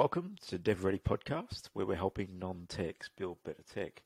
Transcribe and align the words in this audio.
welcome 0.00 0.34
to 0.46 0.56
Dev 0.56 0.82
Ready 0.82 0.98
Podcast, 0.98 1.68
where 1.74 1.84
we're 1.84 1.94
helping 1.94 2.38
non-techs 2.38 3.10
build 3.18 3.36
better 3.44 3.62
tech. 3.70 4.02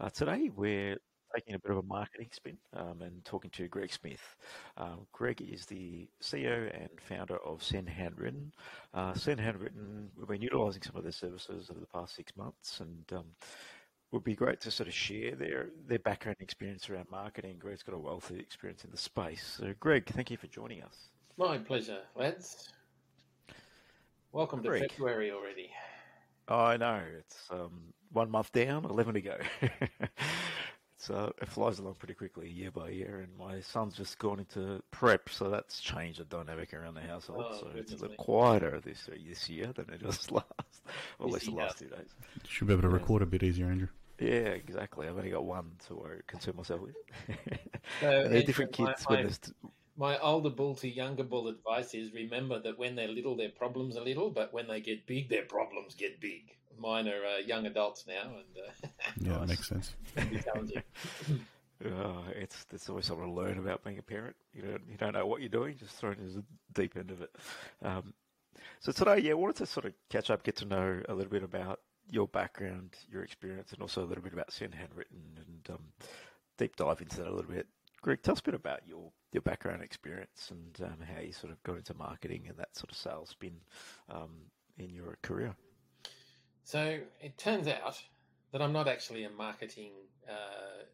Uh, 0.00 0.08
today, 0.08 0.50
we're 0.56 0.96
taking 1.34 1.54
a 1.54 1.58
bit 1.58 1.70
of 1.70 1.76
a 1.76 1.82
marketing 1.82 2.28
spin 2.32 2.56
um, 2.72 3.02
and 3.02 3.22
talking 3.26 3.50
to 3.50 3.68
Greg 3.68 3.92
Smith. 3.92 4.36
Um, 4.78 5.06
Greg 5.12 5.42
is 5.42 5.66
the 5.66 6.08
CEO 6.22 6.74
and 6.74 6.88
founder 6.98 7.36
of 7.44 7.62
Send 7.62 7.90
Handwritten. 7.90 8.52
Uh, 8.94 9.12
Send 9.12 9.38
Handwritten, 9.38 10.08
we've 10.16 10.28
been 10.28 10.40
utilising 10.40 10.80
some 10.80 10.96
of 10.96 11.02
their 11.02 11.12
services 11.12 11.68
over 11.70 11.78
the 11.78 11.86
past 11.88 12.16
six 12.16 12.34
months, 12.38 12.80
and 12.80 13.04
um, 13.12 13.26
would 14.12 14.24
be 14.24 14.34
great 14.34 14.62
to 14.62 14.70
sort 14.70 14.88
of 14.88 14.94
share 14.94 15.34
their 15.34 15.66
their 15.86 15.98
background 15.98 16.38
experience 16.40 16.88
around 16.88 17.10
marketing. 17.10 17.56
Greg's 17.58 17.82
got 17.82 17.94
a 17.94 17.98
wealth 17.98 18.30
of 18.30 18.38
experience 18.38 18.82
in 18.82 18.90
the 18.90 18.96
space. 18.96 19.58
So, 19.58 19.74
Greg, 19.78 20.06
thank 20.06 20.30
you 20.30 20.38
for 20.38 20.46
joining 20.46 20.82
us. 20.82 21.10
My 21.36 21.58
pleasure, 21.58 22.00
lads. 22.16 22.70
Welcome 24.34 24.64
to 24.64 24.68
Greg. 24.68 24.90
February 24.90 25.30
already. 25.30 25.70
Oh, 26.48 26.58
I 26.58 26.76
know 26.76 27.00
it's 27.20 27.38
um, 27.52 27.94
one 28.12 28.28
month 28.28 28.50
down, 28.50 28.84
eleven 28.84 29.14
to 29.14 29.20
go. 29.20 29.36
it's 30.96 31.08
uh, 31.08 31.30
it 31.40 31.48
flies 31.48 31.78
along 31.78 31.94
pretty 32.00 32.14
quickly 32.14 32.50
year 32.50 32.72
by 32.72 32.88
year, 32.88 33.20
and 33.20 33.28
my 33.38 33.60
son's 33.60 33.94
just 33.94 34.18
gone 34.18 34.40
into 34.40 34.82
prep, 34.90 35.28
so 35.28 35.48
that's 35.50 35.78
changed 35.78 36.18
the 36.18 36.24
dynamic 36.24 36.74
around 36.74 36.94
the 36.94 37.02
household. 37.02 37.44
Oh, 37.48 37.52
so 37.52 37.58
it's 37.58 37.62
a 37.62 37.74
goodness 37.76 37.92
little 37.92 38.08
me. 38.08 38.16
quieter 38.18 38.80
this 38.84 39.08
this 39.24 39.48
year 39.48 39.72
than 39.72 39.88
it 39.94 40.02
was 40.02 40.28
last, 40.32 40.82
or 41.20 41.26
at 41.26 41.32
least 41.32 41.46
the 41.46 41.52
last 41.52 41.78
two 41.78 41.86
days. 41.86 42.08
Should 42.48 42.66
be 42.66 42.72
able 42.72 42.82
to 42.82 42.88
record 42.88 43.22
a 43.22 43.26
bit 43.26 43.44
easier, 43.44 43.66
Andrew. 43.66 43.88
Yeah, 44.18 44.48
exactly. 44.50 45.06
I've 45.06 45.16
only 45.16 45.30
got 45.30 45.44
one 45.44 45.70
to 45.86 46.00
uh, 46.00 46.08
concern 46.26 46.56
myself 46.56 46.80
with. 46.80 46.96
So, 47.28 47.34
They're 48.00 48.24
Andrew, 48.24 48.42
different 48.42 48.78
my- 48.80 48.86
kids 48.86 49.04
when 49.06 49.18
my- 49.18 49.22
there's 49.22 49.38
t- 49.38 49.52
My 49.96 50.18
older 50.18 50.50
bull 50.50 50.74
to 50.76 50.88
younger 50.88 51.22
bull 51.22 51.46
advice 51.48 51.94
is 51.94 52.12
remember 52.12 52.60
that 52.60 52.78
when 52.78 52.96
they're 52.96 53.08
little, 53.08 53.36
their 53.36 53.50
problems 53.50 53.96
are 53.96 54.04
little, 54.04 54.30
but 54.30 54.52
when 54.52 54.66
they 54.66 54.80
get 54.80 55.06
big, 55.06 55.28
their 55.28 55.44
problems 55.44 55.94
get 55.94 56.20
big. 56.20 56.56
Mine 56.76 57.06
are 57.06 57.24
uh, 57.24 57.38
young 57.38 57.66
adults 57.66 58.04
now, 58.08 58.22
and 58.22 58.56
uh, 58.58 58.88
Yeah, 59.20 59.30
Nice. 59.32 59.40
that 59.40 59.48
makes 59.48 59.68
sense. 59.68 59.94
can 60.16 60.66
be. 60.66 60.76
Uh, 61.84 62.22
it's 62.34 62.64
there's 62.64 62.88
always 62.88 63.04
something 63.06 63.26
to 63.26 63.32
learn 63.32 63.58
about 63.58 63.84
being 63.84 63.98
a 63.98 64.02
parent. 64.02 64.34
You 64.52 64.62
don't 64.62 64.82
you 64.90 64.96
don't 64.96 65.12
know 65.12 65.26
what 65.26 65.40
you're 65.40 65.48
doing, 65.48 65.76
just 65.76 65.94
thrown 65.96 66.14
into 66.14 66.38
the 66.38 66.44
deep 66.72 66.96
end 66.96 67.10
of 67.10 67.20
it. 67.22 67.36
Um, 67.82 68.14
so 68.80 68.90
today, 68.92 69.18
yeah, 69.18 69.32
I 69.32 69.34
wanted 69.34 69.56
to 69.56 69.66
sort 69.66 69.86
of 69.86 69.92
catch 70.10 70.30
up, 70.30 70.42
get 70.42 70.56
to 70.56 70.64
know 70.64 71.02
a 71.08 71.14
little 71.14 71.30
bit 71.30 71.42
about 71.42 71.80
your 72.10 72.26
background, 72.28 72.94
your 73.10 73.22
experience, 73.22 73.72
and 73.72 73.80
also 73.82 74.02
a 74.02 74.06
little 74.06 74.22
bit 74.24 74.32
about 74.32 74.52
Send 74.52 74.74
Handwritten, 74.74 75.20
and 75.36 75.76
um, 75.76 75.84
deep 76.58 76.74
dive 76.76 77.00
into 77.00 77.18
that 77.18 77.28
a 77.28 77.34
little 77.34 77.50
bit. 77.50 77.66
Greg, 78.02 78.22
tell 78.22 78.32
us 78.32 78.40
a 78.40 78.44
bit 78.44 78.54
about 78.54 78.80
your 78.86 79.10
your 79.34 79.42
background 79.42 79.82
experience 79.82 80.50
and 80.52 80.86
um, 80.86 80.96
how 81.12 81.20
you 81.20 81.32
sort 81.32 81.52
of 81.52 81.62
got 81.64 81.76
into 81.76 81.92
marketing 81.94 82.44
and 82.48 82.56
that 82.56 82.74
sort 82.76 82.90
of 82.90 82.96
sales 82.96 83.30
spin 83.30 83.56
um, 84.08 84.30
in 84.78 84.94
your 84.94 85.18
career. 85.22 85.54
So 86.62 87.00
it 87.20 87.36
turns 87.36 87.66
out 87.66 88.00
that 88.52 88.62
I'm 88.62 88.72
not 88.72 88.86
actually 88.86 89.24
a 89.24 89.30
marketing 89.30 89.90
uh, 90.28 90.84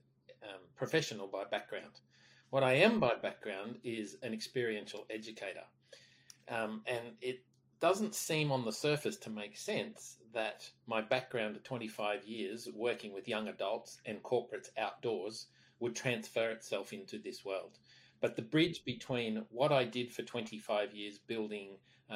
um, 0.42 0.60
professional 0.74 1.26
by 1.26 1.44
background. 1.44 2.00
What 2.48 2.64
I 2.64 2.72
am 2.72 2.98
by 2.98 3.14
background 3.14 3.76
is 3.84 4.16
an 4.22 4.32
experiential 4.32 5.04
educator. 5.10 5.64
Um, 6.48 6.82
and 6.86 7.12
it 7.20 7.44
doesn't 7.78 8.14
seem 8.14 8.50
on 8.50 8.64
the 8.64 8.72
surface 8.72 9.18
to 9.18 9.30
make 9.30 9.56
sense 9.56 10.16
that 10.32 10.68
my 10.86 11.02
background 11.02 11.56
of 11.56 11.62
25 11.62 12.24
years 12.24 12.68
working 12.74 13.12
with 13.12 13.28
young 13.28 13.48
adults 13.48 14.00
and 14.06 14.22
corporates 14.22 14.70
outdoors 14.78 15.46
would 15.78 15.94
transfer 15.94 16.50
itself 16.50 16.92
into 16.92 17.18
this 17.18 17.44
world. 17.44 17.78
But 18.20 18.36
the 18.36 18.42
bridge 18.42 18.84
between 18.84 19.44
what 19.50 19.72
I 19.72 19.84
did 19.84 20.12
for 20.12 20.22
25 20.22 20.94
years 20.94 21.18
building 21.18 21.78
uh, 22.10 22.14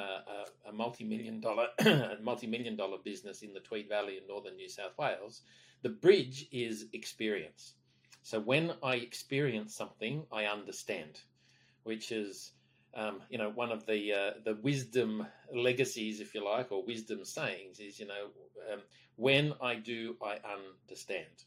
a, 0.65 0.69
a 0.69 0.73
multi-million 0.73 1.39
dollar 1.39 1.67
multi-million 2.21 2.75
dollar 2.75 2.97
business 3.03 3.41
in 3.41 3.53
the 3.53 3.59
Tweed 3.61 3.87
Valley 3.89 4.17
in 4.17 4.27
northern 4.27 4.55
New 4.55 4.69
South 4.69 4.97
Wales, 4.97 5.41
the 5.81 5.89
bridge 5.89 6.47
is 6.51 6.87
experience. 6.93 7.75
So 8.21 8.39
when 8.39 8.73
I 8.83 8.95
experience 8.95 9.75
something, 9.75 10.25
I 10.31 10.45
understand, 10.45 11.21
which 11.83 12.11
is 12.11 12.51
um, 12.93 13.21
you 13.29 13.37
know 13.37 13.49
one 13.49 13.71
of 13.71 13.85
the 13.85 14.13
uh, 14.13 14.31
the 14.43 14.55
wisdom 14.55 15.25
legacies, 15.53 16.19
if 16.19 16.35
you 16.35 16.43
like, 16.43 16.71
or 16.71 16.83
wisdom 16.83 17.23
sayings 17.23 17.79
is 17.79 17.99
you 17.99 18.07
know 18.07 18.27
um, 18.71 18.81
when 19.15 19.53
I 19.61 19.75
do, 19.75 20.15
I 20.21 20.37
understand. 20.87 21.45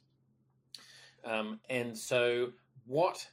Um, 1.24 1.60
and 1.68 1.96
so 1.98 2.52
what 2.86 3.26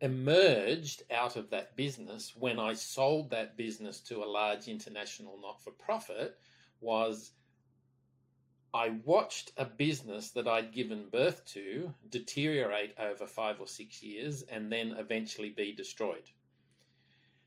emerged 0.00 1.02
out 1.10 1.36
of 1.36 1.50
that 1.50 1.76
business 1.76 2.32
when 2.36 2.58
I 2.58 2.72
sold 2.72 3.30
that 3.30 3.56
business 3.56 4.00
to 4.00 4.22
a 4.22 4.24
large 4.24 4.68
international 4.68 5.38
not 5.42 5.62
for 5.62 5.72
profit 5.72 6.38
was 6.80 7.32
I 8.72 8.90
watched 9.04 9.52
a 9.56 9.64
business 9.64 10.30
that 10.30 10.46
I'd 10.46 10.72
given 10.72 11.08
birth 11.10 11.44
to 11.46 11.92
deteriorate 12.08 12.94
over 12.98 13.26
five 13.26 13.60
or 13.60 13.66
six 13.66 14.02
years 14.02 14.42
and 14.42 14.70
then 14.70 14.94
eventually 14.96 15.50
be 15.50 15.72
destroyed. 15.72 16.30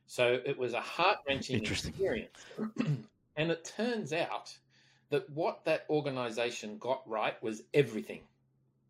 So 0.06 0.40
it 0.46 0.58
was 0.58 0.74
a 0.74 0.82
heart 0.82 1.20
wrenching 1.28 1.64
experience. 1.64 2.46
and 3.38 3.52
it 3.52 3.64
turns 3.64 4.12
out 4.12 4.56
that 5.10 5.30
what 5.30 5.64
that 5.66 5.86
organization 5.90 6.78
got 6.78 7.08
right 7.08 7.42
was 7.42 7.64
everything. 7.74 8.22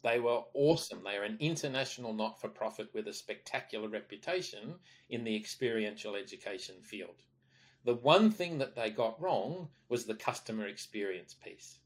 They 0.04 0.20
were 0.20 0.44
awesome. 0.54 1.02
They 1.02 1.16
are 1.16 1.24
an 1.24 1.38
international 1.40 2.14
not 2.14 2.42
for 2.42 2.50
profit 2.50 2.94
with 2.94 3.08
a 3.08 3.14
spectacular 3.14 3.88
reputation 3.88 4.82
in 5.10 5.24
the 5.24 5.38
experiential 5.38 6.16
education 6.16 6.82
field. 6.82 7.24
The 7.86 7.96
one 7.96 8.30
thing 8.30 8.58
that 8.58 8.76
they 8.76 8.90
got 8.90 9.22
wrong 9.22 9.70
was 9.88 10.06
the 10.06 10.14
customer 10.14 10.68
experience 10.68 11.34
piece. 11.34 11.80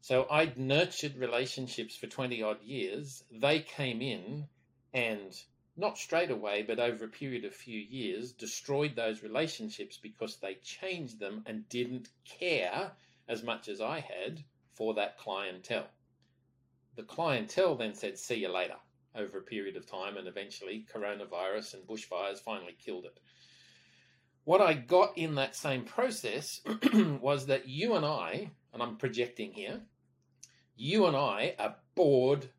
So 0.00 0.26
I'd 0.30 0.56
nurtured 0.56 1.16
relationships 1.16 1.94
for 1.94 2.06
20 2.06 2.42
odd 2.42 2.62
years. 2.62 3.22
They 3.30 3.60
came 3.60 4.00
in 4.00 4.48
and 4.94 5.38
not 5.76 5.98
straight 5.98 6.30
away, 6.30 6.62
but 6.62 6.80
over 6.80 7.04
a 7.04 7.08
period 7.08 7.44
of 7.44 7.54
few 7.54 7.78
years, 7.78 8.32
destroyed 8.32 8.96
those 8.96 9.22
relationships 9.22 9.98
because 9.98 10.36
they 10.36 10.54
changed 10.54 11.18
them 11.18 11.44
and 11.44 11.68
didn't 11.68 12.08
care 12.24 12.92
as 13.28 13.42
much 13.42 13.68
as 13.68 13.82
I 13.82 14.00
had 14.00 14.44
for 14.72 14.94
that 14.94 15.18
clientele 15.18 15.90
the 16.98 17.04
clientele 17.04 17.76
then 17.76 17.94
said, 17.94 18.18
see 18.18 18.34
you 18.34 18.52
later, 18.52 18.74
over 19.14 19.38
a 19.38 19.42
period 19.42 19.76
of 19.76 19.86
time, 19.86 20.16
and 20.16 20.26
eventually 20.26 20.84
coronavirus 20.92 21.74
and 21.74 21.86
bushfires 21.86 22.40
finally 22.40 22.76
killed 22.84 23.04
it. 23.04 23.20
What 24.42 24.60
I 24.60 24.74
got 24.74 25.16
in 25.16 25.36
that 25.36 25.54
same 25.54 25.84
process 25.84 26.60
was 27.20 27.46
that 27.46 27.68
you 27.68 27.94
and 27.94 28.04
I, 28.04 28.50
and 28.72 28.82
I'm 28.82 28.96
projecting 28.96 29.52
here, 29.52 29.80
you 30.74 31.06
and 31.06 31.16
I 31.16 31.54
are 31.60 31.76
bored 31.94 32.50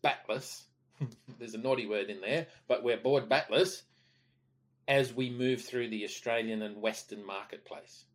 batless. 0.00 0.64
There's 1.38 1.54
a 1.54 1.58
naughty 1.58 1.86
word 1.86 2.08
in 2.08 2.22
there, 2.22 2.46
but 2.68 2.82
we're 2.82 2.96
bored 2.96 3.28
batless 3.28 3.82
as 4.88 5.12
we 5.12 5.28
move 5.28 5.60
through 5.60 5.90
the 5.90 6.04
Australian 6.04 6.62
and 6.62 6.80
Western 6.80 7.26
marketplace. 7.26 8.06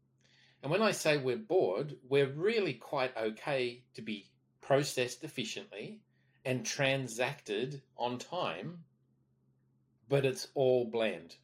And 0.63 0.71
when 0.71 0.81
I 0.81 0.89
say 0.89 1.17
we're 1.17 1.37
bored, 1.37 1.97
we're 2.09 2.33
really 2.33 2.73
quite 2.73 3.15
okay 3.15 3.83
to 3.93 4.01
be 4.01 4.31
processed 4.67 5.23
efficiently 5.23 6.01
and 6.43 6.65
transacted 6.65 7.81
on 7.97 8.17
time, 8.17 8.77
but 10.09 10.25
it's 10.25 10.49
all 10.55 10.85
bland. 10.85 11.35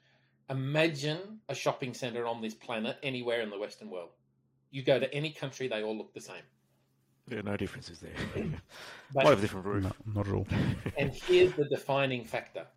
Imagine 0.50 1.40
a 1.48 1.56
shopping 1.56 1.94
center 1.94 2.28
on 2.28 2.42
this 2.42 2.54
planet 2.54 2.98
anywhere 3.02 3.40
in 3.40 3.50
the 3.50 3.58
Western 3.58 3.90
world. 3.90 4.10
You 4.72 4.84
go 4.84 5.00
to 5.00 5.12
any 5.14 5.32
country, 5.32 5.70
they 5.70 5.84
all 5.84 5.98
look 5.98 6.14
the 6.14 6.20
same. 6.20 6.44
There 7.28 7.40
are 7.40 7.44
no 7.44 7.56
differences 7.56 8.00
there. 8.00 8.12
But- 8.36 8.44
Might 9.16 9.28
have 9.28 9.40
a 9.40 9.42
different 9.42 9.66
roof. 9.66 9.84
No, 9.84 9.92
not 10.14 10.28
at 10.28 10.34
all. 10.34 10.48
and 10.98 11.14
here's 11.14 11.54
the 11.54 11.66
defining 11.66 12.26
factor. 12.26 12.68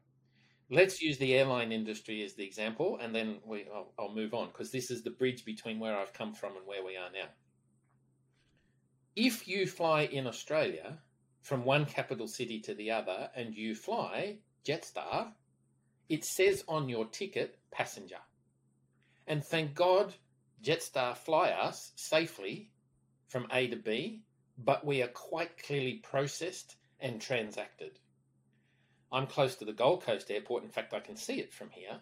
Let's 0.71 1.03
use 1.03 1.19
the 1.19 1.35
airline 1.35 1.73
industry 1.73 2.23
as 2.23 2.35
the 2.35 2.45
example, 2.45 2.99
and 3.01 3.13
then 3.15 3.39
we, 3.45 3.67
I'll, 3.73 3.93
I'll 3.99 4.15
move 4.15 4.33
on 4.35 4.49
because 4.49 4.71
this 4.71 4.93
is 4.93 5.03
the 5.03 5.11
bridge 5.11 5.45
between 5.45 5.81
where 5.81 5.97
I've 5.97 6.13
come 6.13 6.35
from 6.35 6.57
and 6.57 6.67
where 6.67 6.85
we 6.85 6.97
are 6.97 7.11
now. 7.13 7.29
If 9.17 9.49
you 9.49 9.67
fly 9.67 10.03
in 10.03 10.27
Australia 10.27 10.99
from 11.41 11.65
one 11.65 11.87
capital 11.87 12.29
city 12.29 12.61
to 12.61 12.75
the 12.75 12.91
other 12.91 13.31
and 13.35 13.55
you 13.55 13.75
fly 13.75 14.37
Jetstar, 14.63 15.33
it 16.11 16.23
says 16.23 16.63
on 16.69 16.91
your 16.91 17.07
ticket 17.07 17.59
passenger. 17.71 18.21
And 19.27 19.43
thank 19.43 19.75
God 19.75 20.13
Jetstar 20.63 21.17
fly 21.17 21.49
us 21.49 21.93
safely 21.97 22.71
from 23.29 23.47
A 23.53 23.69
to 23.69 23.77
B, 23.77 24.21
but 24.59 24.85
we 24.85 25.03
are 25.03 25.09
quite 25.09 25.63
clearly 25.63 25.95
processed 25.95 26.77
and 27.01 27.19
transacted. 27.19 27.99
I'm 29.11 29.27
close 29.27 29.55
to 29.57 29.65
the 29.65 29.73
Gold 29.73 30.03
Coast 30.03 30.31
airport. 30.31 30.63
In 30.63 30.69
fact, 30.69 30.93
I 30.93 31.01
can 31.01 31.17
see 31.17 31.41
it 31.41 31.55
from 31.55 31.71
here. 31.71 32.01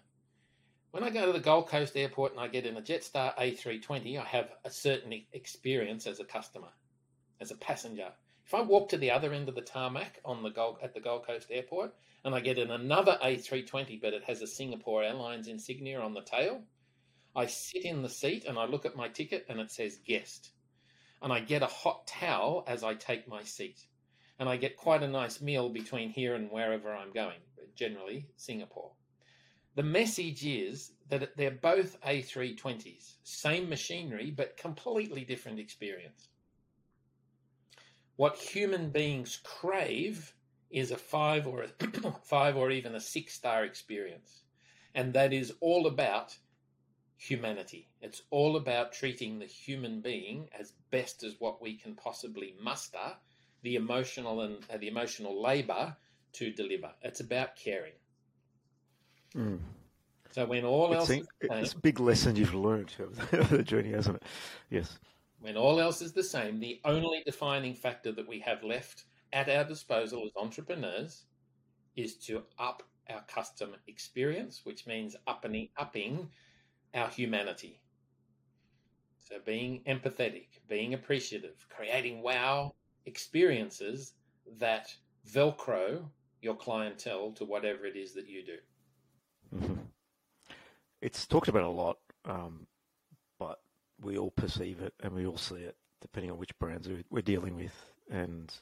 When 0.91 1.05
I 1.05 1.11
go 1.11 1.27
to 1.27 1.33
the 1.33 1.39
Gold 1.39 1.69
Coast 1.69 1.97
airport 1.97 2.33
and 2.33 2.41
I 2.41 2.49
get 2.49 2.67
in 2.67 2.77
a 2.77 2.83
Jetstar 2.83 3.37
A320, 3.37 4.21
I 4.21 4.25
have 4.25 4.51
a 4.65 4.71
certain 4.71 5.13
experience 5.33 6.07
as 6.07 6.19
a 6.19 6.25
customer, 6.25 6.69
as 7.41 7.51
a 7.51 7.57
passenger. 7.57 8.13
If 8.47 8.53
I 8.53 8.61
walk 8.61 8.91
to 8.91 8.99
the 8.99 9.11
other 9.11 9.33
end 9.33 9.49
of 9.49 9.55
the 9.55 9.63
tarmac 9.63 10.21
on 10.25 10.43
the 10.43 10.51
Gold, 10.51 10.79
at 10.83 10.93
the 10.93 11.01
Gold 11.01 11.27
Coast 11.27 11.49
airport 11.51 11.95
and 12.25 12.35
I 12.35 12.41
get 12.41 12.59
in 12.59 12.71
another 12.71 13.19
A320, 13.23 14.01
but 14.01 14.13
it 14.13 14.25
has 14.25 14.43
a 14.43 14.47
Singapore 14.47 15.03
Airlines 15.03 15.49
insignia 15.49 16.01
on 16.01 16.15
the 16.15 16.23
tail, 16.23 16.63
I 17.35 17.47
sit 17.47 17.85
in 17.85 18.03
the 18.03 18.09
seat 18.09 18.45
and 18.45 18.59
I 18.59 18.67
look 18.67 18.85
at 18.87 18.97
my 18.97 19.09
ticket 19.09 19.47
and 19.49 19.61
it 19.61 19.71
says 19.71 19.97
guest. 19.97 20.53
And 21.23 21.33
I 21.33 21.41
get 21.41 21.63
a 21.63 21.67
hot 21.67 22.07
towel 22.07 22.65
as 22.67 22.85
I 22.85 22.95
take 22.95 23.27
my 23.27 23.43
seat. 23.43 23.87
And 24.39 24.49
I 24.49 24.57
get 24.57 24.77
quite 24.77 25.03
a 25.03 25.09
nice 25.09 25.41
meal 25.41 25.69
between 25.71 26.11
here 26.11 26.35
and 26.35 26.51
wherever 26.51 26.95
I'm 26.95 27.13
going, 27.13 27.41
generally 27.75 28.29
Singapore. 28.37 28.93
The 29.75 29.83
message 29.83 30.47
is 30.47 30.93
that 31.09 31.37
they're 31.37 31.51
both 31.51 32.01
A320s, 32.03 33.15
same 33.25 33.69
machinery, 33.69 34.31
but 34.31 34.57
completely 34.57 35.25
different 35.25 35.59
experience. 35.59 36.29
What 38.17 38.37
human 38.37 38.91
beings 38.91 39.41
crave 39.43 40.35
is 40.71 40.91
a 40.91 40.97
five 40.97 41.47
or 41.47 41.63
a 41.65 41.69
five 42.25 42.57
or 42.57 42.71
even 42.71 42.95
a 42.95 43.01
six 43.01 43.35
star 43.35 43.65
experience. 43.65 44.43
And 44.95 45.13
that 45.15 45.33
is 45.33 45.53
all 45.61 45.87
about 45.87 46.37
humanity. 47.17 47.89
It's 48.01 48.23
all 48.31 48.57
about 48.57 48.93
treating 48.93 49.39
the 49.39 49.47
human 49.47 50.01
being 50.01 50.49
as 50.59 50.73
best 50.91 51.23
as 51.23 51.37
what 51.39 51.63
we 51.63 51.77
can 51.77 51.95
possibly 51.95 52.55
muster 52.61 53.17
the 53.63 53.77
emotional 53.77 54.43
and 54.43 54.59
uh, 54.73 54.77
the 54.77 54.89
emotional 54.89 55.43
labor 55.43 55.97
to 56.35 56.53
deliver. 56.53 56.93
It's 57.03 57.21
about 57.21 57.57
caring. 57.57 57.95
Mm. 59.35 59.59
So 60.33 60.45
when 60.45 60.65
all 60.65 60.93
it's 60.93 61.01
else 61.01 61.11
a, 61.11 61.21
is 61.21 61.27
the 61.41 61.59
it's 61.61 61.73
a 61.73 61.79
big 61.79 62.01
lesson 62.01 62.37
you've 62.37 62.55
learned 62.55 62.93
of 62.99 63.51
the 63.51 63.63
journey, 63.63 63.93
hasn't 63.93 64.17
it? 64.17 64.23
Yes. 64.71 64.99
When 65.45 65.59
all 65.59 65.79
else 65.79 66.01
is 66.01 66.15
the 66.15 66.25
same, 66.25 66.59
the 66.59 66.81
only 66.87 67.23
defining 67.27 67.75
factor 67.75 68.11
that 68.11 68.27
we 68.27 68.41
have 68.41 68.65
left 68.65 69.05
at 69.35 69.51
our 69.51 69.63
disposal 69.63 70.25
as 70.25 70.33
entrepreneurs 70.43 71.27
is 71.97 72.17
to 72.17 72.45
up 72.59 72.83
our 73.11 73.23
customer 73.29 73.77
experience, 73.87 74.63
which 74.65 74.87
means 74.87 75.17
upping, 75.27 75.69
upping 75.77 76.31
our 76.95 77.09
humanity. 77.09 77.83
So 79.19 79.35
being 79.45 79.83
empathetic, 79.87 80.47
being 80.67 80.95
appreciative, 80.95 81.67
creating 81.69 82.23
wow 82.23 82.75
experiences 83.05 84.15
that 84.59 84.95
velcro 85.31 86.09
your 86.41 86.57
clientele 86.57 87.33
to 87.33 87.45
whatever 87.45 87.85
it 87.85 87.97
is 87.97 88.15
that 88.15 88.31
you 88.31 88.47
do. 88.47 89.59
hmm 89.59 89.75
It's 91.03 91.27
talked 91.27 91.49
about 91.49 91.65
a 91.65 91.69
lot, 91.69 91.99
um, 92.25 92.67
we 94.05 94.19
all 94.19 94.31
perceive 94.31 94.81
it 94.81 94.95
and 95.01 95.13
we 95.15 95.27
all 95.27 95.39
see 95.39 95.57
it, 95.57 95.77
depending 96.01 96.31
on 96.31 96.39
which 96.39 96.59
brands 96.59 96.89
we- 96.89 97.05
we're 97.11 97.23
dealing 97.23 97.57
with. 97.57 97.93
And 98.11 98.53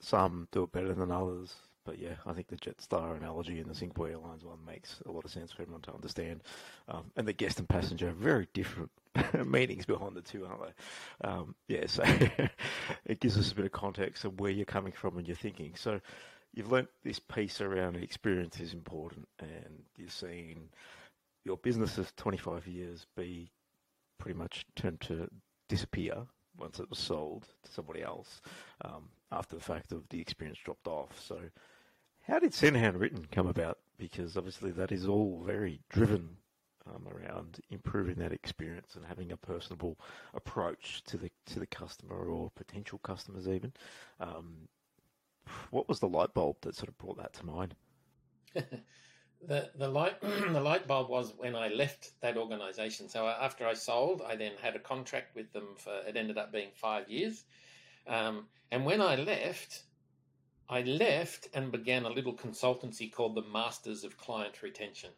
some 0.00 0.48
do 0.52 0.64
it 0.64 0.72
better 0.72 0.94
than 0.94 1.10
others. 1.10 1.56
But 1.84 1.98
yeah, 1.98 2.16
I 2.24 2.32
think 2.32 2.48
the 2.48 2.56
Jetstar 2.56 3.16
analogy 3.16 3.60
and 3.60 3.68
the 3.68 3.74
Singapore 3.74 4.08
Airlines 4.08 4.42
one 4.44 4.64
makes 4.64 5.00
a 5.04 5.12
lot 5.12 5.24
of 5.26 5.30
sense 5.30 5.52
for 5.52 5.62
everyone 5.62 5.82
to 5.82 5.94
understand. 5.94 6.42
Um, 6.88 7.10
and 7.14 7.28
the 7.28 7.32
guest 7.34 7.58
and 7.58 7.68
passenger 7.68 8.08
are 8.08 8.12
very 8.12 8.48
different 8.54 8.90
meanings 9.46 9.84
behind 9.84 10.14
the 10.16 10.22
two, 10.22 10.46
aren't 10.46 10.62
they? 10.62 11.28
Um, 11.28 11.54
yeah, 11.68 11.86
so 11.86 12.02
it 13.04 13.20
gives 13.20 13.36
us 13.36 13.52
a 13.52 13.54
bit 13.54 13.66
of 13.66 13.72
context 13.72 14.24
of 14.24 14.40
where 14.40 14.50
you're 14.50 14.64
coming 14.64 14.92
from 14.92 15.18
and 15.18 15.26
you're 15.26 15.36
thinking. 15.36 15.74
So 15.76 16.00
you've 16.54 16.72
learnt 16.72 16.88
this 17.02 17.18
piece 17.18 17.60
around 17.60 17.96
experience 17.96 18.60
is 18.60 18.72
important, 18.72 19.28
and 19.40 19.82
you've 19.98 20.12
seen 20.12 20.70
your 21.44 21.58
business 21.58 21.98
of 21.98 22.14
25 22.16 22.66
years 22.66 23.06
be 23.14 23.50
pretty 24.18 24.38
much 24.38 24.64
turned 24.76 25.00
to 25.02 25.28
disappear 25.68 26.26
once 26.56 26.78
it 26.78 26.88
was 26.88 26.98
sold 26.98 27.46
to 27.64 27.72
somebody 27.72 28.02
else 28.02 28.40
um, 28.84 29.08
after 29.32 29.56
the 29.56 29.62
fact 29.62 29.92
of 29.92 30.08
the 30.08 30.20
experience 30.20 30.58
dropped 30.64 30.86
off. 30.86 31.20
So, 31.20 31.40
how 32.22 32.38
did 32.38 32.54
Send 32.54 32.76
Handwritten 32.76 33.26
come 33.30 33.46
about? 33.46 33.78
Because 33.98 34.36
obviously 34.36 34.70
that 34.72 34.92
is 34.92 35.06
all 35.06 35.42
very 35.44 35.80
driven 35.90 36.36
um, 36.86 37.06
around 37.08 37.60
improving 37.70 38.16
that 38.16 38.32
experience 38.32 38.94
and 38.94 39.04
having 39.04 39.32
a 39.32 39.36
personable 39.36 39.98
approach 40.34 41.02
to 41.04 41.16
the 41.16 41.30
to 41.46 41.58
the 41.58 41.66
customer 41.66 42.16
or 42.16 42.50
potential 42.54 42.98
customers 42.98 43.48
even. 43.48 43.72
Um, 44.20 44.68
what 45.70 45.88
was 45.88 46.00
the 46.00 46.08
light 46.08 46.32
bulb 46.34 46.56
that 46.62 46.74
sort 46.74 46.88
of 46.88 46.98
brought 46.98 47.18
that 47.18 47.34
to 47.34 47.46
mind? 47.46 47.74
the 49.46 49.70
the 49.76 49.88
light 49.88 50.20
the 50.22 50.60
light 50.60 50.86
bulb 50.86 51.08
was 51.08 51.32
when 51.36 51.54
I 51.54 51.68
left 51.68 52.12
that 52.20 52.36
organization. 52.36 53.08
So 53.08 53.26
after 53.26 53.66
I 53.66 53.74
sold, 53.74 54.22
I 54.26 54.36
then 54.36 54.52
had 54.60 54.76
a 54.76 54.80
contract 54.80 55.34
with 55.34 55.52
them 55.52 55.74
for 55.76 55.94
it 56.06 56.16
ended 56.16 56.38
up 56.38 56.52
being 56.52 56.70
five 56.74 57.08
years. 57.08 57.44
Um, 58.06 58.46
and 58.70 58.84
when 58.84 59.00
I 59.00 59.16
left, 59.16 59.82
I 60.68 60.82
left 60.82 61.48
and 61.54 61.70
began 61.70 62.04
a 62.04 62.10
little 62.10 62.34
consultancy 62.34 63.12
called 63.12 63.34
the 63.34 63.42
Masters 63.42 64.04
of 64.04 64.16
Client 64.18 64.62
Retention 64.62 65.10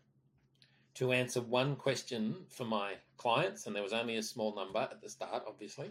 to 0.95 1.13
answer 1.13 1.43
one 1.43 1.77
question 1.77 2.47
for 2.49 2.65
my 2.65 2.95
clients, 3.19 3.67
and 3.67 3.77
there 3.77 3.83
was 3.83 3.93
only 3.93 4.17
a 4.17 4.23
small 4.23 4.55
number 4.55 4.79
at 4.79 5.01
the 5.03 5.11
start, 5.11 5.45
obviously. 5.47 5.91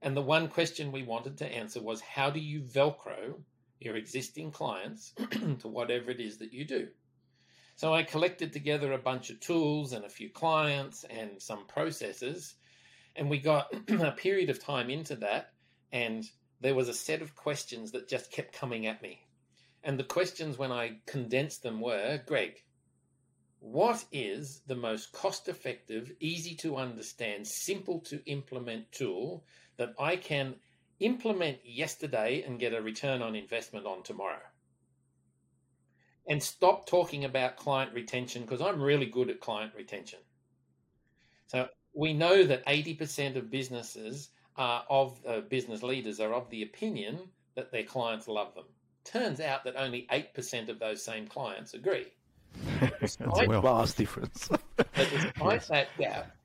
And 0.00 0.16
the 0.16 0.22
one 0.22 0.48
question 0.48 0.92
we 0.92 1.02
wanted 1.02 1.38
to 1.38 1.46
answer 1.46 1.80
was 1.80 2.00
how 2.00 2.30
do 2.30 2.40
you 2.40 2.62
Velcro 2.62 3.34
your 3.80 3.96
existing 3.96 4.50
clients 4.50 5.12
to 5.60 5.68
whatever 5.68 6.10
it 6.10 6.20
is 6.20 6.38
that 6.38 6.52
you 6.52 6.64
do? 6.64 6.88
So 7.76 7.92
I 7.92 8.04
collected 8.04 8.52
together 8.52 8.92
a 8.92 8.98
bunch 8.98 9.30
of 9.30 9.40
tools 9.40 9.92
and 9.92 10.04
a 10.04 10.08
few 10.08 10.30
clients 10.30 11.04
and 11.04 11.42
some 11.42 11.66
processes, 11.66 12.54
and 13.16 13.28
we 13.28 13.38
got 13.38 13.74
a 13.88 14.12
period 14.12 14.48
of 14.48 14.62
time 14.62 14.90
into 14.90 15.16
that, 15.16 15.52
and 15.90 16.24
there 16.60 16.74
was 16.74 16.88
a 16.88 16.94
set 16.94 17.20
of 17.20 17.34
questions 17.34 17.90
that 17.92 18.08
just 18.08 18.30
kept 18.30 18.54
coming 18.54 18.86
at 18.86 19.02
me. 19.02 19.26
And 19.82 19.98
the 19.98 20.04
questions, 20.04 20.56
when 20.56 20.70
I 20.70 21.00
condensed 21.06 21.62
them, 21.62 21.80
were 21.80 22.22
Greg, 22.26 22.62
what 23.58 24.04
is 24.12 24.62
the 24.66 24.76
most 24.76 25.12
cost 25.12 25.48
effective, 25.48 26.12
easy 26.20 26.54
to 26.56 26.76
understand, 26.76 27.46
simple 27.46 28.00
to 28.02 28.22
implement 28.26 28.92
tool 28.92 29.44
that 29.78 29.94
I 29.98 30.16
can 30.16 30.54
implement 31.00 31.58
yesterday 31.64 32.42
and 32.42 32.60
get 32.60 32.72
a 32.72 32.80
return 32.80 33.20
on 33.20 33.34
investment 33.34 33.84
on 33.84 34.02
tomorrow? 34.04 34.42
And 36.28 36.42
stop 36.42 36.86
talking 36.86 37.24
about 37.24 37.56
client 37.56 37.92
retention 37.92 38.42
because 38.42 38.60
I'm 38.60 38.80
really 38.80 39.06
good 39.06 39.28
at 39.30 39.40
client 39.40 39.72
retention. 39.76 40.20
So 41.46 41.68
we 41.94 42.12
know 42.12 42.44
that 42.44 42.64
80% 42.66 43.36
of 43.36 43.50
businesses 43.50 44.30
are 44.56 44.84
of 44.88 45.18
uh, 45.26 45.40
business 45.42 45.82
leaders 45.82 46.20
are 46.20 46.32
of 46.32 46.48
the 46.50 46.62
opinion 46.62 47.18
that 47.56 47.70
their 47.70 47.82
clients 47.82 48.26
love 48.28 48.54
them. 48.54 48.64
Turns 49.04 49.40
out 49.40 49.64
that 49.64 49.76
only 49.76 50.06
8% 50.10 50.68
of 50.68 50.78
those 50.78 51.04
same 51.04 51.26
clients 51.26 51.74
agree. 51.74 52.06
That's 52.80 53.16
a 53.20 53.24
Despite- 53.24 53.62
vast 53.62 53.96
difference. 53.96 54.48
But 54.76 54.88
despite 54.94 55.52
Yes. 55.60 55.68
that 55.68 55.88
gap, 55.98 56.36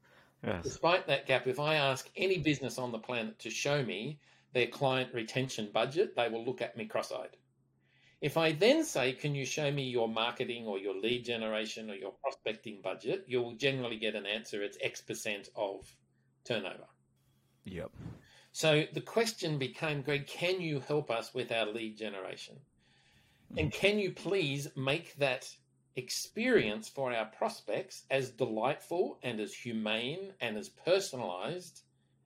yes. 0.46 0.64
despite 0.64 1.08
that 1.08 1.26
gap, 1.26 1.48
if 1.48 1.60
I 1.60 1.76
ask 1.76 2.10
any 2.16 2.38
business 2.40 2.78
on 2.78 2.92
the 2.92 3.00
planet 3.00 3.40
to 3.40 3.50
show 3.50 3.84
me 3.84 4.20
their 4.54 4.68
client 4.68 5.14
retention 5.14 5.70
budget, 5.74 6.16
they 6.16 6.30
will 6.30 6.44
look 6.46 6.62
at 6.62 6.76
me 6.78 6.86
cross 6.86 7.12
eyed. 7.12 7.38
If 8.22 8.36
I 8.36 8.52
then 8.52 8.84
say, 8.84 9.14
Can 9.14 9.36
you 9.36 9.46
show 9.46 9.72
me 9.72 9.84
your 9.84 10.08
marketing 10.08 10.66
or 10.66 10.78
your 10.78 10.96
lead 10.96 11.24
generation 11.26 11.90
or 11.90 11.96
your 11.96 12.12
prospecting 12.22 12.82
budget? 12.82 13.26
You'll 13.28 13.56
generally 13.56 13.98
get 13.98 14.16
an 14.16 14.26
answer 14.26 14.62
it's 14.62 14.78
X 14.82 15.02
percent 15.02 15.50
of 15.56 15.86
turnover. 16.44 16.88
Yep. 17.66 17.92
So 18.52 18.86
the 18.94 19.02
question 19.02 19.58
became, 19.58 20.02
Greg, 20.02 20.28
can 20.28 20.60
you 20.60 20.80
help 20.80 21.12
us 21.12 21.34
with 21.34 21.52
our 21.52 21.68
lead 21.68 21.98
generation? 21.98 22.60
And 23.58 23.72
can 23.72 24.00
you 24.00 24.12
please 24.12 24.68
make 24.76 25.16
that 25.16 25.50
experience 25.96 26.88
for 26.88 27.14
our 27.14 27.26
prospects 27.26 28.04
as 28.10 28.32
delightful 28.32 29.20
and 29.24 29.40
as 29.40 29.54
humane 29.54 30.34
and 30.40 30.58
as 30.58 30.70
personalized 30.70 31.82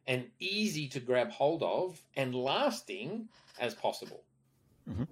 and 0.05 0.29
easy 0.39 0.87
to 0.89 0.99
grab 0.99 1.29
hold 1.29 1.63
of 1.63 2.01
and 2.15 2.35
lasting 2.35 3.29
as 3.59 3.73
possible? 3.73 4.25
Mhm. 4.87 5.07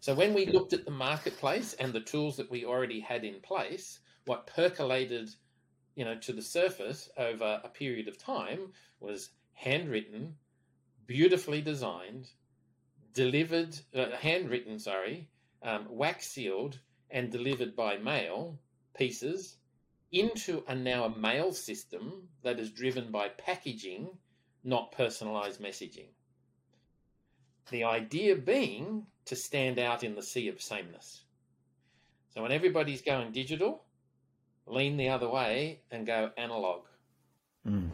So 0.00 0.14
when 0.14 0.34
we 0.34 0.46
looked 0.46 0.72
at 0.72 0.84
the 0.84 0.90
marketplace 0.90 1.74
and 1.74 1.92
the 1.92 2.00
tools 2.00 2.36
that 2.38 2.50
we 2.50 2.64
already 2.64 3.00
had 3.00 3.24
in 3.24 3.40
place, 3.40 4.00
what 4.24 4.46
percolated 4.46 5.30
you 5.94 6.04
know 6.04 6.16
to 6.16 6.32
the 6.32 6.42
surface 6.42 7.10
over 7.16 7.60
a 7.62 7.68
period 7.68 8.08
of 8.08 8.16
time 8.16 8.72
was 9.00 9.30
handwritten 9.52 10.34
beautifully 11.06 11.60
designed 11.60 12.28
delivered 13.12 13.76
uh, 13.94 14.10
handwritten 14.12 14.78
sorry 14.78 15.28
um, 15.62 15.86
wax 15.90 16.28
sealed 16.28 16.78
and 17.10 17.30
delivered 17.30 17.74
by 17.74 17.96
mail 17.96 18.58
pieces 18.96 19.56
into 20.12 20.62
a 20.68 20.74
now 20.74 21.04
a 21.04 21.18
mail 21.18 21.52
system 21.52 22.28
that 22.42 22.58
is 22.58 22.70
driven 22.70 23.10
by 23.10 23.28
packaging 23.28 24.08
not 24.62 24.92
personalized 24.92 25.60
messaging 25.60 26.08
the 27.70 27.84
idea 27.84 28.36
being 28.36 29.06
to 29.24 29.36
stand 29.36 29.78
out 29.78 30.02
in 30.02 30.14
the 30.14 30.22
sea 30.22 30.48
of 30.48 30.60
sameness 30.60 31.22
so 32.34 32.42
when 32.42 32.52
everybody's 32.52 33.02
going 33.02 33.32
digital 33.32 33.84
lean 34.66 34.96
the 34.96 35.08
other 35.08 35.28
way 35.28 35.80
and 35.90 36.06
go 36.06 36.30
analog 36.36 36.82
Mm. 37.66 37.90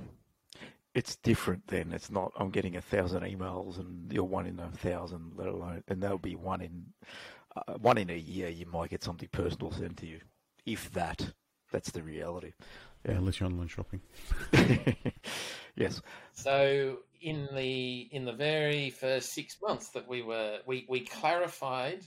It's 0.95 1.17
different 1.17 1.67
then. 1.67 1.93
It's 1.93 2.11
not. 2.11 2.33
I'm 2.37 2.51
getting 2.51 2.77
a 2.77 2.81
thousand 2.81 3.23
emails, 3.23 3.79
and 3.79 4.11
you're 4.13 4.25
one 4.25 4.47
in 4.47 4.59
a 4.59 4.71
thousand, 4.71 5.33
let 5.37 5.49
alone, 5.49 5.83
and 5.89 6.03
that'll 6.03 6.19
be 6.19 6.37
one 6.37 6.63
in 6.63 6.87
uh, 7.55 7.75
one 7.75 7.99
in 7.99 8.11
a 8.11 8.17
year. 8.17 8.49
You 8.49 8.67
might 8.67 8.91
get 8.91 9.05
something 9.05 9.29
personal 9.31 9.73
sent 9.73 9.99
to 9.99 10.07
you, 10.07 10.21
if 10.65 10.91
that. 10.93 11.33
That's 11.73 11.91
the 11.91 12.03
reality. 12.03 12.53
Yeah, 13.05 13.17
unless 13.17 13.41
you're 13.41 13.49
online 13.49 13.69
shopping. 13.69 14.01
yes. 15.77 16.01
So 16.33 16.99
in 17.27 17.49
the 17.57 18.09
in 18.13 18.25
the 18.25 18.33
very 18.33 18.89
first 18.89 19.33
six 19.33 19.57
months 19.61 19.89
that 19.89 20.07
we 20.07 20.23
were 20.23 20.61
we, 20.65 20.87
we 20.89 21.01
clarified 21.01 22.05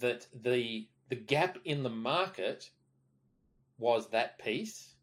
that 0.00 0.26
the 0.42 0.88
the 1.08 1.14
gap 1.14 1.58
in 1.64 1.84
the 1.84 1.90
market 1.90 2.68
was 3.78 4.10
that 4.10 4.40
piece. 4.40 4.94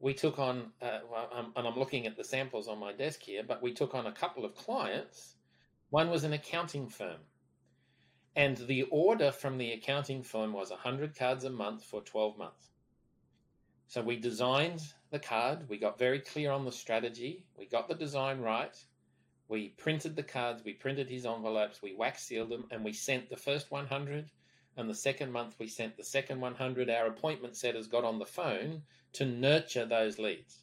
We 0.00 0.12
took 0.12 0.40
on, 0.40 0.72
uh, 0.82 1.00
well, 1.10 1.28
um, 1.32 1.52
and 1.54 1.68
I'm 1.68 1.78
looking 1.78 2.06
at 2.06 2.16
the 2.16 2.24
samples 2.24 2.66
on 2.66 2.80
my 2.80 2.92
desk 2.92 3.20
here, 3.20 3.42
but 3.46 3.62
we 3.62 3.72
took 3.72 3.94
on 3.94 4.06
a 4.06 4.12
couple 4.12 4.44
of 4.44 4.56
clients. 4.56 5.36
One 5.90 6.10
was 6.10 6.24
an 6.24 6.32
accounting 6.32 6.88
firm. 6.88 7.20
And 8.34 8.56
the 8.56 8.82
order 8.90 9.30
from 9.32 9.58
the 9.58 9.72
accounting 9.72 10.22
firm 10.22 10.52
was 10.52 10.70
100 10.70 11.16
cards 11.16 11.44
a 11.44 11.50
month 11.50 11.84
for 11.84 12.00
12 12.00 12.38
months. 12.38 12.70
So 13.88 14.02
we 14.02 14.16
designed 14.16 14.82
the 15.10 15.18
card. 15.18 15.68
We 15.68 15.78
got 15.78 15.98
very 15.98 16.20
clear 16.20 16.50
on 16.50 16.64
the 16.64 16.72
strategy. 16.72 17.44
We 17.56 17.66
got 17.66 17.88
the 17.88 17.94
design 17.94 18.40
right. 18.40 18.76
We 19.48 19.70
printed 19.70 20.16
the 20.16 20.22
cards. 20.22 20.62
We 20.64 20.74
printed 20.74 21.08
his 21.08 21.24
envelopes. 21.24 21.80
We 21.82 21.94
wax 21.94 22.24
sealed 22.24 22.50
them, 22.50 22.66
and 22.70 22.84
we 22.84 22.92
sent 22.92 23.30
the 23.30 23.36
first 23.36 23.70
100. 23.70 24.30
And 24.76 24.88
the 24.88 24.94
second 24.94 25.32
month, 25.32 25.54
we 25.58 25.66
sent 25.66 25.96
the 25.96 26.04
second 26.04 26.40
100. 26.40 26.90
Our 26.90 27.06
appointment 27.06 27.56
setters 27.56 27.86
got 27.86 28.04
on 28.04 28.18
the 28.18 28.26
phone 28.26 28.82
to 29.14 29.24
nurture 29.24 29.86
those 29.86 30.18
leads. 30.18 30.62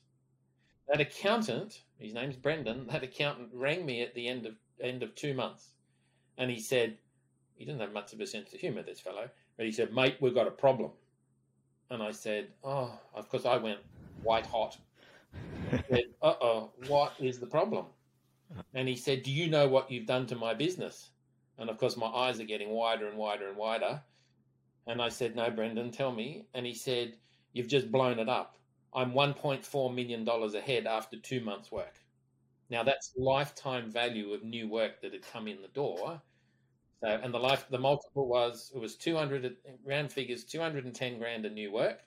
That 0.88 1.02
accountant, 1.02 1.82
his 1.98 2.14
name's 2.14 2.36
Brendan. 2.36 2.88
That 2.88 3.04
accountant 3.04 3.50
rang 3.54 3.86
me 3.86 4.02
at 4.02 4.14
the 4.14 4.28
end 4.28 4.46
of 4.46 4.56
end 4.80 5.02
of 5.04 5.16
two 5.16 5.34
months, 5.34 5.72
and 6.38 6.52
he 6.52 6.60
said, 6.60 6.98
he 7.56 7.66
didn't 7.66 7.82
have 7.82 7.94
much 7.94 8.14
of 8.14 8.20
a 8.20 8.28
sense 8.28 8.54
of 8.54 8.60
humour, 8.60 8.84
this 8.84 9.00
fellow, 9.00 9.30
but 9.58 9.66
he 9.66 9.72
said, 9.72 9.94
"Mate, 9.94 10.18
we've 10.20 10.36
got 10.36 10.48
a 10.48 10.52
problem." 10.52 10.92
And 11.90 12.04
I 12.04 12.12
said, 12.12 12.54
"Oh, 12.64 13.00
of 13.14 13.30
course." 13.30 13.46
I 13.46 13.58
went 13.58 13.80
white 14.26 14.46
hot. 14.46 14.78
said, 15.90 16.06
"Uh 16.22 16.36
oh, 16.42 16.72
what 16.88 17.14
is 17.20 17.40
the 17.40 17.48
problem?" 17.48 17.86
And 18.74 18.88
he 18.88 18.96
said, 18.96 19.24
"Do 19.24 19.32
you 19.32 19.48
know 19.48 19.68
what 19.68 19.92
you've 19.92 20.08
done 20.08 20.26
to 20.28 20.36
my 20.36 20.54
business?" 20.54 21.12
And 21.58 21.70
of 21.70 21.78
course, 21.78 21.96
my 21.96 22.08
eyes 22.08 22.40
are 22.40 22.46
getting 22.46 22.72
wider 22.72 23.08
and 23.08 23.18
wider 23.18 23.48
and 23.48 23.58
wider. 23.58 24.02
And 24.88 25.02
I 25.02 25.10
said, 25.10 25.36
"No, 25.36 25.50
Brendan, 25.50 25.92
tell 25.92 26.12
me." 26.12 26.48
And 26.54 26.66
he 26.66 26.74
said, 26.74 27.18
"You've 27.54 27.68
just 27.68 27.92
blown 27.92 28.20
it 28.20 28.30
up. 28.30 28.58
I'm 28.94 29.14
1.4 29.14 29.94
million 29.94 30.24
dollars 30.24 30.56
ahead 30.56 30.88
after 30.88 31.18
two 31.18 31.42
months' 31.42 31.72
work." 31.72 32.04
Now 32.70 32.84
that's 32.84 33.14
lifetime 33.16 33.92
value 33.92 34.34
of 34.34 34.44
new 34.44 34.68
work 34.68 35.02
that 35.02 35.14
had 35.14 35.22
come 35.22 35.48
in 35.48 35.62
the 35.62 35.68
door. 35.68 36.22
So, 37.02 37.08
and 37.10 37.34
the 37.34 37.40
life, 37.40 37.68
the 37.70 37.78
multiple 37.78 38.28
was 38.28 38.72
it 38.74 38.80
was 38.80 38.96
200 38.96 39.58
round 39.84 40.12
figures, 40.12 40.44
210 40.44 41.20
grand 41.20 41.46
of 41.46 41.52
new 41.52 41.72
work, 41.72 42.04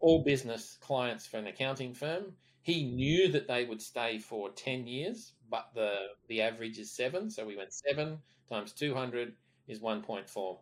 all 0.00 0.22
business 0.24 0.76
clients 0.80 1.26
for 1.26 1.38
an 1.38 1.46
accounting 1.46 1.94
firm. 1.94 2.36
He 2.62 2.84
knew 2.84 3.28
that 3.32 3.48
they 3.48 3.64
would 3.64 3.82
stay 3.82 4.18
for 4.18 4.50
10 4.50 4.86
years, 4.86 5.34
but 5.48 5.74
the 5.74 6.08
the 6.28 6.42
average 6.42 6.78
is 6.78 6.92
seven. 6.94 7.30
So 7.30 7.46
we 7.46 7.56
went 7.56 7.72
seven 7.72 8.22
times 8.48 8.72
200 8.72 9.36
is 9.66 9.80
1.4. 9.80 10.60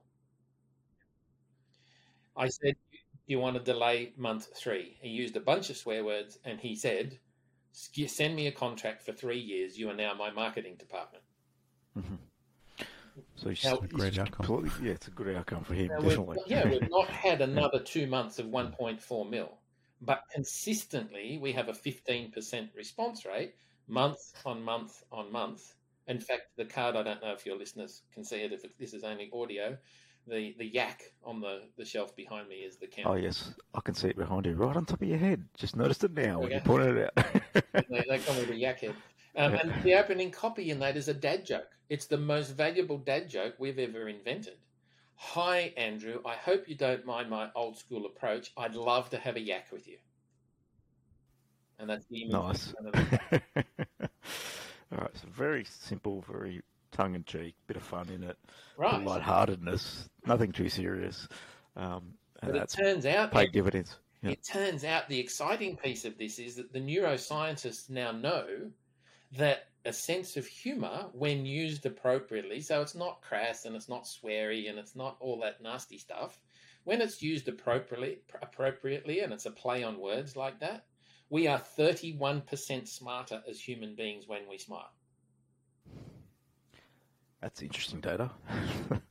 I 2.37 2.47
said, 2.47 2.77
"Do 2.93 2.99
you 3.27 3.41
want 3.41 3.57
to 3.57 3.63
delay 3.65 4.15
month 4.17 4.57
three?" 4.57 4.97
He 5.01 5.09
used 5.09 5.37
a 5.37 5.41
bunch 5.41 5.71
of 5.71 5.77
swear 5.77 6.05
words, 6.05 6.39
and 6.45 6.61
he 6.61 6.77
said, 6.77 7.19
"Send 7.73 8.37
me 8.37 8.47
a 8.47 8.53
contract 8.53 9.03
for 9.03 9.13
three 9.13 9.41
years. 9.41 9.77
You 9.77 9.91
are 9.91 9.95
now 9.95 10.15
my 10.15 10.31
marketing 10.31 10.77
department." 10.77 11.25
Mm-hmm. 11.99 12.26
So 13.37 13.51
he's, 13.51 13.65
a 13.65 13.77
great 13.89 14.19
outcome. 14.19 14.71
Yeah, 14.83 14.93
it's 14.93 15.09
a 15.09 15.11
good 15.11 15.37
outcome 15.37 15.65
for 15.65 15.75
him, 15.75 15.89
Now, 15.89 16.01
definitely. 16.01 16.39
We've, 16.49 16.59
yeah, 16.59 16.71
we've 16.71 16.81
not 16.91 17.09
had 17.09 17.41
another 17.41 17.81
two 17.81 18.07
months 18.07 18.39
of 18.39 18.47
1.4 18.47 19.31
mil, 19.31 19.59
but 20.01 20.21
consistently 20.33 21.39
we 21.41 21.53
have 21.53 21.69
a 21.69 21.73
15% 21.73 22.69
response 22.75 23.25
rate 23.27 23.55
month 23.89 24.19
on 24.45 24.63
month 24.63 25.03
on 25.13 25.31
month. 25.31 25.75
In 26.09 26.21
fact, 26.21 26.43
the 26.57 26.65
card, 26.65 26.97
I 26.97 27.03
don't 27.03 27.23
know 27.23 27.33
if 27.33 27.45
your 27.45 27.59
listeners 27.59 28.03
can 28.13 28.25
see 28.25 28.37
it, 28.37 28.53
if 28.53 28.65
it, 28.65 28.73
this 28.79 28.95
is 28.95 29.05
only 29.05 29.31
audio, 29.35 29.77
the, 30.27 30.55
the 30.59 30.67
yak 30.67 31.03
on 31.25 31.41
the, 31.41 31.63
the 31.77 31.85
shelf 31.85 32.15
behind 32.17 32.49
me 32.49 32.57
is 32.57 32.79
the 32.79 32.87
count. 32.87 33.09
Oh, 33.09 33.15
yes. 33.15 33.55
I 33.75 33.81
can 33.81 33.95
see 33.95 34.09
it 34.09 34.17
behind 34.17 34.47
you, 34.47 34.55
right 34.55 34.77
on 34.77 34.85
top 34.87 35.03
of 35.03 35.09
your 35.09 35.19
head. 35.19 35.45
Just 35.57 35.77
noticed 35.77 36.05
it 36.05 36.13
now 36.13 36.39
when 36.39 36.47
Okay. 36.47 36.55
you 36.55 36.61
pointed 36.61 36.97
it 36.97 37.11
out. 37.17 37.43
they, 37.91 38.05
they 38.09 38.19
call 38.19 38.35
me 38.37 38.45
the 38.45 38.57
yak 38.57 38.81
head. 38.81 38.95
Um, 39.37 39.55
and 39.55 39.83
the 39.83 39.95
opening 39.95 40.31
copy 40.31 40.71
in 40.71 40.79
that 40.81 40.97
is 40.97 41.09
a 41.09 41.15
dad 41.15 41.45
joke. 41.45 41.69
It's 41.89 42.07
the 42.07 42.17
most 42.17 42.57
valuable 42.57 42.99
dad 42.99 43.29
joke 43.29 43.55
we've 43.59 43.79
ever 43.79 44.09
invented. 44.09 44.57
Hi, 45.17 45.73
Andrew. 45.77 46.21
I 46.25 46.35
hope 46.35 46.69
you 46.69 46.75
don't 46.75 47.05
mind 47.07 47.31
my 47.31 47.49
old 47.55 47.77
school 47.79 48.07
approach. 48.07 48.53
I'd 48.57 48.75
love 48.75 49.11
to 49.11 49.19
have 49.19 49.37
a 49.37 49.41
yak 49.41 49.67
with 49.73 49.87
you. 49.87 49.99
And 51.79 51.89
that's 51.89 52.07
the. 52.07 52.25
Nice. 52.27 52.75
in 52.81 52.91
front 52.93 53.13
of. 53.33 53.43
All 54.93 54.99
right, 54.99 55.17
so 55.17 55.29
very 55.33 55.65
simple, 55.65 56.25
very 56.31 56.63
tongue 56.93 57.15
in 57.15 57.25
cheek, 57.25 57.55
bit 57.67 57.77
of 57.77 57.83
fun 57.83 58.09
in 58.09 58.23
it, 58.23 58.39
Right. 58.77 59.05
lightheartedness, 59.05 60.09
nothing 60.27 60.53
too 60.53 60.69
serious, 60.69 61.29
um, 61.75 62.15
and 62.43 62.53
But 62.53 62.63
it 62.63 62.69
turns 62.69 63.05
out 63.05 63.33
paid 63.33 63.53
dividends. 63.53 63.97
Yeah. 64.23 64.31
It 64.31 64.45
turns 64.45 64.85
out 64.85 65.09
the 65.09 65.19
exciting 65.19 65.77
piece 65.77 66.05
of 66.05 66.17
this 66.17 66.39
is 66.39 66.57
that 66.57 66.73
the 66.73 66.79
neuroscientists 66.79 67.91
now 67.91 68.13
know 68.13 68.71
that 69.33 69.69
a 69.85 69.93
sense 69.93 70.37
of 70.37 70.47
humor, 70.47 71.07
when 71.13 71.47
used 71.47 71.87
appropriately, 71.87 72.61
so 72.61 72.83
it's 72.83 72.95
not 72.95 73.23
crass 73.23 73.65
and 73.65 73.77
it's 73.77 73.89
not 73.89 74.05
sweary 74.05 74.69
and 74.69 74.79
it's 74.79 74.97
not 74.97 75.17
all 75.21 75.41
that 75.41 75.63
nasty 75.63 75.99
stuff, 75.99 76.41
when 76.85 77.01
it's 77.01 77.23
used 77.23 77.49
appropriately, 77.49 78.19
appropriately 78.43 79.21
and 79.21 79.33
it's 79.33 79.47
a 79.47 79.51
play 79.51 79.83
on 79.83 79.99
words 79.99 80.37
like 80.37 80.61
that, 80.61 80.87
we 81.31 81.47
are 81.47 81.61
31% 81.79 82.89
smarter 82.89 83.43
as 83.49 83.61
human 83.61 83.95
beings 83.95 84.29
when 84.29 84.43
we 84.49 84.59
smile. 84.59 84.91
That's 87.41 87.63
interesting 87.63 88.01
data. 88.01 88.31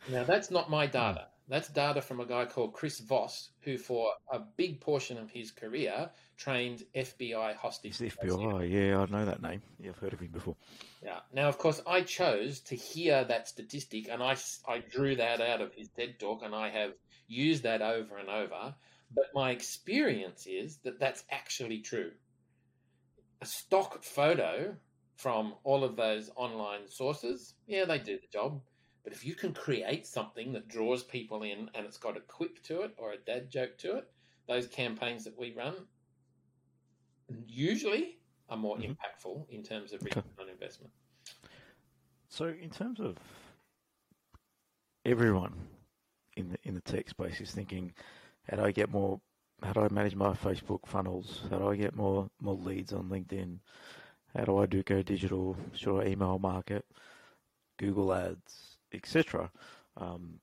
Now, 0.07 0.23
that's 0.23 0.51
not 0.51 0.69
my 0.69 0.85
data. 0.85 1.29
That's 1.47 1.67
data 1.67 2.01
from 2.01 2.19
a 2.19 2.25
guy 2.25 2.45
called 2.45 2.73
Chris 2.73 2.99
Voss, 2.99 3.49
who, 3.61 3.77
for 3.77 4.11
a 4.31 4.39
big 4.39 4.81
portion 4.81 5.17
of 5.19 5.29
his 5.29 5.51
career, 5.51 6.09
trained 6.37 6.83
FBI 6.95 7.55
hostage. 7.55 8.01
It's 8.01 8.15
FBI. 8.15 8.71
Yeah, 8.71 9.01
I 9.01 9.05
know 9.05 9.25
that 9.25 9.43
name. 9.43 9.61
Yeah, 9.79 9.91
I've 9.91 9.99
heard 9.99 10.13
of 10.13 10.19
him 10.19 10.31
before. 10.31 10.55
Yeah. 11.03 11.19
Now, 11.31 11.47
of 11.47 11.59
course, 11.59 11.81
I 11.85 12.01
chose 12.01 12.61
to 12.61 12.75
hear 12.75 13.23
that 13.25 13.47
statistic, 13.47 14.07
and 14.09 14.23
I 14.23 14.35
I 14.67 14.79
drew 14.79 15.15
that 15.17 15.39
out 15.39 15.61
of 15.61 15.71
his 15.75 15.89
TED 15.89 16.19
talk, 16.19 16.41
and 16.43 16.55
I 16.55 16.69
have 16.69 16.93
used 17.27 17.63
that 17.63 17.83
over 17.83 18.17
and 18.17 18.29
over. 18.29 18.73
But 19.13 19.25
my 19.35 19.51
experience 19.51 20.47
is 20.47 20.77
that 20.77 20.99
that's 20.99 21.23
actually 21.29 21.81
true. 21.81 22.11
A 23.41 23.45
stock 23.45 24.03
photo 24.03 24.75
from 25.15 25.53
all 25.63 25.83
of 25.83 25.95
those 25.95 26.31
online 26.35 26.89
sources, 26.89 27.53
yeah, 27.67 27.85
they 27.85 27.99
do 27.99 28.17
the 28.17 28.27
job. 28.33 28.61
But 29.05 29.13
if 29.13 29.23
you 29.23 29.35
can 29.35 29.53
create 29.53 30.07
something 30.07 30.51
that 30.53 30.67
draws 30.67 31.03
people 31.03 31.43
in 31.43 31.69
and 31.75 31.85
it's 31.85 31.97
got 31.97 32.17
a 32.17 32.21
quip 32.21 32.61
to 32.63 32.81
it 32.81 32.95
or 32.97 33.13
a 33.13 33.17
dad 33.17 33.51
joke 33.51 33.77
to 33.79 33.97
it, 33.97 34.11
those 34.47 34.67
campaigns 34.67 35.23
that 35.25 35.37
we 35.39 35.53
run 35.53 35.75
usually 37.45 38.19
are 38.49 38.57
more 38.57 38.77
Mhm. 38.77 38.87
impactful 38.87 39.47
in 39.49 39.63
terms 39.63 39.93
of 39.93 40.03
return 40.03 40.23
on 40.39 40.49
investment. 40.49 40.91
So, 42.29 42.47
in 42.47 42.71
terms 42.71 42.99
of 42.99 43.17
everyone 45.05 45.53
in 46.35 46.49
the 46.49 46.57
in 46.63 46.73
the 46.73 46.81
tech 46.81 47.09
space 47.09 47.39
is 47.39 47.51
thinking, 47.51 47.93
how 48.49 48.57
do 48.57 48.63
I 48.63 48.71
get 48.71 48.89
more? 48.89 49.21
How 49.61 49.73
do 49.73 49.81
I 49.81 49.89
manage 49.89 50.15
my 50.15 50.33
Facebook 50.33 50.87
funnels? 50.87 51.43
How 51.49 51.59
do 51.59 51.69
I 51.69 51.75
get 51.75 51.95
more 51.95 52.29
more 52.41 52.55
leads 52.55 52.91
on 52.91 53.09
LinkedIn? 53.09 53.59
How 54.35 54.45
do 54.45 54.57
I 54.57 54.65
do 54.65 54.83
go 54.83 55.03
digital? 55.03 55.55
Should 55.75 56.01
I 56.01 56.07
email 56.07 56.39
market, 56.39 56.85
Google 57.77 58.13
Ads, 58.13 58.74
etc. 58.95 59.51
Um, 59.97 60.39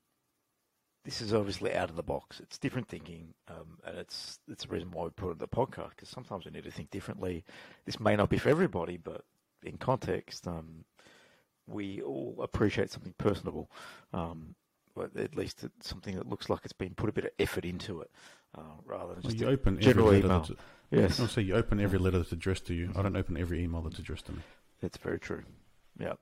this 1.05 1.21
is 1.21 1.33
obviously 1.33 1.73
out 1.73 1.89
of 1.89 1.95
the 1.97 2.03
box. 2.03 2.39
It's 2.39 2.57
different 2.57 2.87
thinking, 2.87 3.33
um, 3.49 3.77
and 3.85 3.97
it's 3.97 4.39
it's 4.49 4.63
the 4.63 4.69
reason 4.69 4.91
why 4.91 5.03
we 5.05 5.09
put 5.09 5.29
it 5.29 5.31
in 5.33 5.37
the 5.39 5.47
podcast 5.47 5.91
because 5.91 6.09
sometimes 6.09 6.45
we 6.45 6.51
need 6.51 6.63
to 6.63 6.71
think 6.71 6.91
differently. 6.91 7.43
This 7.85 7.99
may 7.99 8.15
not 8.15 8.29
be 8.29 8.37
for 8.37 8.49
everybody, 8.49 8.97
but 8.97 9.25
in 9.63 9.77
context, 9.77 10.47
um, 10.47 10.85
we 11.67 12.01
all 12.01 12.37
appreciate 12.41 12.89
something 12.91 13.13
personable, 13.17 13.69
um, 14.13 14.55
but 14.95 15.15
at 15.17 15.35
least 15.35 15.63
it's 15.63 15.89
something 15.89 16.15
that 16.15 16.29
looks 16.29 16.49
like 16.49 16.61
it's 16.63 16.73
been 16.73 16.93
put 16.95 17.09
a 17.09 17.13
bit 17.13 17.25
of 17.25 17.31
effort 17.39 17.65
into 17.65 18.01
it, 18.01 18.11
uh, 18.57 18.61
rather 18.85 19.13
than 19.13 19.23
Well, 19.23 19.31
just 19.31 19.39
you 19.39 19.47
a 19.47 19.51
open 19.51 19.73
every 19.75 19.83
general 19.85 20.13
email. 20.13 20.47
Yes, 20.91 21.19
I'll 21.19 21.27
say 21.27 21.41
you 21.41 21.55
open 21.55 21.79
every 21.79 21.97
letter 21.99 22.19
that's 22.19 22.31
addressed 22.31 22.67
to 22.67 22.73
you. 22.73 22.91
I 22.95 23.01
don't 23.01 23.15
open 23.15 23.35
every 23.35 23.63
email 23.63 23.81
that's 23.81 23.99
addressed 23.99 24.27
to 24.27 24.33
me. 24.33 24.39
that's 24.79 24.97
very 24.97 25.19
true. 25.19 25.43
Yeah, 25.99 26.13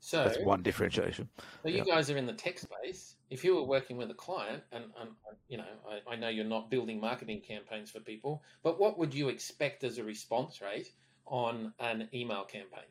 So, 0.00 0.24
that's 0.24 0.38
one 0.38 0.62
differentiation. 0.62 1.28
so 1.62 1.68
you 1.68 1.78
yeah. 1.78 1.94
guys 1.94 2.08
are 2.10 2.16
in 2.16 2.26
the 2.26 2.32
tech 2.32 2.58
space. 2.58 3.16
If 3.30 3.44
you 3.44 3.56
were 3.56 3.64
working 3.64 3.96
with 3.96 4.10
a 4.10 4.14
client, 4.14 4.62
and, 4.72 4.84
and 5.00 5.10
you 5.48 5.58
know, 5.58 5.64
I, 5.88 6.12
I 6.12 6.16
know 6.16 6.28
you're 6.28 6.44
not 6.44 6.70
building 6.70 7.00
marketing 7.00 7.42
campaigns 7.46 7.90
for 7.90 8.00
people, 8.00 8.42
but 8.62 8.78
what 8.78 8.98
would 8.98 9.12
you 9.12 9.28
expect 9.28 9.84
as 9.84 9.98
a 9.98 10.04
response 10.04 10.60
rate 10.60 10.92
on 11.26 11.72
an 11.80 12.08
email 12.14 12.44
campaign? 12.44 12.88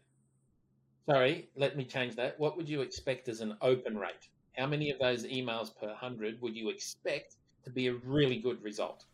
Sorry, 1.09 1.49
let 1.55 1.77
me 1.77 1.85
change 1.85 2.15
that. 2.17 2.37
What 2.39 2.57
would 2.57 2.67
you 2.67 2.81
expect 2.81 3.29
as 3.29 3.39
an 3.39 3.55
open 3.61 3.97
rate? 3.97 4.27
How 4.57 4.67
many 4.67 4.91
of 4.91 4.99
those 4.99 5.23
emails 5.23 5.69
per 5.73 5.93
hundred 5.93 6.41
would 6.41 6.55
you 6.55 6.69
expect 6.69 7.37
to 7.63 7.69
be 7.69 7.87
a 7.87 7.93
really 7.93 8.39
good 8.39 8.61
result? 8.61 9.05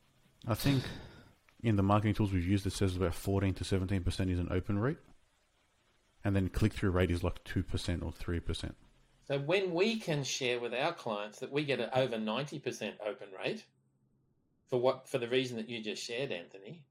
I 0.48 0.56
think 0.56 0.84
in 1.62 1.76
the 1.76 1.84
marketing 1.84 2.16
tools 2.16 2.34
we've 2.34 2.48
used, 2.48 2.66
it 2.66 2.74
says 2.74 2.96
about 2.96 3.14
14 3.14 3.54
to 3.56 3.64
17% 3.64 4.32
is 4.32 4.40
an 4.40 4.48
open 4.52 4.80
rate. 4.80 4.98
And 6.24 6.36
then 6.36 6.50
click 6.50 6.74
through 6.74 6.92
rate 6.92 7.12
is 7.12 7.24
like 7.24 7.44
2% 7.44 8.04
or 8.04 8.12
3%. 8.12 8.72
So 9.28 9.40
when 9.40 9.74
we 9.74 10.00
can 10.00 10.24
share 10.24 10.60
with 10.60 10.74
our 10.74 10.94
clients 10.94 11.40
that 11.40 11.52
we 11.52 11.64
get 11.64 11.80
an 11.80 11.90
over 11.94 12.18
90% 12.18 12.94
open 13.06 13.28
rate 13.44 13.64
for 14.68 14.80
what 14.80 15.08
for 15.08 15.18
the 15.18 15.28
reason 15.28 15.58
that 15.58 15.70
you 15.70 15.82
just 15.82 16.04
shared 16.04 16.32
Anthony 16.32 16.84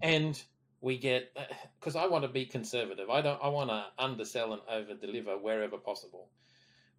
and 0.00 0.40
we 0.80 0.98
get 0.98 1.32
uh, 1.36 1.44
because 1.80 1.96
I 1.96 2.06
want 2.06 2.22
to 2.24 2.28
be 2.28 2.44
conservative. 2.44 3.10
I 3.10 3.22
don't 3.22 3.40
I 3.42 3.48
want 3.48 3.70
to 3.70 3.86
undersell 3.98 4.52
and 4.52 4.62
over 4.70 4.94
deliver 4.94 5.38
wherever 5.38 5.78
possible. 5.78 6.28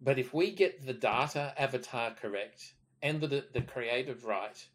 But 0.00 0.18
if 0.18 0.34
we 0.34 0.50
get 0.50 0.84
the 0.84 0.92
data 0.92 1.54
avatar 1.56 2.14
correct 2.20 2.74
and 3.02 3.20
the 3.20 3.44
the 3.52 3.62
creative 3.62 4.24
right 4.24 4.66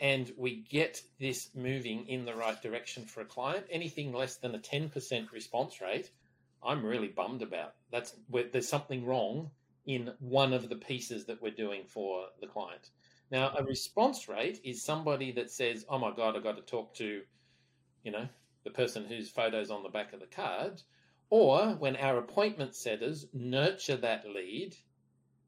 and 0.00 0.32
we 0.36 0.56
get 0.56 1.02
this 1.18 1.50
moving 1.54 2.06
in 2.06 2.24
the 2.24 2.34
right 2.34 2.60
direction 2.60 3.04
for 3.04 3.20
a 3.20 3.24
client, 3.24 3.66
anything 3.70 4.12
less 4.12 4.36
than 4.36 4.54
a 4.54 4.58
10% 4.58 5.32
response 5.32 5.80
rate, 5.80 6.10
I'm 6.62 6.84
really 6.84 7.08
bummed 7.08 7.42
about. 7.42 7.74
That's 7.90 8.14
there's 8.30 8.68
something 8.68 9.06
wrong 9.06 9.50
in 9.86 10.12
one 10.20 10.52
of 10.52 10.68
the 10.68 10.76
pieces 10.76 11.24
that 11.26 11.40
we're 11.40 11.50
doing 11.50 11.84
for 11.86 12.26
the 12.40 12.46
client. 12.46 12.90
Now, 13.30 13.54
a 13.56 13.64
response 13.64 14.28
rate 14.28 14.60
is 14.64 14.82
somebody 14.82 15.32
that 15.32 15.50
says, 15.50 15.86
"Oh 15.88 15.98
my 15.98 16.14
god, 16.14 16.36
I 16.36 16.40
got 16.40 16.56
to 16.56 16.62
talk 16.62 16.94
to, 16.96 17.22
you 18.02 18.10
know, 18.10 18.28
the 18.64 18.70
person 18.70 19.04
whose 19.04 19.30
photo's 19.30 19.70
on 19.70 19.82
the 19.82 19.88
back 19.88 20.12
of 20.12 20.20
the 20.20 20.26
card," 20.26 20.82
or 21.30 21.74
when 21.76 21.96
our 21.96 22.18
appointment 22.18 22.74
setters 22.74 23.26
nurture 23.32 23.96
that 23.96 24.28
lead, 24.28 24.76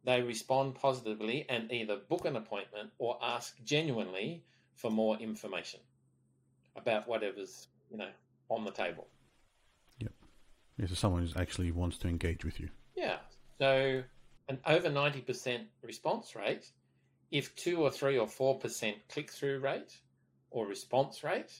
they 0.04 0.22
respond 0.22 0.74
positively 0.74 1.44
and 1.48 1.70
either 1.72 1.96
book 1.96 2.24
an 2.24 2.36
appointment 2.36 2.92
or 2.98 3.18
ask 3.22 3.62
genuinely 3.64 4.44
for 4.74 4.90
more 4.90 5.18
information 5.18 5.80
about 6.76 7.06
whatever's 7.06 7.68
you 7.90 7.98
know 7.98 8.10
on 8.48 8.64
the 8.64 8.70
table. 8.70 9.09
Yeah, 10.80 10.86
so 10.86 10.94
someone 10.94 11.26
who 11.26 11.38
actually 11.38 11.72
wants 11.72 11.98
to 11.98 12.08
engage 12.08 12.42
with 12.42 12.58
you. 12.58 12.70
Yeah. 12.96 13.16
So 13.58 14.02
an 14.48 14.58
over 14.66 14.88
90% 14.88 15.60
response 15.82 16.34
rate, 16.34 16.70
if 17.30 17.54
2 17.56 17.82
or 17.82 17.90
3 17.90 18.16
or 18.16 18.26
4% 18.26 18.94
click 19.12 19.30
through 19.30 19.60
rate 19.60 19.94
or 20.50 20.66
response 20.66 21.22
rate 21.22 21.52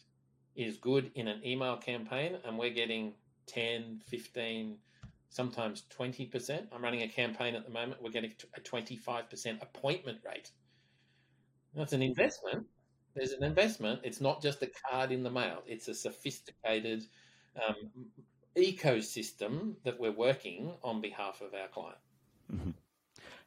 is 0.56 0.78
good 0.78 1.10
in 1.14 1.28
an 1.28 1.42
email 1.44 1.76
campaign, 1.76 2.38
and 2.46 2.58
we're 2.58 2.72
getting 2.72 3.12
10, 3.46 4.00
15, 4.06 4.78
sometimes 5.28 5.84
20%. 5.98 6.66
I'm 6.72 6.82
running 6.82 7.02
a 7.02 7.08
campaign 7.08 7.54
at 7.54 7.66
the 7.66 7.70
moment, 7.70 8.02
we're 8.02 8.10
getting 8.10 8.32
a 8.56 8.60
25% 8.60 9.62
appointment 9.62 10.18
rate. 10.26 10.50
That's 11.74 11.92
an 11.92 12.02
investment. 12.02 12.66
There's 13.14 13.32
an 13.32 13.44
investment. 13.44 14.00
It's 14.02 14.22
not 14.22 14.40
just 14.40 14.62
a 14.62 14.70
card 14.88 15.12
in 15.12 15.22
the 15.22 15.30
mail, 15.30 15.62
it's 15.66 15.88
a 15.88 15.94
sophisticated 15.94 17.04
um, 17.56 17.90
ecosystem 18.56 19.74
that 19.84 19.98
we're 19.98 20.12
working 20.12 20.72
on 20.82 21.00
behalf 21.00 21.40
of 21.40 21.54
our 21.54 21.68
client. 21.68 21.98
Mm-hmm. 22.52 22.70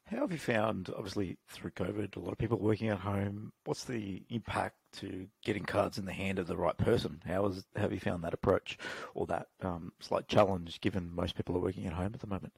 How 0.06 0.22
have 0.22 0.32
you 0.32 0.38
found, 0.38 0.90
obviously 0.96 1.38
through 1.48 1.72
COVID, 1.72 2.16
a 2.16 2.20
lot 2.20 2.34
of 2.34 2.38
people 2.38 2.60
working 2.60 2.90
at 2.90 3.00
home? 3.00 3.52
What's 3.64 3.86
the 3.86 4.22
impact 4.30 4.76
to 5.00 5.28
getting 5.44 5.64
cards 5.64 5.98
in 5.98 6.06
the 6.06 6.14
hand 6.14 6.40
of 6.40 6.48
the 6.48 6.58
right 6.58 6.78
person? 6.78 7.22
How, 7.26 7.46
is, 7.48 7.64
have 7.76 7.94
you 7.94 8.00
found 8.00 8.24
that 8.24 8.34
approach 8.34 8.78
or 9.16 9.26
that 9.28 9.48
um, 9.62 9.94
slight 10.00 10.28
challenge 10.28 10.82
given 10.82 11.14
most 11.14 11.36
people 11.36 11.56
are 11.56 11.62
working 11.62 11.88
at 11.88 11.94
home 11.94 12.12
at 12.14 12.20
the 12.20 12.28
moment? 12.28 12.54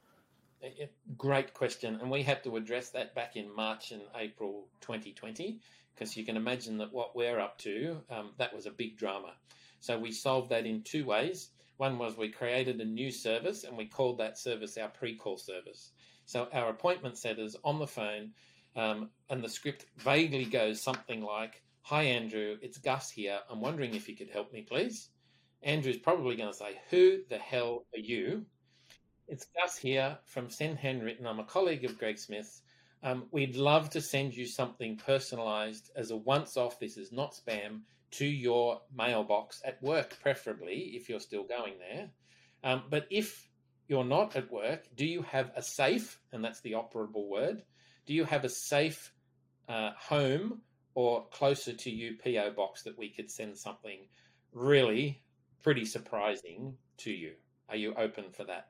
Great 1.18 1.54
question. 1.54 2.00
And 2.02 2.10
we 2.10 2.24
had 2.24 2.44
to 2.44 2.58
address 2.58 2.90
that 2.90 3.14
back 3.14 3.36
in 3.36 3.56
March 3.56 3.92
and 3.92 4.02
April 4.16 4.66
2020 4.82 5.60
because 5.94 6.18
you 6.18 6.26
can 6.26 6.36
imagine 6.36 6.78
that 6.80 6.92
what 6.92 7.16
we're 7.16 7.40
up 7.40 7.58
to, 7.60 8.02
um, 8.10 8.32
that 8.38 8.54
was 8.54 8.66
a 8.66 8.72
big 8.72 8.98
drama. 8.98 9.34
So 9.80 9.98
we 9.98 10.12
solved 10.12 10.50
that 10.50 10.66
in 10.66 10.82
two 10.82 11.06
ways. 11.06 11.52
One 11.78 11.98
was 11.98 12.18
we 12.18 12.30
created 12.30 12.80
a 12.80 12.86
new 12.86 13.12
service 13.12 13.64
and 13.64 13.76
we 13.76 13.86
called 13.86 14.18
that 14.20 14.38
service 14.38 14.78
our 14.78 14.88
pre 14.88 15.16
call 15.16 15.38
service. 15.38 15.92
So 16.26 16.48
our 16.54 16.70
appointment 16.70 17.18
setters 17.18 17.56
on 17.64 17.80
the 17.80 17.88
phone, 17.88 18.32
um, 18.76 19.10
and 19.30 19.44
the 19.44 19.50
script 19.50 19.86
vaguely 19.98 20.46
goes 20.46 20.82
something 20.82 21.22
like 21.22 21.62
Hi, 21.82 22.04
Andrew, 22.04 22.58
it's 22.64 22.80
Gus 22.80 23.12
here. 23.12 23.40
I'm 23.48 23.62
wondering 23.62 23.94
if 23.94 24.10
you 24.10 24.16
could 24.16 24.30
help 24.30 24.52
me, 24.52 24.64
please. 24.64 25.10
Andrew's 25.62 26.00
probably 26.00 26.36
going 26.36 26.52
to 26.52 26.58
say, 26.58 26.80
Who 26.90 27.20
the 27.30 27.38
hell 27.38 27.86
are 27.94 28.00
you? 28.00 28.46
It's 29.28 29.46
Gus 29.56 29.78
here 29.78 30.18
from 30.26 30.50
Send 30.50 30.80
Handwritten. 30.80 31.28
I'm 31.28 31.40
a 31.40 31.46
colleague 31.46 31.86
of 31.86 31.98
Greg 32.00 32.18
Smith. 32.18 32.62
Um, 33.04 33.28
we'd 33.32 33.56
love 33.56 33.92
to 33.92 34.02
send 34.02 34.34
you 34.34 34.48
something 34.48 34.98
personalized 34.98 35.92
as 35.96 36.10
a 36.10 36.18
once 36.18 36.58
off. 36.58 36.80
This 36.80 36.98
is 36.98 37.12
not 37.12 37.36
spam 37.36 37.82
to 38.18 38.26
your 38.26 38.82
mailbox 38.96 39.62
at 39.66 39.82
work, 39.82 40.18
preferably 40.22 40.94
if 40.96 41.10
you're 41.10 41.20
still 41.20 41.44
going 41.44 41.74
there. 41.80 42.10
Um, 42.64 42.84
but 42.90 43.08
if 43.10 43.50
you're 43.88 44.06
not 44.06 44.36
at 44.36 44.52
work, 44.52 44.88
do 44.96 45.06
you 45.06 45.22
have 45.24 45.52
a 45.56 45.62
safe? 45.62 46.20
And 46.32 46.44
that's 46.44 46.62
the 46.62 46.74
operable 46.74 47.28
word. 47.30 47.62
Do 48.06 48.14
you 48.14 48.24
have 48.26 48.44
a 48.46 48.50
safe 48.50 49.12
uh, 49.68 49.92
home 49.98 50.62
or 50.94 51.28
closer 51.30 51.74
to 51.74 51.90
you 51.90 52.18
PO 52.24 52.52
box 52.52 52.84
that 52.84 52.98
we 52.98 53.10
could 53.10 53.30
send 53.30 53.58
something 53.58 54.08
really 54.54 55.22
pretty 55.62 55.86
surprising 55.86 56.78
to 56.98 57.12
you? 57.12 57.34
Are 57.70 57.76
you 57.76 57.94
open 57.96 58.26
for 58.32 58.46
that? 58.46 58.70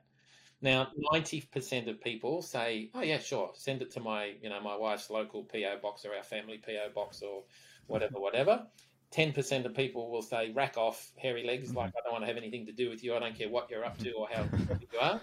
Now, 0.62 0.88
90% 1.12 1.88
of 1.88 2.00
people 2.00 2.40
say, 2.40 2.90
"Oh 2.94 3.02
yeah, 3.02 3.18
sure, 3.18 3.52
send 3.54 3.82
it 3.82 3.90
to 3.92 4.00
my, 4.00 4.32
you 4.42 4.48
know, 4.48 4.60
my 4.60 4.76
wife's 4.76 5.10
local 5.10 5.44
PO 5.44 5.78
box 5.82 6.04
or 6.04 6.14
our 6.14 6.22
family 6.22 6.58
PO 6.58 6.90
box 6.94 7.22
or 7.22 7.44
whatever, 7.86 8.18
whatever." 8.18 8.66
10% 9.12 9.64
of 9.64 9.74
people 9.74 10.10
will 10.10 10.22
say, 10.22 10.50
rack 10.52 10.76
off, 10.76 11.12
hairy 11.16 11.44
legs, 11.44 11.68
mm-hmm. 11.68 11.78
like 11.78 11.92
I 11.96 12.00
don't 12.02 12.12
want 12.12 12.22
to 12.24 12.28
have 12.28 12.36
anything 12.36 12.66
to 12.66 12.72
do 12.72 12.90
with 12.90 13.04
you. 13.04 13.14
I 13.14 13.20
don't 13.20 13.36
care 13.36 13.48
what 13.48 13.70
you're 13.70 13.84
up 13.84 13.98
to 13.98 14.12
or 14.12 14.28
how 14.30 14.42
you 14.80 14.98
are. 15.00 15.20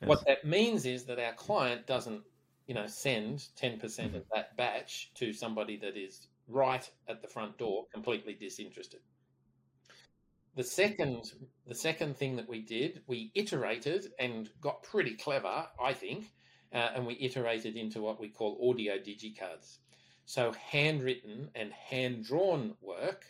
Yes. 0.00 0.08
What 0.08 0.26
that 0.26 0.44
means 0.44 0.86
is 0.86 1.04
that 1.04 1.18
our 1.18 1.32
client 1.32 1.86
doesn't, 1.86 2.22
you 2.66 2.74
know, 2.74 2.86
send 2.86 3.38
10% 3.60 3.80
mm-hmm. 3.80 4.16
of 4.16 4.24
that 4.34 4.56
batch 4.56 5.10
to 5.14 5.32
somebody 5.32 5.76
that 5.78 5.96
is 5.96 6.28
right 6.48 6.88
at 7.08 7.22
the 7.22 7.28
front 7.28 7.58
door, 7.58 7.86
completely 7.92 8.34
disinterested. 8.34 9.00
The 10.54 10.64
second, 10.64 11.32
the 11.66 11.74
second 11.74 12.18
thing 12.18 12.36
that 12.36 12.48
we 12.48 12.60
did, 12.60 13.02
we 13.06 13.32
iterated 13.34 14.08
and 14.18 14.50
got 14.60 14.82
pretty 14.82 15.14
clever, 15.14 15.66
I 15.82 15.94
think, 15.94 16.26
uh, 16.74 16.90
and 16.94 17.06
we 17.06 17.16
iterated 17.20 17.76
into 17.76 18.02
what 18.02 18.20
we 18.20 18.28
call 18.28 18.70
audio 18.70 18.98
digicards. 18.98 19.78
So, 20.24 20.52
handwritten 20.52 21.50
and 21.54 21.72
hand 21.72 22.24
drawn 22.24 22.74
work 22.80 23.26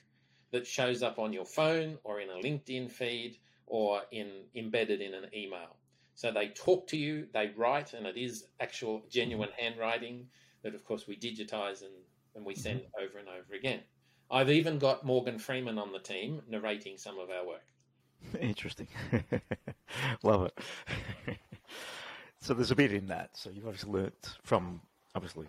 that 0.53 0.67
shows 0.67 1.03
up 1.03 1.19
on 1.19 1.33
your 1.33 1.47
phone 1.47 1.99
or 2.05 2.21
in 2.21 2.29
a 2.29 2.35
LinkedIn 2.35 2.91
feed 2.91 3.39
or 3.67 4.03
in 4.11 4.45
embedded 4.55 5.01
in 5.01 5.15
an 5.15 5.27
email. 5.35 5.77
So 6.15 6.31
they 6.31 6.49
talk 6.49 6.87
to 6.89 6.97
you, 6.97 7.27
they 7.33 7.51
write, 7.57 7.95
and 7.95 8.07
it 8.07 8.17
is 8.17 8.45
actual 8.61 9.03
genuine 9.11 9.49
handwriting 9.59 10.27
that, 10.63 10.75
of 10.75 10.85
course, 10.85 11.07
we 11.07 11.17
digitize 11.17 11.83
and, 11.83 11.95
and 12.37 12.45
we 12.45 12.55
send 12.55 12.81
mm-hmm. 12.81 13.05
over 13.05 13.19
and 13.19 13.29
over 13.29 13.55
again. 13.55 13.81
I've 14.31 14.51
even 14.51 14.79
got 14.79 15.05
Morgan 15.05 15.39
Freeman 15.39 15.79
on 15.79 15.93
the 15.93 15.99
team 15.99 16.43
narrating 16.49 16.97
some 16.97 17.19
of 17.19 17.31
our 17.31 17.47
work. 17.47 17.65
Interesting. 18.41 18.89
Love 20.23 20.47
it. 20.47 20.59
so 22.41 22.55
there's 22.55 22.71
a 22.71 22.77
bit 22.77 22.93
in 22.93 23.07
that. 23.07 23.31
So 23.37 23.51
you've 23.51 23.67
obviously 23.67 23.93
learnt 23.93 24.39
from, 24.43 24.81
obviously, 25.15 25.49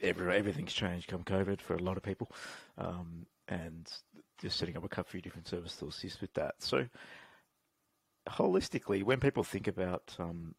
every, 0.00 0.36
everything's 0.36 0.72
changed 0.72 1.08
come 1.08 1.24
COVID 1.24 1.60
for 1.60 1.74
a 1.74 1.82
lot 1.82 1.96
of 1.96 2.02
people, 2.02 2.30
um, 2.76 3.26
and 3.48 3.90
just 4.40 4.58
setting 4.58 4.76
up 4.76 4.98
a 4.98 5.04
few 5.04 5.20
different 5.20 5.48
services 5.48 5.76
to 5.78 5.86
assist 5.86 6.20
with 6.20 6.32
that. 6.34 6.54
So, 6.58 6.86
holistically, 8.28 9.02
when 9.02 9.20
people 9.20 9.42
think 9.42 9.66
about, 9.66 10.14
um, 10.18 10.54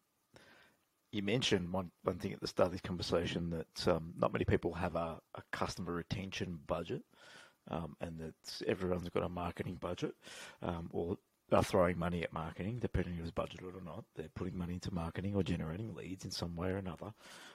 you 1.12 1.22
mentioned 1.22 1.72
one, 1.72 1.90
one 2.02 2.18
thing 2.18 2.32
at 2.32 2.40
the 2.40 2.46
start 2.46 2.68
of 2.68 2.72
this 2.72 2.80
conversation 2.80 3.50
that 3.50 3.88
um, 3.88 4.12
not 4.18 4.32
many 4.32 4.44
people 4.44 4.74
have 4.74 4.96
a, 4.96 5.20
a 5.34 5.42
customer 5.52 5.92
retention 5.92 6.58
budget, 6.66 7.02
um, 7.70 7.96
and 8.00 8.18
that 8.18 8.66
everyone's 8.66 9.08
got 9.08 9.22
a 9.22 9.28
marketing 9.28 9.76
budget, 9.80 10.14
um, 10.62 10.88
or 10.92 11.16
are 11.52 11.62
throwing 11.64 11.98
money 11.98 12.22
at 12.22 12.32
marketing, 12.32 12.78
depending 12.80 13.14
if 13.14 13.22
it's 13.22 13.30
budgeted 13.30 13.76
or 13.76 13.82
not. 13.84 14.04
They're 14.14 14.28
putting 14.34 14.56
money 14.56 14.74
into 14.74 14.94
marketing 14.94 15.34
or 15.34 15.42
generating 15.42 15.94
leads 15.94 16.24
in 16.24 16.30
some 16.30 16.54
way 16.56 16.70
or 16.70 16.76
another. 16.76 17.12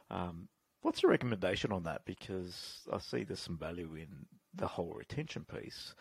Um, 0.09 0.49
What's 0.85 1.01
your 1.01 1.09
recommendation 1.09 1.71
on 1.71 1.81
that? 1.85 2.05
Because 2.05 2.87
I 2.93 2.99
see 2.99 3.23
there's 3.23 3.39
some 3.39 3.57
value 3.57 3.95
in 3.95 4.27
the 4.53 4.67
whole 4.67 4.93
retention 4.93 5.43
piece. 5.43 5.95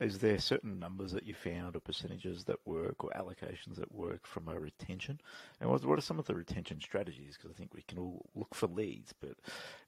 Is 0.00 0.18
there 0.18 0.40
certain 0.40 0.80
numbers 0.80 1.12
that 1.12 1.24
you 1.24 1.34
found 1.34 1.76
or 1.76 1.78
percentages 1.78 2.42
that 2.46 2.66
work 2.66 3.04
or 3.04 3.10
allocations 3.10 3.76
that 3.76 3.94
work 3.94 4.26
from 4.26 4.48
a 4.48 4.58
retention? 4.58 5.20
And 5.60 5.70
what, 5.70 5.84
what 5.84 6.00
are 6.00 6.02
some 6.02 6.18
of 6.18 6.26
the 6.26 6.34
retention 6.34 6.80
strategies? 6.80 7.36
Because 7.36 7.52
I 7.52 7.56
think 7.56 7.74
we 7.74 7.82
can 7.82 8.00
all 8.00 8.28
look 8.34 8.56
for 8.56 8.66
leads, 8.66 9.14
but 9.20 9.36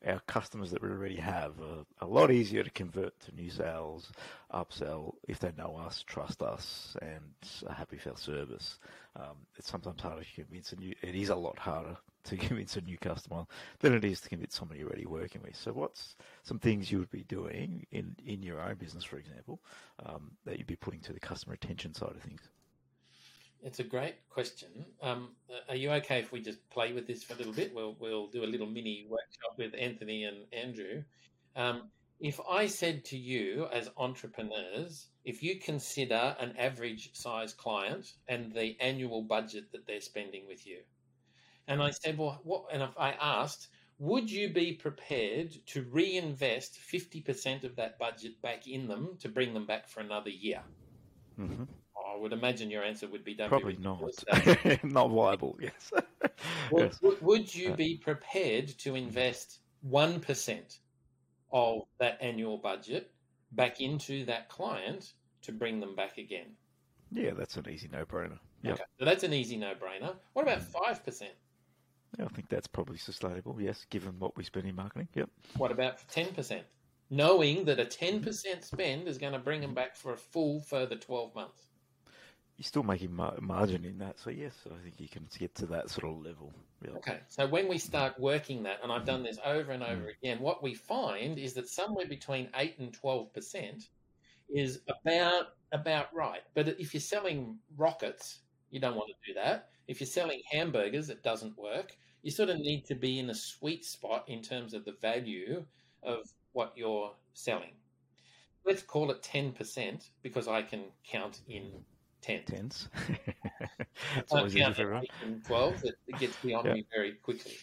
our 0.07 0.20
customers 0.29 0.70
that 0.70 0.81
we 0.81 0.90
already 0.90 1.16
have 1.16 1.61
are 1.61 1.85
a 2.00 2.07
lot 2.07 2.31
easier 2.31 2.62
to 2.62 2.70
convert 2.70 3.18
to 3.22 3.35
new 3.35 3.50
sales, 3.50 4.12
upsell 4.55 5.14
if 5.29 5.38
they 5.40 5.53
know 5.57 5.77
us, 5.77 6.03
trust 6.07 6.43
us, 6.43 6.97
and 7.03 7.35
are 7.67 7.75
happy 7.75 7.97
with 7.97 8.07
our 8.07 8.17
service. 8.17 8.79
Um, 9.17 9.37
it's 9.57 9.71
sometimes 9.71 10.01
harder 10.01 10.23
to 10.23 10.35
convince 10.35 10.73
a 10.73 10.77
new. 10.77 10.95
It 11.03 11.14
is 11.14 11.29
a 11.29 11.37
lot 11.37 11.59
harder 11.59 11.97
to 12.25 12.37
convince 12.37 12.77
a 12.77 12.81
new 12.81 12.97
customer 12.99 13.45
than 13.81 13.95
it 13.95 14.05
is 14.05 14.21
to 14.23 14.29
convince 14.29 14.55
somebody 14.57 14.81
you're 14.81 14.88
already 14.88 15.07
working 15.07 15.43
with. 15.43 15.57
So, 15.57 15.73
what's 15.73 16.17
some 16.43 16.59
things 16.59 16.90
you 16.90 16.99
would 16.99 17.11
be 17.11 17.25
doing 17.25 17.87
in 17.93 18.17
in 18.25 18.43
your 18.43 18.61
own 18.61 18.77
business, 18.77 19.05
for 19.05 19.19
example, 19.19 19.61
um, 20.07 20.33
that 20.45 20.59
you'd 20.59 20.67
be 20.67 20.77
putting 20.77 21.01
to 21.01 21.12
the 21.12 21.21
customer 21.21 21.53
retention 21.53 21.95
side 21.95 22.12
of 22.17 22.23
things? 22.23 22.43
It's 23.62 23.81
a 23.81 23.85
great 23.85 24.17
question. 24.29 24.85
Um, 25.01 25.31
are 25.71 25.77
you 25.77 25.90
okay 25.93 26.19
if 26.19 26.33
we 26.33 26.40
just 26.40 26.69
play 26.69 26.93
with 26.93 27.07
this 27.07 27.25
for 27.25 27.33
a 27.33 27.37
little 27.37 27.53
bit? 27.53 27.75
We'll 27.75 27.97
we'll 27.99 28.29
do 28.29 28.45
a 28.45 28.47
little 28.47 28.67
mini 28.67 29.07
workshop 29.09 29.57
with 29.59 29.75
Anthony 29.79 30.25
and 30.25 30.45
Andrew. 30.53 31.03
Um, 31.57 31.90
if 32.24 32.40
I 32.48 32.66
said 32.66 33.04
to 33.06 33.18
you 33.18 33.66
as 33.70 33.90
entrepreneurs, 33.98 35.08
if 35.26 35.42
you 35.42 35.60
consider 35.60 36.34
an 36.40 36.54
average 36.56 37.10
size 37.12 37.52
client 37.52 38.14
and 38.28 38.50
the 38.50 38.80
annual 38.80 39.20
budget 39.20 39.70
that 39.72 39.87
they're 39.87 40.00
spending 40.00 40.48
with 40.48 40.66
you, 40.66 40.78
and 41.68 41.82
I 41.82 41.90
said, 41.90 42.16
well, 42.16 42.40
what? 42.42 42.64
And 42.72 42.82
if 42.82 42.96
I 42.98 43.10
asked, 43.20 43.68
would 43.98 44.30
you 44.30 44.48
be 44.48 44.72
prepared 44.72 45.54
to 45.66 45.82
reinvest 45.90 46.78
fifty 46.78 47.20
percent 47.20 47.62
of 47.62 47.76
that 47.76 47.98
budget 47.98 48.40
back 48.40 48.66
in 48.66 48.88
them 48.88 49.18
to 49.20 49.28
bring 49.28 49.52
them 49.52 49.66
back 49.66 49.87
for 49.87 50.00
another 50.00 50.30
year? 50.30 50.62
Mm-hmm. 51.38 51.64
I 51.94 52.16
would 52.16 52.32
imagine 52.32 52.70
your 52.70 52.84
answer 52.84 53.06
would 53.06 53.24
be 53.24 53.34
don't 53.34 53.50
Probably 53.50 53.74
be 53.74 53.82
not. 53.82 54.82
not 54.82 55.08
viable. 55.08 55.58
Yes. 55.60 55.92
Would, 56.70 56.96
yes. 57.02 57.20
would- 57.20 57.54
you 57.54 57.74
be 57.74 57.98
prepared 57.98 58.68
to 58.78 58.94
invest 58.94 59.58
1% 59.87 60.78
of 61.55 61.83
that 62.01 62.19
annual 62.21 62.59
budget 62.59 63.12
back 63.53 63.81
into 63.81 64.27
that 64.27 64.51
client 64.51 65.14
to 65.40 65.53
bring 65.53 65.81
them 65.81 65.95
back 65.95 66.19
again? 66.19 66.49
Yeah, 67.12 67.31
that's 67.31 67.57
an 67.57 67.71
easy 67.71 67.88
no-brainer. 67.90 68.38
Yeah. 68.62 68.73
Okay, 68.73 68.83
so 68.99 69.05
that's 69.05 69.23
an 69.23 69.33
easy 69.33 69.57
no 69.57 69.73
brainer. 69.75 70.14
What 70.33 70.43
about 70.43 70.61
5%? 70.61 71.23
Yeah, 72.19 72.25
I 72.25 72.29
think 72.29 72.49
that's 72.49 72.67
probably 72.67 72.99
sustainable. 72.99 73.61
Yes, 73.61 73.87
given 73.90 74.19
what 74.19 74.37
we 74.37 74.45
spend 74.45 74.67
in 74.67 74.75
marketing. 74.75 75.09
Yep. 75.14 75.31
What 75.57 75.71
about 75.71 75.99
10%? 76.09 76.61
Knowing 77.11 77.64
that 77.67 77.79
a 77.79 77.85
10% 77.85 78.64
spend 78.64 79.07
is 79.07 79.19
going 79.19 79.33
to 79.33 79.38
bring 79.38 79.61
them 79.61 79.75
back 79.75 79.95
for 79.95 80.12
a 80.12 80.17
full 80.17 80.61
further 80.61 80.97
12 80.97 81.35
months. 81.35 81.62
You're 82.57 82.64
still 82.64 82.85
making 82.85 83.12
mar- 83.12 83.37
margin 83.40 83.85
in 83.85 83.99
that, 83.99 84.21
so 84.21 84.31
yes, 84.31 84.55
I 84.67 84.81
think 84.83 85.01
you 85.01 85.09
can 85.09 85.27
get 85.38 85.55
to 85.57 85.67
that 85.67 85.90
sort 85.90 86.12
of 86.12 86.25
level. 86.25 86.53
Okay, 86.97 87.19
so 87.29 87.47
when 87.49 87.67
we 87.67 87.79
start 87.79 88.19
working 88.21 88.62
that, 88.62 88.79
and 88.83 88.93
I've 88.93 89.05
done 89.05 89.25
this 89.25 89.38
over 89.45 89.73
and 89.73 89.83
over 89.83 90.03
mm. 90.03 90.17
again, 90.23 90.38
what 90.40 90.62
we 90.62 90.75
find 90.75 91.38
is 91.38 91.55
that 91.55 91.69
somewhere 91.69 92.07
between 92.07 92.49
eight 92.55 92.79
and 92.79 92.93
twelve 92.93 93.33
percent 93.33 93.88
is 94.49 94.81
about 94.88 95.47
about 95.73 96.14
right. 96.14 96.43
But 96.55 96.69
if 96.79 96.95
you're 96.95 97.01
selling 97.01 97.59
rockets, 97.77 98.40
you 98.71 98.81
don't 98.81 98.95
want 98.95 99.09
to 99.09 99.33
do 99.33 99.40
that. 99.40 99.71
If 99.88 100.01
you're 100.01 100.07
selling 100.07 100.43
hamburgers, 100.51 101.11
it 101.11 101.23
doesn't 101.23 101.59
work. 101.59 101.97
You 102.23 102.31
sort 102.31 102.51
of 102.51 102.59
need 102.59 102.85
to 102.87 102.95
be 102.95 103.19
in 103.19 103.31
a 103.31 103.35
sweet 103.35 103.85
spot 103.85 104.25
in 104.29 104.43
terms 104.43 104.75
of 104.75 104.85
the 104.85 104.95
value 105.03 105.64
of 106.03 106.33
what 106.53 106.73
you're 106.77 107.12
selling. 107.33 107.73
Let's 108.64 108.83
call 108.83 109.11
it 109.11 109.23
ten 109.23 109.53
percent 109.53 110.11
because 110.23 110.47
I 110.47 110.62
can 110.62 110.85
count 111.05 111.40
in 111.49 111.85
ten. 112.24 112.44
Tens. 112.44 112.88
it's 114.16 114.32
I 114.32 114.38
always 114.38 114.56
easy 114.56 114.72
for 114.72 114.80
everyone. 114.80 115.04
12, 115.46 115.84
it, 115.84 115.94
it 116.08 116.18
gets 116.18 116.37
beyond 116.37 116.66
Yeah. 116.66 116.72
me 116.74 116.87
very 116.94 117.12
quickly. 117.12 117.56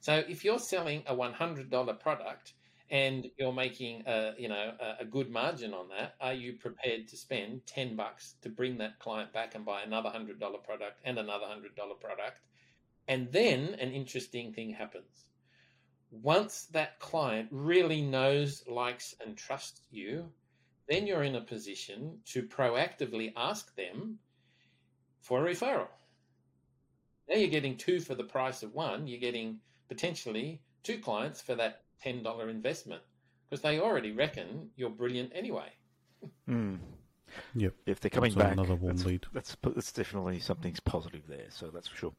So 0.00 0.22
if 0.28 0.44
you're 0.44 0.58
selling 0.58 1.02
a 1.06 1.14
$100 1.14 2.00
product 2.00 2.54
and 2.90 3.26
you're 3.38 3.52
making 3.52 4.02
a, 4.06 4.32
you 4.36 4.48
know, 4.48 4.72
a, 4.80 5.02
a 5.02 5.04
good 5.04 5.30
margin 5.30 5.72
on 5.74 5.88
that, 5.90 6.16
are 6.20 6.32
you 6.34 6.54
prepared 6.54 7.06
to 7.08 7.16
spend 7.16 7.66
10 7.66 7.94
bucks 7.96 8.34
to 8.42 8.48
bring 8.48 8.78
that 8.78 8.98
client 8.98 9.32
back 9.32 9.54
and 9.54 9.64
buy 9.64 9.82
another 9.82 10.10
$100 10.10 10.38
product 10.64 11.00
and 11.04 11.18
another 11.18 11.46
$100 11.46 12.00
product? 12.00 12.40
And 13.06 13.30
then 13.32 13.74
an 13.74 13.92
interesting 13.92 14.52
thing 14.52 14.70
happens. 14.70 15.26
Once 16.10 16.66
that 16.72 16.98
client 16.98 17.48
really 17.52 18.02
knows, 18.02 18.64
likes, 18.66 19.14
and 19.24 19.36
trusts 19.36 19.82
you, 19.90 20.32
then 20.90 21.06
you're 21.06 21.22
in 21.22 21.36
a 21.36 21.40
position 21.40 22.18
to 22.26 22.42
proactively 22.42 23.32
ask 23.36 23.74
them 23.76 24.18
for 25.20 25.46
a 25.46 25.54
referral. 25.54 25.86
Now 27.28 27.36
you're 27.36 27.48
getting 27.48 27.76
two 27.76 28.00
for 28.00 28.16
the 28.16 28.24
price 28.24 28.64
of 28.64 28.74
one. 28.74 29.06
You're 29.06 29.20
getting 29.20 29.60
potentially 29.88 30.60
two 30.82 30.98
clients 30.98 31.40
for 31.40 31.54
that 31.54 31.82
$10 32.04 32.50
investment 32.50 33.02
because 33.48 33.62
they 33.62 33.78
already 33.78 34.10
reckon 34.10 34.70
you're 34.76 34.90
brilliant 34.90 35.30
anyway. 35.32 35.68
Mm. 36.48 36.80
Yep. 37.54 37.74
If 37.86 38.00
they're 38.00 38.10
coming 38.10 38.32
So 38.32 38.40
back, 38.40 38.52
another 38.54 38.74
warm 38.74 38.96
that's, 38.96 39.06
lead. 39.06 39.26
That's, 39.32 39.56
that's 39.62 39.92
definitely 39.92 40.40
something's 40.40 40.80
positive 40.80 41.22
there, 41.28 41.46
so 41.50 41.70
that's 41.72 41.86
for 41.86 41.96
sure. 41.96 42.12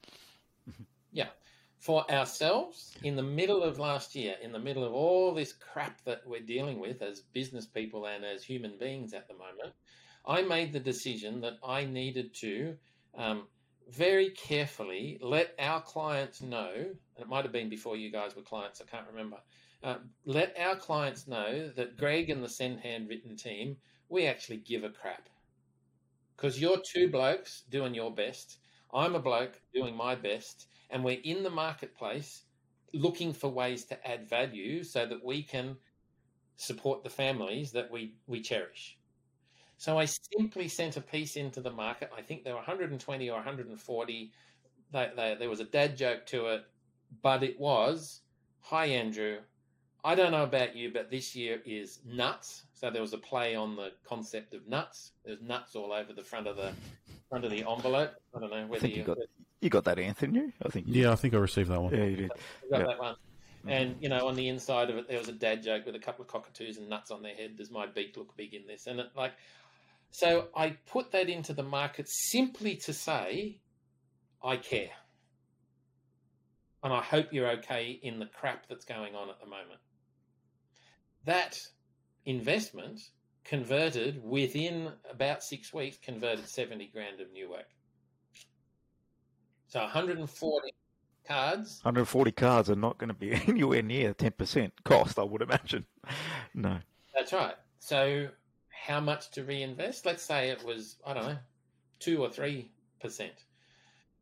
For 1.81 2.09
ourselves, 2.11 2.95
in 3.01 3.15
the 3.15 3.23
middle 3.23 3.63
of 3.63 3.79
last 3.79 4.13
year, 4.13 4.35
in 4.39 4.51
the 4.51 4.59
middle 4.59 4.83
of 4.83 4.93
all 4.93 5.33
this 5.33 5.51
crap 5.51 6.03
that 6.03 6.21
we're 6.27 6.39
dealing 6.39 6.79
with 6.79 7.01
as 7.01 7.21
business 7.33 7.65
people 7.65 8.05
and 8.05 8.23
as 8.23 8.43
human 8.43 8.77
beings 8.77 9.15
at 9.15 9.27
the 9.27 9.33
moment, 9.33 9.73
I 10.23 10.43
made 10.43 10.73
the 10.73 10.79
decision 10.79 11.41
that 11.41 11.57
I 11.65 11.85
needed 11.85 12.35
to 12.35 12.77
um, 13.15 13.47
very 13.89 14.29
carefully 14.29 15.17
let 15.23 15.55
our 15.57 15.81
clients 15.81 16.39
know, 16.43 16.71
and 16.71 17.19
it 17.19 17.27
might 17.27 17.45
have 17.45 17.51
been 17.51 17.67
before 17.67 17.97
you 17.97 18.11
guys 18.11 18.35
were 18.35 18.43
clients, 18.43 18.79
I 18.79 18.85
can't 18.85 19.07
remember. 19.07 19.37
Uh, 19.81 19.95
let 20.23 20.55
our 20.59 20.75
clients 20.75 21.27
know 21.27 21.67
that 21.69 21.97
Greg 21.97 22.29
and 22.29 22.43
the 22.43 22.49
Send 22.49 22.79
Handwritten 22.81 23.35
team, 23.35 23.75
we 24.07 24.27
actually 24.27 24.57
give 24.57 24.83
a 24.83 24.91
crap. 24.91 25.29
Because 26.37 26.61
you're 26.61 26.83
two 26.85 27.09
blokes 27.09 27.63
doing 27.71 27.95
your 27.95 28.13
best, 28.13 28.59
I'm 28.93 29.15
a 29.15 29.19
bloke 29.19 29.59
doing 29.73 29.95
my 29.95 30.13
best, 30.13 30.67
and 30.91 31.03
we're 31.03 31.21
in 31.23 31.43
the 31.43 31.49
marketplace 31.49 32.43
looking 32.93 33.33
for 33.33 33.49
ways 33.49 33.85
to 33.85 34.07
add 34.07 34.27
value 34.27 34.83
so 34.83 35.05
that 35.05 35.23
we 35.23 35.41
can 35.41 35.77
support 36.57 37.03
the 37.03 37.09
families 37.09 37.71
that 37.71 37.89
we, 37.89 38.13
we 38.27 38.41
cherish. 38.41 38.97
So 39.77 39.97
I 39.97 40.05
simply 40.05 40.67
sent 40.67 40.97
a 40.97 41.01
piece 41.01 41.37
into 41.37 41.59
the 41.59 41.71
market. 41.71 42.11
I 42.15 42.21
think 42.21 42.43
there 42.43 42.53
were 42.53 42.59
120 42.59 43.29
or 43.29 43.35
140. 43.35 44.31
They, 44.91 45.11
they, 45.15 45.35
there 45.39 45.49
was 45.49 45.59
a 45.59 45.65
dad 45.65 45.97
joke 45.97 46.25
to 46.27 46.47
it, 46.47 46.65
but 47.23 47.41
it 47.41 47.59
was, 47.59 48.21
"Hi 48.59 48.85
Andrew, 48.85 49.37
I 50.03 50.13
don't 50.13 50.31
know 50.31 50.43
about 50.43 50.75
you, 50.75 50.91
but 50.93 51.09
this 51.09 51.35
year 51.35 51.61
is 51.65 51.99
nuts." 52.05 52.65
So 52.75 52.91
there 52.91 53.01
was 53.01 53.13
a 53.13 53.17
play 53.17 53.55
on 53.55 53.75
the 53.75 53.93
concept 54.07 54.53
of 54.53 54.67
nuts. 54.67 55.13
There's 55.25 55.41
nuts 55.41 55.75
all 55.75 55.91
over 55.91 56.13
the 56.13 56.23
front 56.23 56.45
of 56.45 56.57
the 56.57 56.73
front 57.29 57.45
of 57.45 57.49
the 57.49 57.67
envelope. 57.67 58.11
I 58.35 58.39
don't 58.39 58.51
know 58.51 58.57
I 58.57 58.65
whether 58.65 58.81
think 58.81 58.93
you 58.93 59.01
you 59.01 59.03
got 59.03 59.17
you 59.61 59.69
got 59.69 59.85
that, 59.85 59.99
Anthony. 59.99 60.51
I 60.65 60.69
think. 60.69 60.87
You, 60.87 61.03
Yeah, 61.03 61.11
I 61.11 61.15
think 61.15 61.33
I 61.33 61.37
received 61.37 61.69
that 61.69 61.81
one. 61.81 61.93
Yeah, 61.93 62.03
you 62.05 62.15
did. 62.17 62.31
you 62.63 62.69
got 62.69 62.79
Yeah. 62.81 62.85
that 62.87 62.99
one. 62.99 63.15
Mm-hmm. 63.15 63.69
And 63.69 63.95
you 64.01 64.09
know, 64.09 64.27
on 64.27 64.35
the 64.35 64.47
inside 64.47 64.89
of 64.89 64.97
it, 64.97 65.07
there 65.07 65.19
was 65.19 65.27
a 65.27 65.33
dad 65.33 65.61
joke 65.63 65.85
with 65.85 65.95
a 65.95 65.99
couple 65.99 66.23
of 66.25 66.29
cockatoos 66.29 66.77
and 66.77 66.89
nuts 66.89 67.11
on 67.11 67.21
their 67.21 67.35
head. 67.35 67.57
Does 67.57 67.69
my 67.71 67.85
beak 67.85 68.17
look 68.17 68.35
big 68.35 68.53
in 68.55 68.65
this? 68.67 68.87
And 68.87 68.99
it 68.99 69.07
like, 69.15 69.33
so 70.09 70.47
I 70.55 70.77
put 70.87 71.11
that 71.11 71.29
into 71.29 71.53
the 71.53 71.63
market 71.63 72.09
simply 72.09 72.75
to 72.85 72.93
say, 72.93 73.59
I 74.43 74.57
care, 74.57 74.89
and 76.83 76.91
I 76.91 77.01
hope 77.03 77.27
you're 77.31 77.51
okay 77.59 77.99
in 78.01 78.17
the 78.17 78.25
crap 78.25 78.67
that's 78.67 78.85
going 78.85 79.13
on 79.15 79.29
at 79.29 79.39
the 79.39 79.45
moment. 79.45 79.79
That 81.25 81.55
investment 82.25 82.99
converted 83.43 84.23
within 84.23 84.91
about 85.09 85.43
six 85.43 85.71
weeks, 85.71 85.97
converted 86.03 86.47
seventy 86.49 86.87
grand 86.87 87.21
of 87.21 87.31
new 87.31 87.51
work. 87.51 87.67
So 89.71 89.79
140 89.79 90.73
cards 91.25 91.79
140 91.83 92.31
cards 92.33 92.69
are 92.69 92.75
not 92.75 92.97
going 92.97 93.07
to 93.07 93.13
be 93.13 93.31
anywhere 93.47 93.81
near 93.81 94.13
10% 94.13 94.69
cost, 94.83 95.17
I 95.17 95.23
would 95.23 95.41
imagine. 95.41 95.85
No. 96.53 96.79
That's 97.15 97.31
right. 97.31 97.55
So, 97.79 98.27
how 98.67 98.99
much 98.99 99.31
to 99.31 99.45
reinvest? 99.45 100.05
Let's 100.05 100.23
say 100.23 100.49
it 100.49 100.65
was, 100.65 100.97
I 101.07 101.13
don't 101.13 101.25
know, 101.25 101.37
two 101.99 102.21
or 102.21 102.29
three 102.29 102.69
percent, 102.99 103.45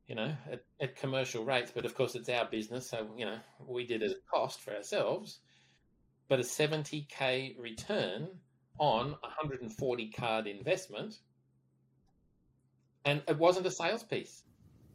you 0.08 0.14
know, 0.14 0.36
at, 0.52 0.64
at 0.80 0.96
commercial 0.96 1.44
rates. 1.44 1.72
But 1.74 1.86
of 1.86 1.96
course, 1.96 2.14
it's 2.14 2.30
our 2.30 2.46
business. 2.46 2.88
So, 2.88 3.10
you 3.18 3.26
know, 3.26 3.40
we 3.66 3.88
did 3.88 4.04
it 4.04 4.12
at 4.12 4.28
cost 4.32 4.62
for 4.62 4.76
ourselves. 4.76 5.40
But 6.28 6.40
a 6.40 6.44
70K 6.44 7.60
return 7.60 8.28
on 8.78 9.16
140 9.22 10.12
card 10.12 10.46
investment. 10.46 11.18
And 13.04 13.24
it 13.28 13.40
wasn't 13.40 13.66
a 13.66 13.72
sales 13.72 14.04
piece. 14.04 14.44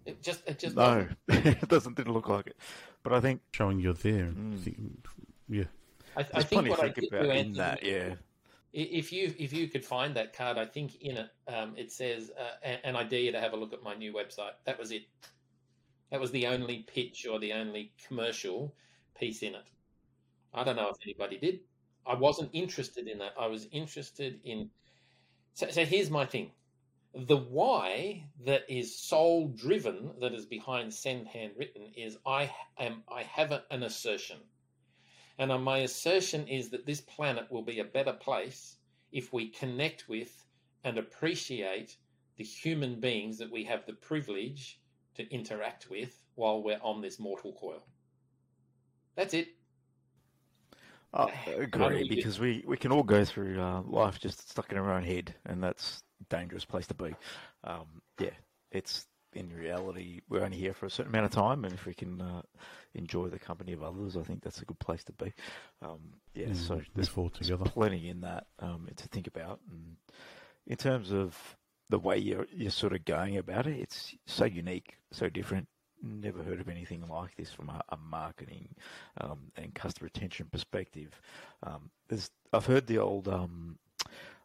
It 0.07 0.23
just, 0.23 0.43
it 0.47 0.59
just 0.59 0.77
No, 0.77 1.07
it 1.29 1.69
doesn't 1.69 1.97
didn't 1.97 2.13
look 2.13 2.29
like 2.29 2.47
it. 2.49 2.57
But 3.03 3.13
I 3.13 3.21
think 3.21 3.41
Showing 3.53 3.81
you're 3.81 3.95
there. 3.95 4.27
Mm. 4.27 4.59
Think- 4.59 5.07
yeah. 5.49 5.65
I, 6.17 6.21
I 6.21 6.25
there's 6.25 6.45
think 6.45 6.69
what 6.69 6.79
to 6.79 6.85
I 6.85 6.91
think 6.93 7.11
did 7.11 7.13
about 7.13 7.23
do, 7.23 7.31
in 7.31 7.37
Anthony, 7.37 7.55
that. 7.59 7.83
Yeah. 7.83 8.15
If 8.73 9.13
you 9.13 9.33
if 9.39 9.53
you 9.53 9.69
could 9.69 9.85
find 9.85 10.17
that 10.17 10.37
card, 10.37 10.59
I 10.59 10.67
think 10.67 10.97
in 11.01 11.17
it 11.17 11.29
um, 11.49 11.75
it 11.77 11.93
says, 11.93 12.31
uh, 12.39 12.57
and, 12.63 12.81
and 12.85 12.97
I 12.97 13.05
dare 13.05 13.21
you 13.21 13.33
to 13.33 13.41
have 13.41 13.53
a 13.53 13.57
look 13.57 13.73
at 13.73 13.83
my 13.83 13.95
new 13.95 14.13
website. 14.13 14.53
That 14.65 14.79
was 14.79 14.91
it. 14.91 15.03
That 16.11 16.21
was 16.21 16.31
the 16.33 16.47
only 16.49 16.85
pitch 16.93 17.27
or 17.31 17.39
the 17.39 17.53
only 17.53 17.93
commercial 18.07 18.75
piece 19.19 19.43
in 19.43 19.55
it. 19.55 19.65
I 20.53 20.65
don't 20.65 20.77
know 20.77 20.89
if 20.89 20.97
anybody 21.05 21.39
did. 21.39 21.61
I 22.07 22.15
wasn't 22.15 22.51
interested 22.53 23.09
in 23.09 23.19
that. 23.19 23.33
I 23.39 23.47
was 23.47 23.67
interested 23.73 24.41
in 24.45 24.71
So, 25.55 25.69
so 25.71 25.85
here's 25.85 26.11
my 26.11 26.27
thing 26.27 26.51
the 27.15 27.37
why 27.37 28.25
that 28.45 28.65
is 28.69 28.97
soul 28.97 29.49
driven 29.49 30.11
that 30.21 30.33
is 30.33 30.47
behind 30.47 30.93
send 30.93 31.29
handwritten 31.29 31.93
is 31.97 32.19
i 32.27 32.51
am 32.79 33.03
i 33.09 33.23
have 33.23 33.53
an 33.71 33.83
assertion. 33.83 34.39
And 35.39 35.65
my 35.65 35.79
assertion 35.79 36.47
is 36.47 36.71
that 36.71 36.87
this 36.87 37.01
planet 37.01 37.51
will 37.51 37.63
be 37.63 37.81
a 37.81 37.85
better 37.85 38.13
place 38.13 38.77
if 39.11 39.33
we 39.33 39.49
connect 39.49 40.09
with 40.09 40.47
and 40.85 40.97
appreciate 40.97 41.97
the 42.37 42.45
human 42.45 43.01
beings 43.01 43.39
that 43.39 43.51
we 43.51 43.65
have 43.65 43.85
the 43.85 43.95
privilege 43.95 44.81
to 45.17 45.29
interact 45.33 45.91
with 45.91 46.21
while 46.37 46.63
we're 46.63 46.81
on 46.83 47.01
this 47.01 47.19
mortal 47.19 47.53
coil. 47.53 47.85
That's 49.17 49.35
it. 49.35 49.49
I 51.13 51.33
agree 51.59 52.09
because 52.09 52.39
we, 52.39 52.65
we 52.67 52.77
can 52.77 52.93
all 52.93 53.05
go 53.05 53.25
through 53.25 53.61
uh, 53.61 53.83
life 53.83 54.21
just 54.21 54.51
stuck 54.51 54.71
in 54.73 54.79
our 54.79 54.93
own 54.93 55.05
head, 55.05 55.35
and 55.47 55.63
that's 55.63 56.04
dangerous 56.29 56.65
place 56.65 56.87
to 56.89 56.95
be. 56.95 57.15
Um, 57.65 58.03
yeah, 58.19 58.31
it's 58.71 59.07
in 59.35 59.53
reality 59.53 60.21
we're 60.29 60.45
only 60.45 60.57
here 60.57 60.73
for 60.73 60.87
a 60.87 60.91
certain 60.91 61.13
amount 61.13 61.27
of 61.27 61.33
time, 61.33 61.65
and 61.65 61.75
if 61.75 61.87
we 61.87 61.95
can 61.95 62.21
uh, 62.21 62.43
enjoy 62.95 63.29
the 63.29 63.39
company 63.39 63.73
of 63.73 63.83
others, 63.83 64.17
I 64.17 64.23
think 64.23 64.43
that's 64.43 64.61
a 64.61 64.65
good 64.65 64.79
place 64.79 65.05
to 65.05 65.13
be. 65.13 65.33
Um, 65.83 66.01
yeah, 66.35 66.47
mm, 66.47 66.57
so 66.57 66.81
there's, 66.95 67.09
there's 67.11 67.61
plenty 67.65 68.09
in 68.09 68.21
that 68.23 68.47
um, 68.61 68.89
to 68.97 69.09
think 69.09 69.27
about, 69.27 69.61
and 69.71 69.97
in 70.67 70.77
terms 70.77 71.13
of 71.13 71.57
the 71.91 71.99
way 71.99 72.19
you're 72.19 72.47
you're 72.53 72.71
sort 72.71 72.93
of 72.93 73.05
going 73.05 73.37
about 73.37 73.67
it, 73.67 73.79
it's 73.79 74.15
so 74.27 74.45
unique, 74.45 74.97
so 75.13 75.29
different. 75.29 75.69
Never 76.03 76.43
heard 76.43 76.61
of 76.61 76.69
anything 76.69 77.07
like 77.09 77.35
this 77.37 77.51
from 77.51 77.71
a, 77.71 77.83
a 77.89 77.97
marketing 77.97 78.69
um, 79.21 79.51
and 79.57 79.75
customer 79.75 80.11
retention 80.13 80.49
perspective. 80.53 81.19
Um, 81.63 81.91
I've 82.53 82.67
heard 82.67 82.87
the 82.87 82.99
old 82.99 83.27
um, 83.27 83.79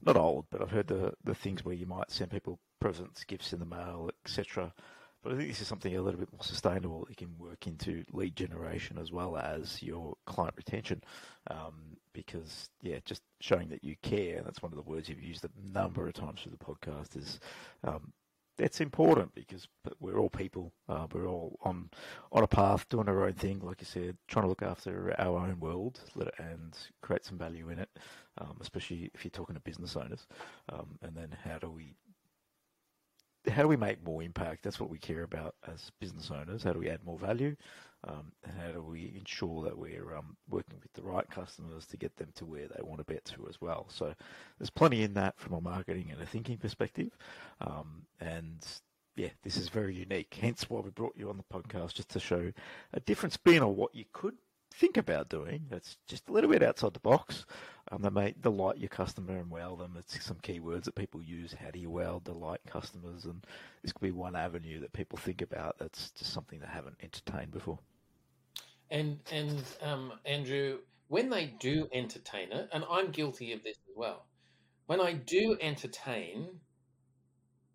not 0.01 0.17
old, 0.17 0.45
but 0.49 0.61
I've 0.61 0.71
heard 0.71 0.87
the 0.87 1.13
the 1.23 1.35
things 1.35 1.65
where 1.65 1.75
you 1.75 1.85
might 1.85 2.11
send 2.11 2.31
people 2.31 2.59
presents, 2.79 3.23
gifts 3.23 3.53
in 3.53 3.59
the 3.59 3.65
mail, 3.65 4.09
etc. 4.25 4.73
But 5.21 5.33
I 5.33 5.35
think 5.35 5.49
this 5.49 5.61
is 5.61 5.67
something 5.67 5.95
a 5.95 6.01
little 6.01 6.19
bit 6.19 6.31
more 6.31 6.43
sustainable 6.43 7.05
you 7.09 7.15
can 7.15 7.37
work 7.37 7.67
into 7.67 8.05
lead 8.13 8.37
generation 8.37 8.97
as 8.97 9.11
well 9.11 9.35
as 9.35 9.83
your 9.83 10.15
client 10.25 10.55
retention. 10.55 11.03
Um, 11.51 11.97
because, 12.13 12.69
yeah, 12.81 12.99
just 13.05 13.21
showing 13.41 13.69
that 13.69 13.83
you 13.83 13.95
care, 14.01 14.41
that's 14.43 14.61
one 14.61 14.71
of 14.71 14.77
the 14.77 14.89
words 14.89 15.09
you've 15.09 15.21
used 15.21 15.45
a 15.45 15.49
number 15.77 16.07
of 16.07 16.13
times 16.13 16.41
through 16.41 16.53
the 16.53 16.57
podcast, 16.65 17.17
is 17.17 17.39
um, 17.83 18.13
that's 18.59 18.81
important 18.81 19.33
because 19.33 19.67
we're 19.99 20.19
all 20.19 20.29
people. 20.29 20.73
Uh, 20.87 21.07
we're 21.11 21.27
all 21.27 21.57
on 21.63 21.89
on 22.31 22.43
a 22.43 22.47
path, 22.47 22.87
doing 22.89 23.09
our 23.09 23.25
own 23.25 23.33
thing, 23.33 23.61
like 23.61 23.81
you 23.81 23.87
said, 23.87 24.17
trying 24.27 24.43
to 24.43 24.49
look 24.49 24.61
after 24.61 25.15
our 25.17 25.39
own 25.39 25.59
world 25.59 25.99
and 26.37 26.77
create 27.01 27.25
some 27.25 27.37
value 27.37 27.69
in 27.69 27.79
it. 27.79 27.89
Um, 28.37 28.57
especially 28.61 29.09
if 29.13 29.25
you're 29.25 29.31
talking 29.31 29.55
to 29.55 29.61
business 29.61 29.95
owners. 29.97 30.27
Um, 30.71 30.97
and 31.01 31.15
then 31.15 31.35
how 31.43 31.57
do 31.57 31.69
we 31.69 31.95
how 33.47 33.61
do 33.61 33.67
we 33.67 33.77
make 33.77 34.03
more 34.03 34.21
impact? 34.21 34.63
That's 34.63 34.79
what 34.79 34.89
we 34.89 34.97
care 34.97 35.23
about 35.23 35.55
as 35.71 35.91
business 35.99 36.31
owners. 36.31 36.63
How 36.63 36.73
do 36.73 36.79
we 36.79 36.89
add 36.89 37.03
more 37.05 37.17
value? 37.17 37.55
Um, 38.07 38.31
and 38.43 38.53
how 38.57 38.71
do 38.71 38.81
we 38.81 39.13
ensure 39.17 39.63
that 39.63 39.77
we're 39.77 40.15
um, 40.15 40.37
working 40.49 40.77
with 40.81 40.93
the 40.93 41.01
right 41.01 41.29
customers 41.29 41.85
to 41.87 41.97
get 41.97 42.15
them 42.15 42.29
to 42.35 42.45
where 42.45 42.67
they 42.67 42.81
want 42.81 43.05
to 43.05 43.13
get 43.13 43.25
to 43.25 43.47
as 43.49 43.59
well? 43.59 43.87
So 43.89 44.13
there's 44.57 44.69
plenty 44.69 45.03
in 45.03 45.13
that 45.15 45.37
from 45.37 45.53
a 45.53 45.61
marketing 45.61 46.09
and 46.11 46.21
a 46.21 46.25
thinking 46.25 46.57
perspective. 46.57 47.17
Um, 47.59 48.03
and 48.21 48.65
yeah, 49.15 49.29
this 49.43 49.57
is 49.57 49.67
very 49.67 49.95
unique. 49.95 50.37
Hence 50.39 50.69
why 50.69 50.79
we 50.79 50.91
brought 50.91 51.17
you 51.17 51.29
on 51.29 51.37
the 51.37 51.43
podcast 51.43 51.93
just 51.93 52.09
to 52.09 52.19
show 52.19 52.51
a 52.93 52.99
different 53.01 53.33
spin 53.33 53.61
on 53.61 53.75
what 53.75 53.93
you 53.93 54.05
could 54.13 54.35
think 54.73 54.97
about 54.97 55.29
doing. 55.29 55.65
That's 55.69 55.97
just 56.07 56.29
a 56.29 56.31
little 56.31 56.49
bit 56.49 56.63
outside 56.63 56.93
the 56.93 56.99
box. 56.99 57.45
Um, 57.91 58.01
they 58.01 58.09
may 58.09 58.35
delight 58.39 58.77
your 58.77 58.89
customer 58.89 59.37
and 59.37 59.49
wow 59.49 59.75
them. 59.75 59.95
It's 59.97 60.23
some 60.23 60.37
keywords 60.37 60.83
that 60.83 60.95
people 60.95 61.21
use. 61.21 61.53
How 61.53 61.71
do 61.71 61.79
you 61.79 61.89
wow, 61.89 62.21
delight 62.23 62.61
customers? 62.67 63.25
And 63.25 63.45
this 63.81 63.91
could 63.91 64.01
be 64.01 64.11
one 64.11 64.35
avenue 64.35 64.79
that 64.81 64.93
people 64.93 65.17
think 65.17 65.41
about. 65.41 65.77
That's 65.79 66.11
just 66.11 66.31
something 66.31 66.59
they 66.59 66.67
haven't 66.67 66.97
entertained 67.01 67.51
before. 67.51 67.79
And 68.91 69.19
and 69.31 69.63
um, 69.81 70.13
Andrew, 70.25 70.79
when 71.07 71.29
they 71.29 71.53
do 71.59 71.87
entertain 71.93 72.51
it, 72.51 72.69
and 72.71 72.83
I'm 72.89 73.11
guilty 73.11 73.53
of 73.53 73.63
this 73.63 73.77
as 73.89 73.95
well. 73.95 74.25
When 74.85 74.99
I 74.99 75.13
do 75.13 75.57
entertain 75.61 76.47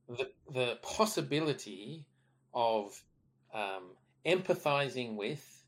the 0.09 0.31
the 0.53 0.79
possibility 0.83 2.05
of 2.53 3.01
um, 3.53 3.91
empathizing 4.27 5.17
with 5.17 5.64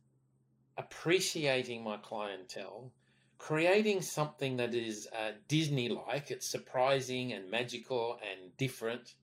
appreciating 0.79 1.83
my 1.83 1.97
clientele, 1.99 2.93
creating 3.39 4.03
something 4.03 4.57
that 4.57 4.75
is 4.75 5.09
uh, 5.17 5.33
Disney 5.49 5.89
like, 5.89 6.31
it's 6.31 6.49
surprising 6.49 7.33
and 7.33 7.51
magical 7.51 8.19
and 8.31 8.57
different. 8.57 9.15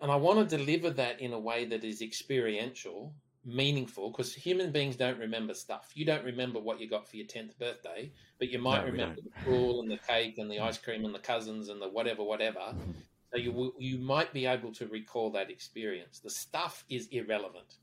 And 0.00 0.10
I 0.10 0.16
want 0.16 0.48
to 0.48 0.56
deliver 0.56 0.90
that 0.90 1.20
in 1.20 1.32
a 1.32 1.38
way 1.38 1.64
that 1.66 1.84
is 1.84 2.02
experiential, 2.02 3.12
meaningful, 3.44 4.10
because 4.10 4.34
human 4.34 4.70
beings 4.70 4.96
don't 4.96 5.18
remember 5.18 5.54
stuff. 5.54 5.90
You 5.94 6.04
don't 6.04 6.24
remember 6.24 6.60
what 6.60 6.80
you 6.80 6.88
got 6.88 7.08
for 7.08 7.16
your 7.16 7.26
10th 7.26 7.58
birthday, 7.58 8.12
but 8.38 8.48
you 8.48 8.60
might 8.60 8.84
no, 8.84 8.92
remember 8.92 9.20
the 9.22 9.44
pool 9.44 9.80
and 9.80 9.90
the 9.90 9.98
cake 9.98 10.38
and 10.38 10.50
the 10.50 10.60
ice 10.60 10.78
cream 10.78 11.04
and 11.04 11.14
the 11.14 11.18
cousins 11.18 11.68
and 11.68 11.82
the 11.82 11.88
whatever, 11.88 12.22
whatever. 12.22 12.60
Mm-hmm. 12.60 12.92
So 13.32 13.38
you, 13.38 13.74
you 13.78 13.98
might 13.98 14.32
be 14.32 14.46
able 14.46 14.72
to 14.74 14.86
recall 14.86 15.30
that 15.32 15.50
experience. 15.50 16.20
The 16.20 16.30
stuff 16.30 16.84
is 16.88 17.08
irrelevant. 17.08 17.74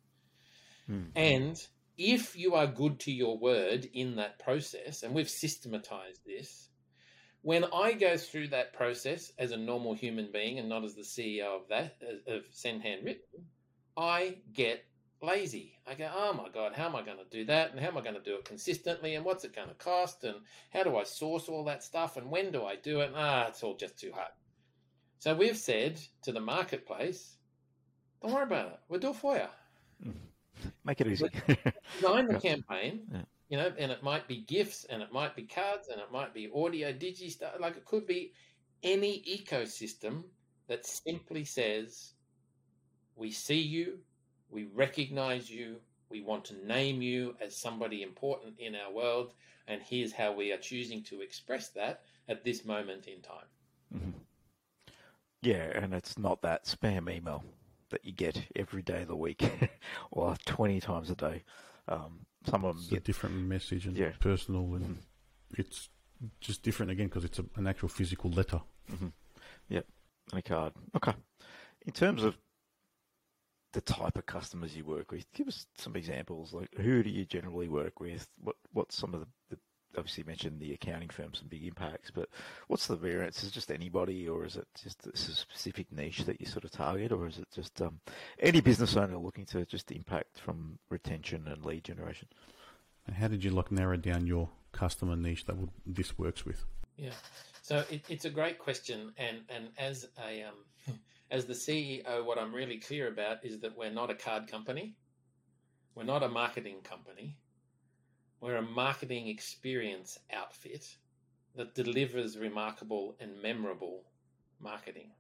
Mm. 0.90 1.08
And 1.16 1.68
if 1.98 2.36
you 2.36 2.56
are 2.56 2.68
good 2.68 3.00
to 3.02 3.12
your 3.12 3.38
word 3.38 3.88
in 3.94 4.16
that 4.18 4.40
process, 4.40 5.04
and 5.04 5.14
we've 5.14 5.30
systematized 5.30 6.22
this, 6.26 6.70
when 7.42 7.64
I 7.66 7.94
go 7.94 8.18
through 8.18 8.48
that 8.50 8.74
process 8.74 9.32
as 9.38 9.52
a 9.52 9.58
normal 9.58 9.94
human 9.94 10.32
being 10.32 10.58
and 10.58 10.68
not 10.68 10.84
as 10.84 10.96
the 10.96 11.04
CEO 11.04 11.44
of 11.44 11.68
that 11.70 12.02
of 12.28 12.44
Send 12.50 12.82
Handwritten, 12.82 13.46
I 13.96 14.38
get 14.52 14.84
lazy. 15.22 15.78
I 15.86 15.94
go, 15.94 16.10
oh 16.14 16.34
my 16.34 16.50
god, 16.50 16.74
how 16.74 16.88
am 16.88 16.96
I 16.96 17.04
going 17.04 17.18
to 17.18 17.30
do 17.30 17.46
that? 17.46 17.72
And 17.72 17.80
how 17.80 17.88
am 17.88 17.98
I 17.98 18.02
going 18.02 18.16
to 18.16 18.22
do 18.22 18.36
it 18.36 18.46
consistently? 18.46 19.16
And 19.16 19.24
what's 19.24 19.44
it 19.44 19.56
going 19.56 19.68
to 19.68 19.76
cost? 19.76 20.24
And 20.24 20.38
how 20.72 20.84
do 20.84 20.98
I 20.98 21.04
source 21.04 21.48
all 21.48 21.64
that 21.66 21.84
stuff? 21.84 22.18
And 22.18 22.32
when 22.32 22.52
do 22.52 22.66
I 22.66 22.76
do 22.76 23.02
it? 23.02 23.12
Ah, 23.16 23.48
it's 23.48 23.64
all 23.64 23.78
just 23.78 24.00
too 24.00 24.12
hard. 24.12 24.32
So 25.20 25.36
we've 25.36 25.58
said 25.58 26.00
to 26.24 26.32
the 26.32 26.42
marketplace, 26.42 27.38
don't 28.22 28.34
worry 28.34 28.44
about 28.44 28.68
it. 28.68 28.80
We'll 28.90 29.00
do 29.00 29.12
it 29.12 29.16
for 29.18 29.36
you. 29.36 30.08
Mm-hmm. 30.10 30.35
Make 30.84 31.02
it 31.02 31.08
easy. 31.08 31.30
design 32.00 32.28
the 32.28 32.40
campaign, 32.40 33.02
yeah. 33.12 33.22
you 33.50 33.58
know, 33.58 33.72
and 33.78 33.92
it 33.92 34.04
might 34.04 34.28
be 34.28 34.42
gifts, 34.42 34.86
and 34.90 35.02
it 35.02 35.12
might 35.12 35.36
be 35.36 35.44
cards, 35.44 35.90
and 35.90 36.00
it 36.00 36.12
might 36.12 36.34
be 36.34 36.50
audio, 36.56 36.92
digi 36.92 37.30
stuff. 37.30 37.54
Like 37.60 37.78
it 37.78 37.86
could 37.86 38.06
be 38.06 38.34
any 38.84 39.22
ecosystem 39.24 40.24
that 40.68 40.86
simply 40.86 41.44
says, 41.44 42.14
"We 43.16 43.32
see 43.32 43.62
you, 43.62 44.00
we 44.50 44.66
recognize 44.66 45.50
you, 45.50 45.78
we 46.10 46.22
want 46.22 46.46
to 46.46 46.66
name 46.66 47.02
you 47.02 47.36
as 47.42 47.56
somebody 47.56 48.04
important 48.04 48.60
in 48.60 48.76
our 48.76 48.92
world, 48.92 49.34
and 49.68 49.82
here's 49.82 50.14
how 50.14 50.32
we 50.32 50.52
are 50.52 50.58
choosing 50.58 51.04
to 51.04 51.22
express 51.22 51.70
that 51.70 52.04
at 52.28 52.44
this 52.44 52.66
moment 52.66 53.08
in 53.08 53.22
time." 53.22 53.48
Mm-hmm. 53.94 54.20
Yeah, 55.42 55.78
and 55.80 55.94
it's 55.94 56.18
not 56.18 56.42
that 56.42 56.66
spam 56.66 57.14
email 57.14 57.44
that 57.96 58.04
you 58.04 58.12
get 58.12 58.38
every 58.58 58.82
day 58.82 59.04
of 59.04 59.08
the 59.08 59.16
week 59.16 59.50
or 60.12 60.36
20 60.46 60.82
times 60.82 61.10
a 61.10 61.16
day. 61.16 61.44
Um, 61.88 62.26
some 62.46 62.66
of 62.66 62.76
them 62.76 62.82
it's 62.82 62.90
get 62.90 63.00
a 63.00 63.04
different 63.04 63.36
message 63.36 63.86
and 63.86 63.96
yeah. 63.98 64.12
personal, 64.20 64.76
and 64.76 64.86
mm-hmm. 64.86 65.62
it's 65.62 65.90
just 66.42 66.62
different 66.62 66.92
again 66.92 67.08
because 67.08 67.24
it's 67.24 67.40
a, 67.40 67.46
an 67.56 67.68
actual 67.68 67.88
physical 67.88 68.30
letter. 68.30 68.60
Mm-hmm. 68.92 69.08
Yep, 69.70 69.86
and 70.32 70.40
a 70.40 70.42
card. 70.42 70.74
Okay. 70.96 71.14
In 71.86 71.94
terms 71.94 72.24
of 72.24 72.38
the 73.72 73.82
type 73.82 74.18
of 74.18 74.26
customers 74.26 74.76
you 74.76 74.84
work 74.84 75.12
with, 75.12 75.26
give 75.34 75.48
us 75.48 75.68
some 75.78 75.96
examples. 75.96 76.54
Like, 76.54 76.70
who 76.76 77.02
do 77.02 77.10
you 77.10 77.26
generally 77.26 77.70
work 77.70 78.00
with? 78.00 78.28
What 78.42 78.58
What's 78.74 78.96
some 78.96 79.14
of 79.14 79.22
the, 79.22 79.28
the 79.52 79.58
obviously 79.98 80.24
mentioned 80.24 80.60
the 80.60 80.74
accounting 80.74 81.10
firms 81.10 81.40
and 81.42 81.50
big 81.50 81.66
impacts, 81.66 82.12
but 82.12 82.30
what's 82.68 82.88
the 82.88 82.96
variance? 82.96 83.44
Is 83.44 83.50
it 83.50 83.54
just 83.54 83.72
anybody, 83.72 84.28
or 84.28 84.46
is 84.46 84.56
it 84.56 84.68
just 84.82 85.06
a 85.08 85.18
specific 85.18 85.92
niche 85.92 86.26
that 86.26 86.40
you 86.40 86.48
sort 86.48 86.66
of 86.66 86.72
target, 86.72 87.12
or 87.12 87.28
is 87.28 87.38
it 87.38 87.48
just 87.54 87.82
um, 87.82 88.00
any 88.40 88.62
business 88.62 88.96
owner 88.96 89.18
looking 89.18 89.46
to 89.48 89.66
just 89.66 89.92
impact 89.92 90.40
from 90.40 90.80
retention 90.90 91.48
and 91.48 91.66
lead 91.66 91.84
generation? 91.84 92.28
And 93.08 93.16
how 93.16 93.28
did 93.28 93.44
you 93.44 93.52
like 93.52 93.72
narrow 93.72 93.98
down 93.98 94.26
your 94.26 94.50
customer 94.72 95.16
niche 95.16 95.46
that 95.46 95.58
would, 95.58 95.70
this 95.86 96.18
works 96.18 96.46
with? 96.46 96.66
Yeah, 96.98 97.12
so 97.62 97.84
it, 97.90 98.04
it's 98.10 98.26
a 98.26 98.30
great 98.30 98.60
question, 98.60 99.14
and 99.18 99.40
and 99.50 99.70
as 99.78 100.08
a 100.18 100.44
um, 100.44 100.98
as 101.32 101.46
the 101.46 101.54
CEO, 101.54 102.24
what 102.24 102.38
I'm 102.38 102.54
really 102.54 102.78
clear 102.78 103.08
about 103.08 103.44
is 103.44 103.60
that 103.60 103.78
we're 103.78 103.92
not 103.92 104.10
a 104.10 104.16
card 104.16 104.48
company, 104.48 104.96
we're 105.94 106.04
not 106.04 106.24
a 106.24 106.30
marketing 106.30 106.78
company 106.84 107.38
we're 108.42 108.58
a 108.58 108.62
marketing 108.62 109.28
experience 109.28 110.20
outfit 110.34 110.98
that 111.56 111.76
delivers 111.76 112.38
remarkable 112.38 113.16
and 113.20 113.42
memorable 113.42 114.04
marketing. 114.60 115.12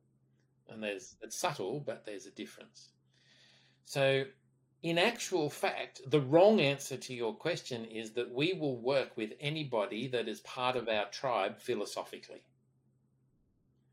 And 0.69 0.84
there's 0.84 1.15
it's 1.21 1.38
subtle, 1.38 1.80
but 1.80 2.06
there's 2.06 2.28
a 2.28 2.32
difference. 2.32 2.91
So 3.86 4.25
in 4.84 4.97
actual 4.99 5.49
fact, 5.49 6.01
the 6.08 6.21
wrong 6.21 6.60
answer 6.62 6.97
to 6.97 7.13
your 7.13 7.36
question 7.36 7.86
is 7.86 8.12
that 8.13 8.32
we 8.34 8.54
will 8.54 8.78
work 8.82 9.17
with 9.17 9.34
anybody 9.39 10.08
that 10.10 10.28
is 10.28 10.41
part 10.41 10.75
of 10.75 10.89
our 10.89 11.06
tribe 11.06 11.60
philosophically. 11.60 12.43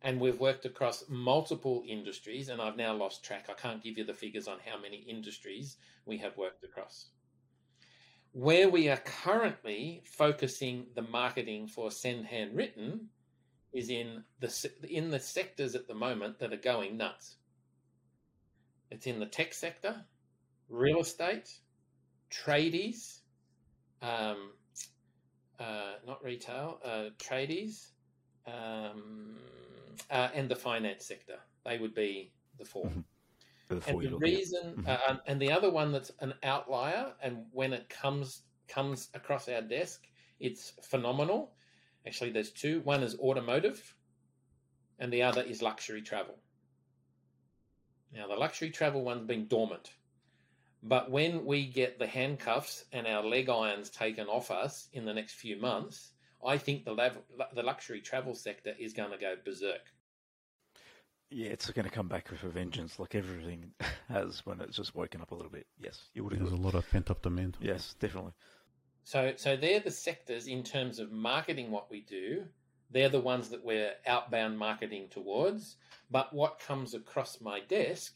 and 0.03 0.21
we've 0.21 0.41
worked 0.41 0.65
across 0.67 1.05
multiple 1.09 1.85
industries, 1.87 2.49
and 2.49 2.61
I've 2.61 2.77
now 2.77 2.93
lost 2.95 3.25
track. 3.25 3.47
I 3.49 3.55
can't 3.55 3.83
give 3.83 3.99
you 3.99 4.05
the 4.05 4.15
figures 4.15 4.49
on 4.49 4.59
how 4.67 4.81
many 4.81 4.99
industries 4.99 5.77
we 6.07 6.19
have 6.19 6.37
worked 6.37 6.65
across. 6.65 7.12
Where 8.33 8.71
we 8.71 8.89
are 8.89 8.97
currently 8.97 10.03
focusing 10.05 10.87
the 10.95 11.03
marketing 11.03 11.69
for 11.69 11.91
Send 11.91 12.27
Handwritten 12.27 13.09
is 13.73 13.91
in 13.91 14.25
the 14.41 14.71
in 14.89 15.11
the 15.11 15.21
sectors 15.21 15.75
at 15.75 15.87
the 15.87 15.95
moment 15.95 16.39
that 16.39 16.53
are 16.53 16.57
going 16.57 16.97
nuts. 16.97 17.37
It's 18.91 19.07
in 19.07 19.21
the 19.21 19.27
tech 19.27 19.53
sector, 19.53 20.05
real 20.69 21.01
estate, 21.01 21.51
tradies, 22.31 23.21
um, 24.01 24.53
uh, 25.61 25.95
not 26.07 26.23
retail, 26.25 26.81
uh, 26.85 27.11
tradies, 27.19 27.89
um, 28.47 29.37
uh, 30.11 30.29
and 30.35 30.49
the 30.49 30.57
finance 30.57 31.07
sector. 31.07 31.39
They 31.65 31.79
would 31.79 31.95
be 31.95 32.33
the 32.59 32.65
4 32.65 32.91
The 33.81 33.91
And 33.91 33.99
the 33.99 34.03
you're 34.03 34.13
looking 34.13 34.29
at. 34.29 34.39
reason, 34.39 34.77
Mhm. 34.77 34.89
uh, 34.89 35.19
and 35.27 35.41
the 35.41 35.51
other 35.51 35.71
one 35.71 35.93
that's 35.93 36.11
an 36.21 36.35
outlier, 36.43 37.17
and 37.23 37.47
when 37.53 37.73
it 37.73 37.89
comes 37.89 38.43
comes 38.69 39.11
across 39.15 39.49
our 39.49 39.61
desk, 39.63 40.07
it's 40.41 40.71
phenomenal. 40.83 41.57
Actually, 42.07 42.31
there's 42.31 42.53
two. 42.53 42.81
One 42.83 43.03
is 43.03 43.19
automotive, 43.19 43.97
and 44.99 45.13
the 45.13 45.23
other 45.23 45.43
is 45.43 45.63
luxury 45.63 46.03
travel. 46.03 46.39
Now, 48.13 48.29
the 48.29 48.37
luxury 48.37 48.71
travel 48.71 49.03
one's 49.03 49.27
been 49.27 49.47
dormant, 49.49 49.95
but 50.83 51.11
when 51.11 51.45
we 51.45 51.67
get 51.67 51.99
the 51.99 52.07
handcuffs 52.07 52.85
and 52.93 53.07
our 53.07 53.23
leg 53.25 53.49
irons 53.49 53.91
taken 53.91 54.27
off 54.27 54.51
us 54.51 54.89
in 54.93 55.05
the 55.05 55.15
next 55.15 55.35
few 55.35 55.57
months, 55.57 56.13
I 56.45 56.59
think 56.59 56.85
the 56.85 56.93
level, 56.93 57.25
the 57.55 57.63
luxury 57.63 58.01
travel 58.01 58.35
sector 58.35 58.75
is 58.79 58.93
going 58.93 59.13
to 59.13 59.19
go 59.19 59.37
berserk. 59.45 59.92
Yeah, 61.33 61.49
it's 61.49 61.71
going 61.71 61.85
to 61.89 61.91
come 61.91 62.09
back 62.09 62.31
with 62.31 62.43
a 62.43 62.49
vengeance, 62.49 62.99
like 62.99 63.15
everything 63.15 63.73
has 64.09 64.45
when 64.45 64.61
it's 64.61 64.77
just 64.77 64.95
woken 64.95 65.21
up 65.21 65.31
a 65.31 65.35
little 65.35 65.51
bit. 65.51 65.67
Yes, 65.79 66.11
you 66.15 66.25
would 66.25 66.39
There's 66.39 66.53
a 66.53 66.57
lot 66.57 66.75
of 66.75 66.89
pent 66.91 67.11
up 67.11 67.23
demand. 67.23 67.57
Yes, 67.61 67.95
definitely. 67.99 68.33
So, 69.05 69.33
so 69.37 69.57
they're 69.57 69.81
the 69.81 69.91
sectors 69.91 70.47
in 70.47 70.63
terms 70.63 70.99
of 70.99 71.11
marketing 71.11 71.71
what 71.71 71.91
we 71.91 72.03
do. 72.03 72.45
They're 72.91 73.09
the 73.09 73.21
ones 73.21 73.49
that 73.49 73.65
we're 73.65 73.93
outbound 74.07 74.59
marketing 74.59 75.09
towards. 75.11 75.77
But 76.11 76.33
what 76.35 76.61
comes 76.61 76.93
across 76.93 77.41
my 77.41 77.61
desk 77.61 78.15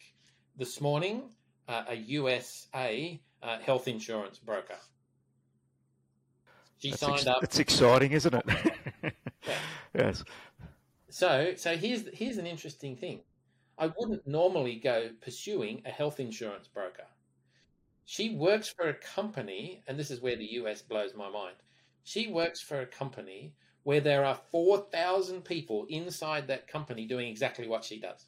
this 0.56 0.80
morning, 0.80 1.30
uh, 1.68 1.84
a 1.88 1.94
USA 1.94 3.20
uh, 3.42 3.58
health 3.60 3.88
insurance 3.88 4.38
broker. 4.38 4.76
She 6.78 6.90
That's 6.90 7.00
signed 7.00 7.14
ex- 7.20 7.26
up. 7.26 7.42
It's 7.42 7.58
exciting, 7.58 8.12
isn't 8.12 8.34
it? 8.34 8.46
Yeah. 9.46 9.58
yes. 9.94 10.24
So, 11.16 11.54
so 11.56 11.78
here's 11.78 12.06
here's 12.12 12.36
an 12.36 12.46
interesting 12.46 12.94
thing. 12.94 13.20
I 13.78 13.86
wouldn't 13.86 14.26
normally 14.26 14.76
go 14.76 15.08
pursuing 15.22 15.80
a 15.86 15.90
health 15.90 16.20
insurance 16.20 16.68
broker. 16.68 17.06
She 18.04 18.36
works 18.36 18.68
for 18.68 18.90
a 18.90 19.00
company, 19.14 19.82
and 19.86 19.98
this 19.98 20.10
is 20.10 20.20
where 20.20 20.36
the 20.36 20.52
US 20.60 20.82
blows 20.82 21.14
my 21.14 21.30
mind. 21.30 21.56
She 22.04 22.26
works 22.26 22.60
for 22.60 22.82
a 22.82 22.86
company 22.86 23.54
where 23.84 24.02
there 24.02 24.26
are 24.26 24.38
4,000 24.50 25.42
people 25.42 25.86
inside 25.88 26.48
that 26.48 26.68
company 26.68 27.06
doing 27.06 27.28
exactly 27.28 27.66
what 27.66 27.82
she 27.82 27.98
does. 27.98 28.26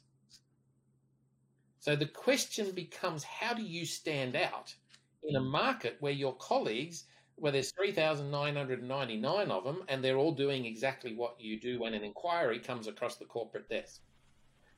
So 1.77 1.95
the 1.95 2.07
question 2.07 2.71
becomes 2.71 3.23
how 3.23 3.53
do 3.53 3.61
you 3.61 3.85
stand 3.85 4.35
out 4.35 4.73
in 5.21 5.35
a 5.35 5.41
market 5.41 5.97
where 5.99 6.11
your 6.11 6.35
colleagues, 6.37 7.03
where 7.39 7.51
there's 7.51 7.71
3,999 7.71 9.51
of 9.51 9.63
them, 9.63 9.83
and 9.87 10.03
they're 10.03 10.17
all 10.17 10.31
doing 10.31 10.65
exactly 10.65 11.15
what 11.15 11.35
you 11.39 11.59
do 11.59 11.79
when 11.79 11.93
an 11.93 12.03
inquiry 12.03 12.59
comes 12.59 12.87
across 12.87 13.17
the 13.17 13.25
corporate 13.25 13.69
desk? 13.69 14.01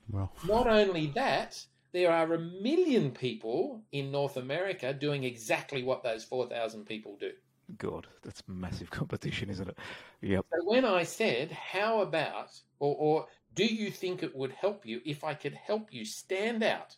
Well, 0.09 0.31
Not 0.45 0.67
only 0.67 1.07
that, 1.15 1.63
there 1.93 2.11
are 2.11 2.33
a 2.33 2.39
million 2.39 3.11
people 3.11 3.81
in 3.91 4.11
North 4.11 4.37
America 4.37 4.93
doing 4.93 5.23
exactly 5.23 5.83
what 5.83 6.03
those 6.03 6.23
4,000 6.23 6.85
people 6.85 7.17
do. 7.19 7.31
God, 7.77 8.07
that's 8.21 8.43
massive 8.47 8.89
competition, 8.89 9.49
isn't 9.49 9.69
it? 9.69 9.77
Yep. 10.21 10.45
So 10.51 10.69
when 10.69 10.85
I 10.85 11.03
said, 11.03 11.51
how 11.51 12.01
about, 12.01 12.51
or, 12.79 12.95
or 12.97 13.27
do 13.55 13.65
you 13.65 13.91
think 13.91 14.23
it 14.23 14.35
would 14.35 14.51
help 14.51 14.85
you 14.85 15.01
if 15.05 15.23
I 15.23 15.33
could 15.33 15.53
help 15.53 15.93
you 15.93 16.05
stand 16.05 16.63
out 16.63 16.95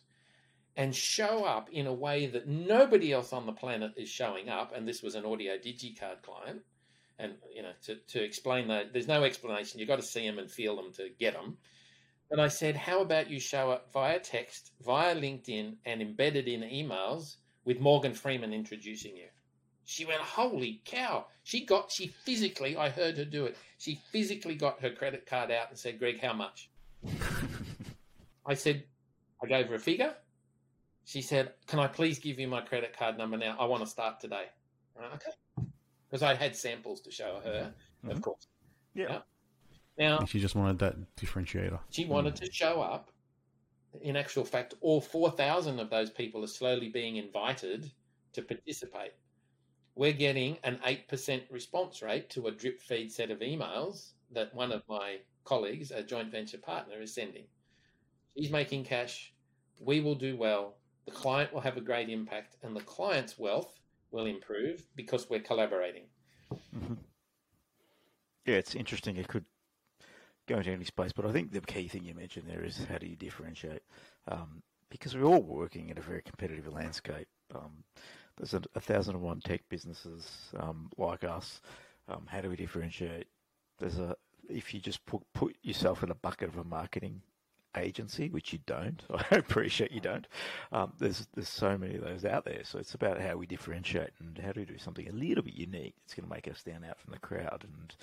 and 0.76 0.94
show 0.94 1.44
up 1.44 1.68
in 1.70 1.86
a 1.86 1.92
way 1.92 2.26
that 2.26 2.48
nobody 2.48 3.12
else 3.12 3.32
on 3.32 3.46
the 3.46 3.52
planet 3.52 3.92
is 3.96 4.08
showing 4.08 4.48
up? 4.48 4.72
And 4.74 4.86
this 4.86 5.02
was 5.02 5.14
an 5.14 5.24
audio 5.24 5.54
digicard 5.56 6.22
client. 6.22 6.62
And, 7.18 7.34
you 7.54 7.62
know, 7.62 7.72
to, 7.84 7.96
to 7.96 8.22
explain 8.22 8.68
that, 8.68 8.92
there's 8.92 9.06
no 9.06 9.22
explanation. 9.22 9.78
You've 9.78 9.88
got 9.88 10.00
to 10.00 10.02
see 10.02 10.26
them 10.26 10.38
and 10.38 10.50
feel 10.50 10.76
them 10.76 10.92
to 10.94 11.10
get 11.18 11.34
them. 11.34 11.58
But 12.28 12.40
I 12.40 12.48
said, 12.48 12.76
how 12.76 13.00
about 13.00 13.30
you 13.30 13.38
show 13.38 13.70
up 13.70 13.92
via 13.92 14.18
text, 14.18 14.72
via 14.84 15.14
LinkedIn, 15.14 15.76
and 15.84 16.02
embedded 16.02 16.48
in 16.48 16.62
emails 16.62 17.36
with 17.64 17.78
Morgan 17.78 18.14
Freeman 18.14 18.52
introducing 18.52 19.16
you? 19.16 19.28
She 19.84 20.04
went, 20.04 20.20
holy 20.20 20.80
cow. 20.84 21.26
She 21.44 21.64
got, 21.64 21.92
she 21.92 22.08
physically, 22.08 22.76
I 22.76 22.88
heard 22.88 23.18
her 23.18 23.24
do 23.24 23.44
it. 23.44 23.56
She 23.78 24.00
physically 24.10 24.54
got 24.54 24.80
her 24.80 24.90
credit 24.90 25.26
card 25.26 25.50
out 25.50 25.68
and 25.68 25.78
said, 25.78 25.98
Greg, 25.98 26.20
how 26.20 26.32
much? 26.32 26.70
I 28.46 28.54
said, 28.54 28.84
I 29.42 29.46
gave 29.46 29.68
her 29.68 29.74
a 29.74 29.78
figure. 29.78 30.14
She 31.04 31.20
said, 31.22 31.52
can 31.66 31.78
I 31.78 31.86
please 31.86 32.18
give 32.18 32.38
you 32.38 32.48
my 32.48 32.60
credit 32.62 32.96
card 32.96 33.18
number 33.18 33.36
now? 33.36 33.56
I 33.58 33.66
want 33.66 33.82
to 33.82 33.88
start 33.88 34.20
today. 34.20 34.46
Went, 34.96 35.12
okay. 35.14 35.66
Because 36.08 36.22
I 36.22 36.34
had 36.34 36.56
samples 36.56 37.00
to 37.02 37.10
show 37.10 37.40
her, 37.44 37.74
of 38.08 38.18
Mhm. 38.18 38.22
course. 38.22 38.46
Yeah. 38.94 39.08
Yeah. 39.10 39.22
Now, 39.98 40.24
she 40.24 40.40
just 40.40 40.54
wanted 40.54 40.78
that 40.80 40.96
differentiator. 41.16 41.80
she 41.90 42.04
wanted 42.04 42.36
to 42.36 42.50
show 42.52 42.80
up. 42.80 43.10
In 44.00 44.16
actual 44.16 44.44
fact, 44.44 44.74
all 44.80 45.00
4,000 45.00 45.78
of 45.78 45.90
those 45.90 46.10
people 46.10 46.42
are 46.42 46.48
slowly 46.48 46.88
being 46.88 47.16
invited 47.16 47.92
to 48.32 48.42
participate. 48.42 49.12
We're 49.94 50.12
getting 50.12 50.58
an 50.64 50.80
8% 50.82 51.48
response 51.50 52.02
rate 52.02 52.28
to 52.30 52.48
a 52.48 52.50
drip 52.50 52.80
feed 52.80 53.12
set 53.12 53.30
of 53.30 53.38
emails 53.38 54.14
that 54.32 54.52
one 54.54 54.72
of 54.72 54.82
my 54.88 55.20
colleagues, 55.44 55.92
a 55.92 56.02
joint 56.02 56.30
venture 56.32 56.58
partner, 56.58 57.00
is 57.00 57.14
sending. 57.14 57.46
She's 58.36 58.50
making 58.50 58.84
cash. 58.84 59.32
We 59.78 60.00
will 60.00 60.16
do 60.16 60.36
well. 60.36 60.76
The 61.04 61.10
client 61.12 61.52
will 61.52 61.60
have 61.60 61.76
a 61.76 61.80
great 61.80 62.08
impact, 62.08 62.56
and 62.62 62.74
the 62.74 62.80
client's 62.80 63.38
wealth 63.38 63.78
will 64.10 64.26
improve 64.26 64.86
because 64.94 65.28
we're 65.28 65.40
collaborating. 65.40 66.04
Mhm. 66.74 66.98
Yeah, 68.46 68.56
it's 68.56 68.74
interesting. 68.74 69.16
It 69.16 69.28
could 69.28 69.44
go 70.46 70.58
into 70.58 70.70
any 70.70 70.84
space, 70.84 71.12
but 71.12 71.24
I 71.24 71.32
think 71.32 71.52
the 71.52 71.60
key 71.60 71.88
thing 71.88 72.04
you 72.04 72.14
mentioned 72.14 72.48
there 72.48 72.64
is 72.64 72.84
how 72.84 72.98
do 72.98 73.06
you 73.06 73.16
differentiate? 73.16 73.82
Um, 74.28 74.62
because 74.90 75.16
we're 75.16 75.24
all 75.24 75.42
working 75.42 75.88
in 75.88 75.98
a 75.98 76.02
very 76.02 76.22
competitive 76.22 76.72
landscape. 76.72 77.28
Um, 77.54 77.84
there's 78.36 78.54
a, 78.54 78.62
a 78.74 78.80
thousand 78.80 79.16
and 79.16 79.24
one 79.24 79.40
tech 79.40 79.62
businesses 79.68 80.52
um, 80.58 80.90
like 80.98 81.24
us. 81.24 81.60
Um, 82.08 82.26
how 82.26 82.40
do 82.40 82.50
we 82.50 82.56
differentiate? 82.56 83.26
There's 83.78 83.98
a 83.98 84.16
if 84.48 84.74
you 84.74 84.80
just 84.80 85.04
put 85.06 85.22
put 85.32 85.56
yourself 85.62 86.02
in 86.02 86.10
a 86.10 86.14
bucket 86.14 86.48
of 86.48 86.58
a 86.58 86.64
marketing 86.64 87.22
agency, 87.76 88.28
which 88.28 88.52
you 88.52 88.58
don't. 88.66 89.02
I 89.30 89.36
appreciate 89.36 89.92
you 89.92 90.00
don't. 90.00 90.26
Um, 90.72 90.92
there's 90.98 91.26
there's 91.34 91.48
so 91.48 91.76
many 91.76 91.96
of 91.96 92.02
those 92.02 92.24
out 92.24 92.44
there. 92.44 92.62
So 92.64 92.78
it's 92.78 92.94
about 92.94 93.20
how 93.20 93.36
we 93.36 93.46
differentiate 93.46 94.10
and 94.20 94.38
how 94.38 94.52
do 94.52 94.60
we 94.60 94.66
do 94.66 94.78
something 94.78 95.08
a 95.08 95.12
little 95.12 95.44
bit 95.44 95.54
unique. 95.54 95.94
It's 96.04 96.14
going 96.14 96.28
to 96.28 96.34
make 96.34 96.48
us 96.48 96.58
stand 96.58 96.84
out 96.84 96.98
from 96.98 97.12
the 97.12 97.18
crowd. 97.18 97.64
And 97.64 97.94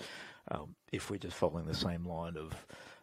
um, 0.52 0.76
if 0.92 1.10
we're 1.10 1.18
just 1.18 1.38
following 1.38 1.66
the 1.66 1.74
same 1.74 2.06
line 2.06 2.38
of 2.38 2.54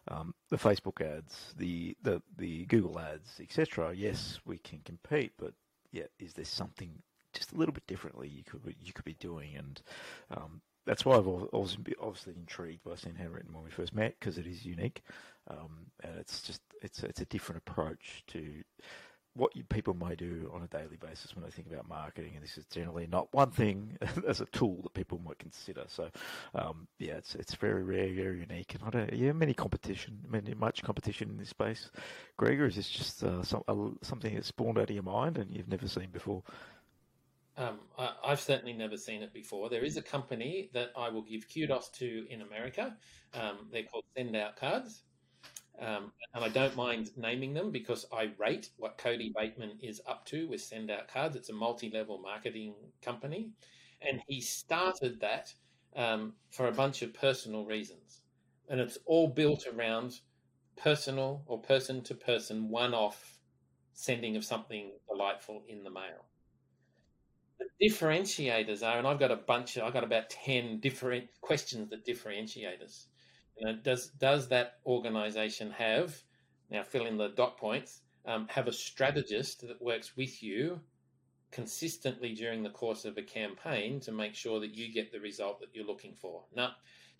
um, 0.07 0.33
the 0.49 0.57
Facebook 0.57 1.01
ads, 1.01 1.53
the 1.57 1.95
the 2.03 2.21
the 2.37 2.65
Google 2.65 2.99
ads, 2.99 3.39
etc., 3.39 3.93
yes, 3.95 4.39
we 4.45 4.57
can 4.57 4.79
compete. 4.85 5.33
But 5.37 5.53
yeah, 5.91 6.05
is 6.19 6.33
there 6.33 6.45
something 6.45 6.91
just 7.33 7.51
a 7.53 7.55
little 7.57 7.73
bit 7.73 7.87
differently 7.87 8.27
you 8.27 8.43
could 8.43 8.65
be- 8.65 8.75
you 8.81 8.93
could 8.93 9.05
be 9.05 9.15
doing? 9.19 9.55
And 9.55 9.81
um, 10.31 10.61
that's 10.85 11.05
why 11.05 11.17
I've 11.17 11.27
always 11.27 11.75
been 11.75 11.93
obviously 12.01 12.33
intrigued 12.35 12.83
by 12.83 12.95
Send 12.95 13.17
Handwritten 13.17 13.53
when 13.53 13.63
we 13.63 13.69
first 13.69 13.93
met 13.93 14.15
because 14.19 14.37
it 14.37 14.47
is 14.47 14.65
unique, 14.65 15.03
um, 15.49 15.87
and 16.03 16.13
it's 16.19 16.41
just 16.41 16.61
it's 16.81 17.03
it's 17.03 17.21
a 17.21 17.25
different 17.25 17.61
approach 17.65 18.23
to 18.27 18.63
what 19.35 19.55
you, 19.55 19.63
people 19.63 19.93
may 19.93 20.15
do 20.15 20.51
on 20.53 20.63
a 20.63 20.67
daily 20.67 20.97
basis 20.97 21.35
when 21.35 21.43
they 21.43 21.51
think 21.51 21.67
about 21.71 21.87
marketing, 21.87 22.33
and 22.35 22.43
this 22.43 22.57
is 22.57 22.65
generally 22.65 23.07
not 23.07 23.31
one 23.33 23.51
thing 23.51 23.97
as 24.27 24.41
a 24.41 24.45
tool 24.45 24.81
that 24.83 24.93
people 24.93 25.19
might 25.23 25.39
consider. 25.39 25.83
So, 25.87 26.09
um, 26.55 26.87
yeah, 26.97 27.13
it's 27.13 27.35
it's 27.35 27.55
very 27.55 27.83
rare, 27.83 28.13
very 28.13 28.39
unique, 28.39 28.75
and 28.75 28.83
I 28.83 28.89
don't 28.89 29.13
yeah 29.13 29.31
many 29.31 29.53
competition, 29.53 30.19
many 30.27 30.53
much 30.53 30.83
competition 30.83 31.29
in 31.29 31.37
this 31.37 31.49
space. 31.49 31.89
Gregor, 32.37 32.65
is 32.65 32.75
this 32.75 32.89
just 32.89 33.23
uh, 33.23 33.43
some, 33.43 33.97
something 34.01 34.33
that's 34.33 34.47
spawned 34.47 34.77
out 34.77 34.89
of 34.89 34.95
your 34.95 35.03
mind 35.03 35.37
and 35.37 35.55
you've 35.55 35.69
never 35.69 35.87
seen 35.87 36.09
before? 36.11 36.43
Um, 37.57 37.79
I, 37.97 38.13
I've 38.25 38.39
certainly 38.39 38.73
never 38.73 38.95
seen 38.95 39.21
it 39.21 39.33
before. 39.33 39.69
There 39.69 39.83
is 39.83 39.97
a 39.97 40.01
company 40.01 40.69
that 40.73 40.91
I 40.95 41.09
will 41.09 41.23
give 41.23 41.45
kudos 41.53 41.89
to 41.89 42.25
in 42.29 42.41
America. 42.41 42.95
Um, 43.33 43.67
they're 43.71 43.83
called 43.83 44.05
Send 44.15 44.35
Out 44.35 44.55
Cards. 44.55 45.03
Um, 45.79 46.11
and 46.33 46.43
I 46.43 46.49
don't 46.49 46.75
mind 46.75 47.11
naming 47.17 47.53
them 47.53 47.71
because 47.71 48.05
I 48.11 48.31
rate 48.37 48.69
what 48.77 48.97
Kody 48.97 49.33
Bateman 49.33 49.79
is 49.81 50.01
up 50.05 50.25
to 50.27 50.47
with 50.47 50.61
Send 50.61 50.91
Out 50.91 51.07
Cards. 51.07 51.35
It's 51.35 51.49
a 51.49 51.53
multi 51.53 51.89
level 51.89 52.19
marketing 52.19 52.75
company. 53.01 53.51
And 54.01 54.21
he 54.27 54.41
started 54.41 55.19
that 55.21 55.53
um, 55.95 56.33
for 56.51 56.67
a 56.67 56.71
bunch 56.71 57.01
of 57.01 57.13
personal 57.13 57.65
reasons. 57.65 58.21
And 58.67 58.79
it's 58.79 58.97
all 59.05 59.27
built 59.27 59.65
around 59.67 60.19
personal 60.77 61.43
or 61.47 61.61
person 61.61 62.01
to 62.03 62.15
person 62.15 62.69
one 62.69 62.93
off 62.93 63.39
sending 63.93 64.35
of 64.37 64.45
something 64.45 64.91
delightful 65.09 65.63
in 65.67 65.83
the 65.83 65.91
mail. 65.91 66.25
The 67.59 67.69
differentiators 67.89 68.83
are, 68.85 68.97
and 68.97 69.07
I've 69.07 69.19
got 69.19 69.31
a 69.31 69.35
bunch 69.37 69.77
I've 69.77 69.93
got 69.93 70.03
about 70.03 70.29
10 70.29 70.79
different 70.81 71.29
questions 71.41 71.89
that 71.89 72.03
differentiate 72.03 72.81
us. 72.81 73.07
You 73.57 73.67
know, 73.67 73.75
does, 73.75 74.09
does 74.09 74.47
that 74.49 74.79
organization 74.85 75.71
have, 75.71 76.15
now 76.69 76.83
fill 76.83 77.05
in 77.05 77.17
the 77.17 77.29
dot 77.29 77.57
points, 77.57 78.01
um, 78.25 78.47
have 78.49 78.67
a 78.67 78.73
strategist 78.73 79.67
that 79.67 79.81
works 79.81 80.15
with 80.15 80.41
you 80.41 80.79
consistently 81.51 82.33
during 82.33 82.63
the 82.63 82.69
course 82.69 83.05
of 83.05 83.17
a 83.17 83.23
campaign 83.23 83.99
to 84.01 84.11
make 84.11 84.35
sure 84.35 84.59
that 84.59 84.75
you 84.75 84.93
get 84.93 85.11
the 85.11 85.19
result 85.19 85.59
that 85.59 85.69
you're 85.73 85.85
looking 85.85 86.13
for? 86.13 86.43
Now, 86.55 86.73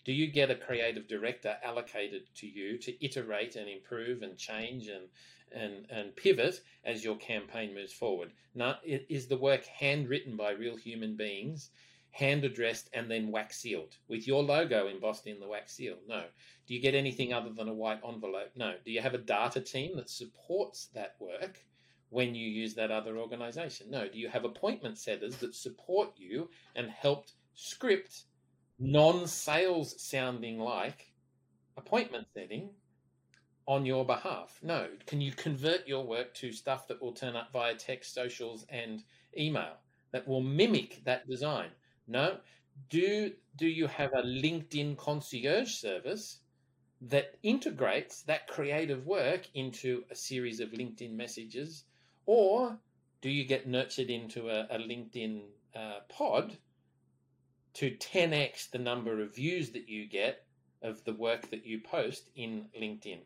do 0.04 0.12
you 0.12 0.28
get 0.28 0.50
a 0.50 0.54
creative 0.54 1.08
director 1.08 1.56
allocated 1.62 2.22
to 2.36 2.46
you 2.46 2.78
to 2.78 3.04
iterate 3.04 3.56
and 3.56 3.68
improve 3.68 4.22
and 4.22 4.36
change 4.36 4.88
and 4.88 5.08
and, 5.52 5.90
and 5.90 6.14
pivot 6.14 6.60
as 6.84 7.02
your 7.02 7.16
campaign 7.16 7.74
moves 7.74 7.92
forward? 7.92 8.32
Now, 8.54 8.78
is 8.84 9.26
the 9.26 9.36
work 9.36 9.64
handwritten 9.66 10.36
by 10.36 10.52
real 10.52 10.76
human 10.76 11.16
beings, 11.16 11.70
hand 12.10 12.44
addressed, 12.44 12.90
and 12.92 13.10
then 13.10 13.30
wax 13.30 13.58
sealed 13.58 13.96
with 14.08 14.26
your 14.26 14.42
logo 14.42 14.88
embossed 14.88 15.26
in 15.26 15.40
the 15.40 15.48
wax 15.48 15.74
seal? 15.74 15.96
No. 16.06 16.24
Do 16.66 16.74
you 16.74 16.80
get 16.80 16.94
anything 16.94 17.32
other 17.32 17.50
than 17.50 17.68
a 17.68 17.74
white 17.74 18.00
envelope? 18.06 18.50
No. 18.56 18.74
Do 18.84 18.90
you 18.90 19.00
have 19.00 19.14
a 19.14 19.18
data 19.18 19.60
team 19.60 19.96
that 19.96 20.10
supports 20.10 20.86
that 20.94 21.16
work? 21.20 21.64
when 22.10 22.34
you 22.34 22.46
use 22.46 22.74
that 22.74 22.90
other 22.90 23.16
organization? 23.16 23.90
No. 23.90 24.08
Do 24.08 24.18
you 24.18 24.28
have 24.28 24.44
appointment 24.44 24.98
setters 24.98 25.36
that 25.36 25.54
support 25.54 26.12
you 26.16 26.50
and 26.76 26.90
helped 26.90 27.32
script 27.54 28.24
non 28.78 29.26
sales 29.26 30.00
sounding 30.02 30.58
like 30.58 31.12
appointment 31.76 32.26
setting 32.34 32.70
on 33.66 33.86
your 33.86 34.04
behalf? 34.04 34.58
No. 34.62 34.88
Can 35.06 35.20
you 35.20 35.32
convert 35.32 35.86
your 35.86 36.04
work 36.04 36.34
to 36.34 36.52
stuff 36.52 36.88
that 36.88 37.00
will 37.00 37.12
turn 37.12 37.36
up 37.36 37.52
via 37.52 37.74
text, 37.74 38.12
socials, 38.12 38.66
and 38.68 39.02
email 39.38 39.76
that 40.12 40.26
will 40.26 40.42
mimic 40.42 41.02
that 41.04 41.28
design? 41.28 41.70
No. 42.10 42.38
Do, 42.88 43.32
do 43.56 43.68
you 43.68 43.86
have 43.86 44.12
a 44.12 44.22
LinkedIn 44.22 44.96
concierge 44.96 45.74
service 45.74 46.40
that 47.02 47.36
integrates 47.44 48.22
that 48.22 48.48
creative 48.48 49.06
work 49.06 49.46
into 49.54 50.02
a 50.10 50.16
series 50.16 50.58
of 50.58 50.70
LinkedIn 50.72 51.12
messages? 51.12 51.84
Or 52.26 52.76
do 53.22 53.30
you 53.30 53.44
get 53.44 53.68
nurtured 53.68 54.10
into 54.10 54.50
a, 54.50 54.66
a 54.70 54.78
LinkedIn 54.78 55.42
uh, 55.76 56.00
pod 56.08 56.58
to 57.74 57.92
10x 57.92 58.70
the 58.70 58.78
number 58.78 59.22
of 59.22 59.36
views 59.36 59.70
that 59.70 59.88
you 59.88 60.08
get 60.08 60.44
of 60.82 61.04
the 61.04 61.14
work 61.14 61.48
that 61.50 61.64
you 61.64 61.80
post 61.80 62.28
in 62.34 62.66
LinkedIn? 62.76 63.20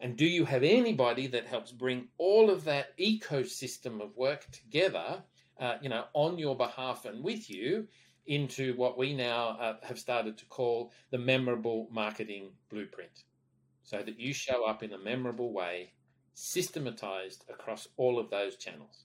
And 0.00 0.16
do 0.16 0.26
you 0.26 0.44
have 0.44 0.64
anybody 0.64 1.28
that 1.28 1.46
helps 1.46 1.70
bring 1.70 2.08
all 2.18 2.50
of 2.50 2.64
that 2.64 2.98
ecosystem 2.98 4.00
of 4.02 4.16
work 4.16 4.50
together, 4.50 5.22
uh, 5.60 5.76
you 5.82 5.88
know, 5.88 6.04
on 6.14 6.38
your 6.38 6.56
behalf 6.56 7.04
and 7.04 7.22
with 7.22 7.50
you 7.50 7.86
into 8.26 8.74
what 8.76 8.98
we 8.98 9.14
now 9.14 9.50
uh, 9.60 9.76
have 9.82 9.98
started 9.98 10.38
to 10.38 10.46
call 10.46 10.92
the 11.10 11.18
memorable 11.18 11.88
marketing 11.92 12.50
blueprint? 12.70 13.24
So 13.82 14.02
that 14.02 14.18
you 14.18 14.32
show 14.32 14.64
up 14.64 14.82
in 14.82 14.92
a 14.92 14.98
memorable 14.98 15.52
way, 15.52 15.92
systematized 16.34 17.44
across 17.48 17.88
all 17.96 18.18
of 18.18 18.30
those 18.30 18.56
channels. 18.56 19.04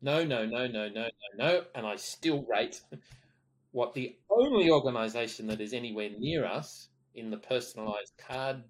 No, 0.00 0.24
no, 0.24 0.44
no, 0.44 0.66
no, 0.66 0.88
no, 0.88 1.04
no, 1.04 1.08
no. 1.36 1.64
And 1.74 1.86
I 1.86 1.96
still 1.96 2.44
rate 2.50 2.80
what 3.72 3.94
the 3.94 4.16
only 4.30 4.70
organization 4.70 5.46
that 5.48 5.60
is 5.60 5.72
anywhere 5.72 6.10
near 6.18 6.44
us 6.44 6.88
in 7.14 7.30
the 7.30 7.36
personalized 7.36 8.12
card 8.18 8.62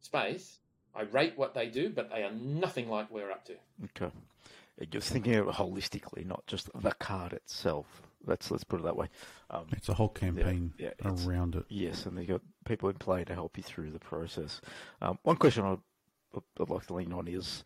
space, 0.00 0.58
I 0.94 1.02
rate 1.02 1.34
what 1.36 1.54
they 1.54 1.68
do, 1.68 1.90
but 1.90 2.10
they 2.10 2.22
are 2.22 2.32
nothing 2.32 2.88
like 2.88 3.10
we're 3.10 3.30
up 3.30 3.44
to. 3.46 3.54
Okay. 3.84 4.12
You're 4.90 5.02
thinking 5.02 5.34
of 5.34 5.48
it 5.48 5.54
holistically, 5.54 6.26
not 6.26 6.46
just 6.46 6.70
the 6.74 6.92
card 6.92 7.32
itself. 7.32 8.02
Let's 8.24 8.50
let's 8.50 8.64
put 8.64 8.80
it 8.80 8.84
that 8.84 8.96
way. 8.96 9.08
Um, 9.50 9.66
it's 9.72 9.88
a 9.88 9.94
whole 9.94 10.08
campaign 10.08 10.72
yeah, 10.78 10.90
yeah, 11.04 11.10
around 11.26 11.56
it. 11.56 11.64
Yes, 11.68 12.06
and 12.06 12.16
they've 12.16 12.28
got 12.28 12.40
people 12.64 12.88
in 12.88 12.96
play 12.96 13.24
to 13.24 13.34
help 13.34 13.56
you 13.56 13.62
through 13.62 13.90
the 13.90 13.98
process. 13.98 14.60
Um, 15.00 15.18
one 15.22 15.36
question 15.36 15.64
I'd, 15.64 16.42
I'd 16.60 16.70
like 16.70 16.86
to 16.86 16.94
lean 16.94 17.12
on 17.12 17.28
is 17.28 17.64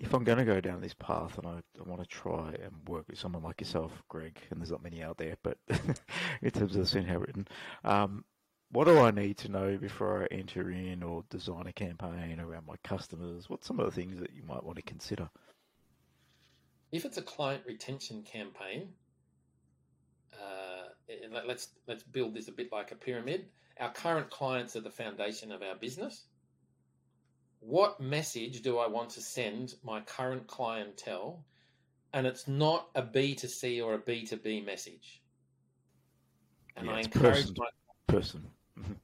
if 0.00 0.12
I'm 0.14 0.24
going 0.24 0.38
to 0.38 0.44
go 0.44 0.60
down 0.60 0.80
this 0.80 0.94
path 0.94 1.38
and 1.38 1.46
I, 1.46 1.60
I, 1.78 1.88
want 1.88 2.02
to 2.02 2.06
try 2.06 2.48
and 2.48 2.86
work 2.86 3.06
with 3.08 3.18
someone 3.18 3.42
like 3.42 3.60
yourself, 3.60 4.02
Greg, 4.08 4.38
and 4.50 4.60
there's 4.60 4.70
not 4.70 4.82
many 4.82 5.02
out 5.02 5.16
there, 5.16 5.36
but 5.42 5.56
in 6.42 6.50
terms 6.50 6.76
of 6.76 6.82
the 6.82 6.86
Send 6.86 7.06
Handwritten, 7.06 7.48
um, 7.84 8.24
what 8.70 8.84
do 8.84 8.98
I 8.98 9.10
need 9.10 9.38
to 9.38 9.48
know 9.48 9.78
before 9.78 10.22
I 10.22 10.34
enter 10.34 10.70
in 10.70 11.02
or 11.02 11.24
design 11.30 11.66
a 11.66 11.72
campaign 11.72 12.40
around 12.40 12.66
my 12.66 12.74
customers? 12.84 13.48
What's 13.48 13.66
some 13.66 13.80
of 13.80 13.86
the 13.86 13.92
things 13.92 14.20
that 14.20 14.34
you 14.34 14.42
might 14.42 14.64
want 14.64 14.76
to 14.76 14.82
consider? 14.82 15.30
If 16.92 17.04
it's 17.04 17.18
a 17.18 17.22
client 17.22 17.62
retention 17.66 18.22
campaign, 18.22 18.88
uh, 20.32 20.88
let's 21.46 21.68
let's 21.86 22.02
build 22.02 22.34
this 22.34 22.48
a 22.48 22.52
bit 22.52 22.70
like 22.72 22.92
a 22.92 22.96
pyramid. 22.96 23.46
Our 23.78 23.92
current 23.92 24.30
clients 24.30 24.76
are 24.76 24.80
the 24.80 24.90
foundation 24.90 25.52
of 25.52 25.62
our 25.62 25.74
business 25.76 26.24
what 27.66 28.00
message 28.00 28.62
do 28.62 28.78
I 28.78 28.86
want 28.86 29.10
to 29.10 29.20
send 29.20 29.74
my 29.82 30.00
current 30.00 30.46
clientele? 30.46 31.44
And 32.12 32.26
it's 32.26 32.46
not 32.46 32.88
a 32.94 33.02
B2C 33.02 33.84
or 33.84 33.94
a 33.94 33.98
B2B 33.98 34.64
message. 34.64 35.22
And 36.76 36.86
yeah, 36.86 36.92
I 36.92 37.00
encourage 37.00 37.36
person. 37.36 37.54
my 37.58 37.66
person. 38.06 38.46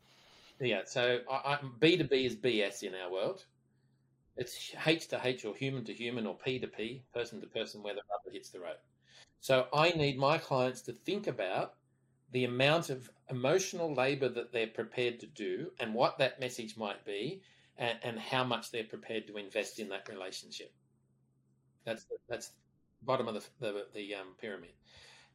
Yeah, 0.61 0.83
so 0.85 1.19
I, 1.29 1.55
I, 1.55 1.59
B2B 1.81 2.25
is 2.25 2.37
BS 2.37 2.85
in 2.85 2.95
our 2.95 3.11
world. 3.11 3.45
It's 4.37 4.75
H 4.87 5.09
to 5.09 5.21
H 5.23 5.45
or 5.45 5.55
human 5.55 5.85
to 5.85 5.93
human 5.93 6.27
or 6.27 6.37
P 6.37 6.59
to 6.59 6.67
P, 6.67 7.03
person 7.13 7.41
to 7.41 7.47
person, 7.47 7.83
where 7.83 7.95
the 7.95 8.03
rubber 8.11 8.33
hits 8.33 8.51
the 8.51 8.61
road. 8.61 8.77
So 9.41 9.67
I 9.75 9.91
need 9.91 10.19
my 10.19 10.39
clients 10.39 10.83
to 10.83 10.93
think 10.93 11.27
about 11.27 11.75
the 12.31 12.45
amount 12.45 12.91
of 12.91 13.11
emotional 13.29 13.95
labor 13.95 14.29
that 14.29 14.53
they're 14.53 14.67
prepared 14.69 15.21
to 15.21 15.27
do 15.27 15.71
and 15.81 15.95
what 15.95 16.19
that 16.19 16.41
message 16.41 16.77
might 16.77 17.05
be 17.05 17.43
and, 17.77 17.99
and 18.03 18.19
how 18.19 18.45
much 18.45 18.71
they're 18.71 18.85
prepared 18.85 19.27
to 19.27 19.37
invest 19.37 19.79
in 19.79 19.89
that 19.91 20.09
relationship. 20.09 20.73
That's 21.85 22.07
that's 22.29 22.53
bottom 23.03 23.29
of 23.29 23.35
the 23.35 23.43
the, 23.61 23.87
the 23.95 24.15
um, 24.15 24.29
pyramid. 24.41 24.73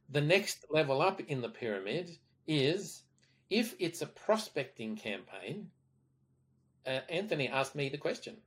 The 0.09 0.21
next 0.21 0.65
level 0.71 1.01
up 1.01 1.19
in 1.19 1.41
the 1.41 1.49
pyramid 1.49 2.17
is 2.47 3.03
if 3.49 3.75
it's 3.79 4.01
a 4.01 4.07
prospecting 4.07 4.95
campaign. 4.95 5.69
Uh, 6.85 7.01
Anthony 7.09 7.49
asked 7.49 7.75
me 7.75 7.89
the 7.89 7.97
question: 7.97 8.37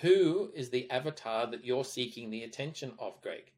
Who 0.00 0.50
is 0.54 0.70
the 0.70 0.90
avatar 0.90 1.46
that 1.50 1.64
you're 1.64 1.84
seeking 1.84 2.30
the 2.30 2.44
attention 2.44 2.92
of, 2.98 3.20
Greg? 3.22 3.50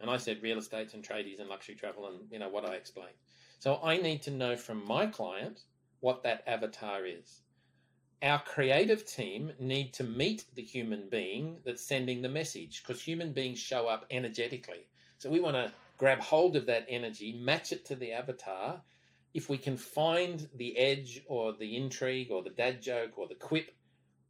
And 0.00 0.10
I 0.10 0.16
said 0.16 0.42
real 0.42 0.58
estate 0.58 0.94
and 0.94 1.02
tradies 1.02 1.40
and 1.40 1.48
luxury 1.48 1.74
travel, 1.74 2.06
and 2.06 2.20
you 2.30 2.38
know 2.38 2.48
what 2.48 2.68
I 2.68 2.74
explained. 2.74 3.16
So 3.58 3.80
I 3.82 3.96
need 3.96 4.22
to 4.22 4.30
know 4.30 4.56
from 4.56 4.86
my 4.86 5.06
client 5.06 5.62
what 6.00 6.22
that 6.24 6.42
avatar 6.46 7.06
is 7.06 7.42
our 8.22 8.40
creative 8.40 9.04
team 9.04 9.52
need 9.58 9.92
to 9.92 10.04
meet 10.04 10.46
the 10.54 10.62
human 10.62 11.08
being 11.10 11.58
that's 11.64 11.82
sending 11.82 12.22
the 12.22 12.28
message 12.28 12.82
because 12.82 13.02
human 13.02 13.32
beings 13.32 13.58
show 13.58 13.86
up 13.86 14.06
energetically. 14.10 14.88
So 15.18 15.30
we 15.30 15.40
want 15.40 15.56
to 15.56 15.72
grab 15.98 16.20
hold 16.20 16.56
of 16.56 16.66
that 16.66 16.86
energy, 16.88 17.38
match 17.38 17.72
it 17.72 17.84
to 17.86 17.96
the 17.96 18.12
avatar. 18.12 18.80
If 19.34 19.50
we 19.50 19.58
can 19.58 19.76
find 19.76 20.48
the 20.56 20.76
edge 20.78 21.22
or 21.28 21.52
the 21.52 21.76
intrigue 21.76 22.30
or 22.30 22.42
the 22.42 22.50
dad 22.50 22.80
joke 22.80 23.18
or 23.18 23.28
the 23.28 23.34
quip 23.34 23.70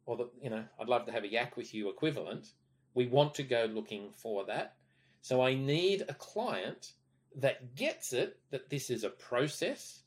or 0.07 0.17
the, 0.17 0.29
you 0.41 0.49
know, 0.49 0.63
I'd 0.79 0.87
love 0.87 1.05
to 1.05 1.11
have 1.11 1.25
a 1.25 1.31
yak 1.31 1.57
with 1.57 1.73
you 1.73 1.89
equivalent, 1.89 2.47
we 2.95 3.05
want 3.07 3.35
to 3.35 3.43
go 3.43 3.69
looking 3.71 4.09
for 4.11 4.45
that. 4.45 4.77
So 5.21 5.41
I 5.41 5.53
need 5.53 6.03
a 6.07 6.13
client 6.13 6.93
that 7.35 7.75
gets 7.75 8.13
it 8.13 8.39
that 8.49 8.69
this 8.69 8.89
is 8.89 9.03
a 9.03 9.09
process, 9.09 10.03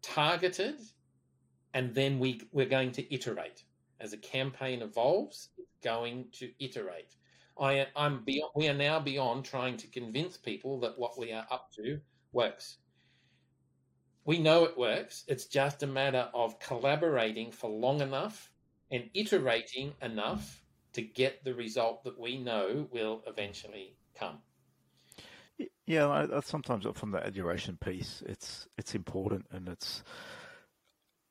targeted, 0.00 0.80
and 1.74 1.94
then 1.94 2.18
we 2.18 2.40
we're 2.52 2.66
going 2.66 2.92
to 2.92 3.14
iterate 3.14 3.62
as 4.00 4.12
a 4.12 4.18
campaign 4.18 4.82
evolves. 4.82 5.50
Going 5.82 6.26
to 6.32 6.50
iterate. 6.58 7.14
I 7.60 7.86
I'm 7.94 8.24
beyond. 8.24 8.52
We 8.54 8.68
are 8.68 8.74
now 8.74 9.00
beyond 9.00 9.44
trying 9.44 9.76
to 9.78 9.88
convince 9.88 10.36
people 10.36 10.80
that 10.80 10.98
what 10.98 11.18
we 11.18 11.32
are 11.32 11.46
up 11.50 11.70
to 11.76 12.00
works. 12.32 12.78
We 14.24 14.38
know 14.38 14.64
it 14.64 14.78
works. 14.78 15.24
It's 15.26 15.46
just 15.46 15.82
a 15.82 15.86
matter 15.88 16.28
of 16.32 16.60
collaborating 16.60 17.50
for 17.50 17.68
long 17.68 18.00
enough 18.00 18.51
and 18.92 19.10
iterating 19.14 19.94
enough 20.02 20.62
to 20.92 21.02
get 21.02 21.42
the 21.44 21.54
result 21.54 22.04
that 22.04 22.20
we 22.20 22.38
know 22.38 22.86
will 22.92 23.22
eventually 23.26 23.96
come. 24.14 24.38
Yeah, 25.86 26.06
I, 26.06 26.36
I 26.36 26.40
sometimes 26.40 26.86
from 26.94 27.10
the 27.10 27.26
iteration 27.26 27.78
piece, 27.78 28.22
it's 28.26 28.68
it's 28.78 28.94
important 28.94 29.46
and 29.50 29.68
it's 29.68 30.02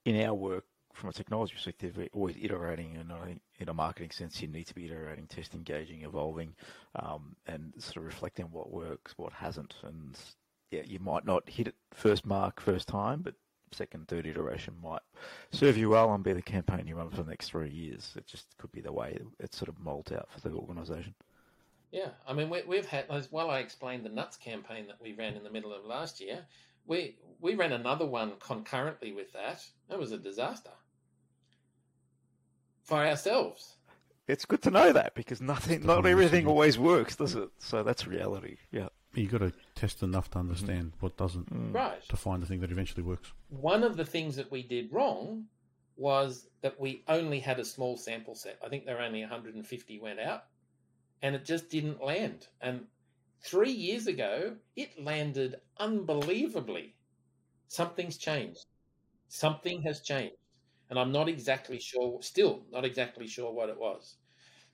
in 0.06 0.20
our 0.22 0.34
work 0.34 0.66
from 0.94 1.10
a 1.10 1.14
technology 1.14 1.54
perspective, 1.54 1.98
we're 1.98 2.10
always 2.14 2.36
iterating, 2.42 2.98
and 2.98 3.12
I 3.14 3.26
think 3.26 3.42
in 3.60 3.70
a 3.70 3.74
marketing 3.74 4.12
sense, 4.12 4.42
you 4.42 4.48
need 4.48 4.68
to 4.68 4.76
be 4.76 4.86
iterating, 4.86 5.26
test 5.26 5.54
engaging, 5.54 6.02
evolving, 6.02 6.54
um, 6.96 7.36
and 7.48 7.74
sort 7.78 7.98
of 7.98 8.04
reflecting 8.04 8.46
what 8.52 8.72
works, 8.72 9.14
what 9.18 9.34
hasn't, 9.34 9.76
and 9.84 10.20
yeah, 10.70 10.82
you 10.86 11.00
might 11.00 11.26
not 11.26 11.50
hit 11.50 11.68
it 11.68 11.76
first 11.94 12.26
mark 12.26 12.60
first 12.60 12.88
time, 12.88 13.22
but 13.22 13.36
second, 13.74 14.08
third 14.08 14.28
iteration 14.28 14.74
might 14.84 15.02
serve 15.52 15.78
you 15.78 15.90
well 15.90 16.14
and 16.14 16.24
be 16.24 16.34
the 16.34 16.42
campaign 16.42 16.88
you 16.88 16.96
run 16.96 17.10
for 17.10 17.24
the 17.24 17.30
next 17.30 17.50
three 17.50 17.70
years. 17.70 18.14
It 18.16 18.28
just 18.28 18.58
could 18.58 18.72
be 18.72 18.82
the 18.82 18.92
way 18.92 19.18
it 19.40 19.54
sort 19.54 19.70
of 19.70 19.80
molds 19.80 20.12
out 20.12 20.30
for 20.32 20.40
the 20.42 20.56
organisation. 20.56 21.14
Yeah, 21.92 22.10
I 22.26 22.34
mean, 22.34 22.50
we, 22.50 22.62
we've 22.64 22.86
had 22.86 23.06
as 23.10 23.32
well. 23.32 23.50
I 23.50 23.60
explained 23.60 24.06
the 24.06 24.10
nuts 24.10 24.38
campaign 24.38 24.88
that 24.88 25.02
we 25.02 25.14
ran 25.14 25.36
in 25.36 25.44
the 25.44 25.50
middle 25.50 25.74
of 25.74 25.86
last 25.86 26.22
year. 26.22 26.46
We 26.86 27.18
we 27.40 27.56
ran 27.56 27.74
another 27.74 28.06
one 28.06 28.34
concurrently 28.40 29.12
with 29.12 29.34
that. 29.34 29.64
It 29.90 30.00
was 30.00 30.12
a 30.12 30.18
disaster 30.18 30.72
for 32.84 33.06
ourselves. 33.06 33.76
It's 34.28 34.46
good 34.46 34.62
to 34.64 34.72
know 34.72 34.94
that 34.94 35.16
because 35.16 35.42
nothing, 35.42 35.86
not 35.86 36.06
everything 36.06 36.48
always 36.48 36.80
works, 36.80 37.16
does 37.16 37.36
it? 37.36 37.50
So 37.60 37.84
that's 37.84 38.08
reality. 38.08 38.58
Yeah. 38.72 38.88
You 39.14 39.28
got 39.28 39.40
to 39.40 39.52
test 39.76 40.04
enough 40.04 40.30
to 40.32 40.40
understand 40.40 40.94
what 41.02 41.18
doesn't, 41.18 41.50
Mm. 41.54 41.74
Right. 41.74 42.02
to 42.08 42.16
find 42.16 42.42
the 42.42 42.46
thing 42.48 42.62
that 42.62 42.72
eventually 42.72 43.04
works. 43.04 43.34
One 43.50 43.84
of 43.84 43.98
the 43.98 44.06
things 44.06 44.36
that 44.38 44.50
we 44.52 44.64
did 44.64 44.92
wrong 44.92 45.48
was 45.98 46.48
that 46.62 46.80
we 46.80 47.04
only 47.08 47.40
had 47.40 47.60
a 47.60 47.66
small 47.66 47.98
sample 47.98 48.36
set. 48.36 48.58
I 48.64 48.70
think 48.70 48.86
there 48.86 48.96
were 48.96 49.02
only 49.02 49.22
150 49.22 50.00
went 50.00 50.20
out, 50.20 50.46
and 51.22 51.36
it 51.36 51.46
just 51.46 51.70
didn't 51.70 52.02
land. 52.04 52.48
And 52.62 52.88
three 53.44 53.72
years 53.74 54.08
ago, 54.08 54.56
it 54.76 54.98
landed 55.02 55.60
unbelievably. 55.78 56.96
Something's 57.68 58.18
changed. 58.18 58.66
Something 59.28 59.82
has 59.84 60.02
changed. 60.02 60.36
And 60.90 61.00
I'm 61.00 61.12
not 61.12 61.30
exactly 61.30 61.80
sure, 61.80 62.22
still 62.22 62.64
not 62.72 62.84
exactly 62.86 63.28
sure 63.28 63.52
what 63.54 63.70
it 63.70 63.78
was. 63.78 64.18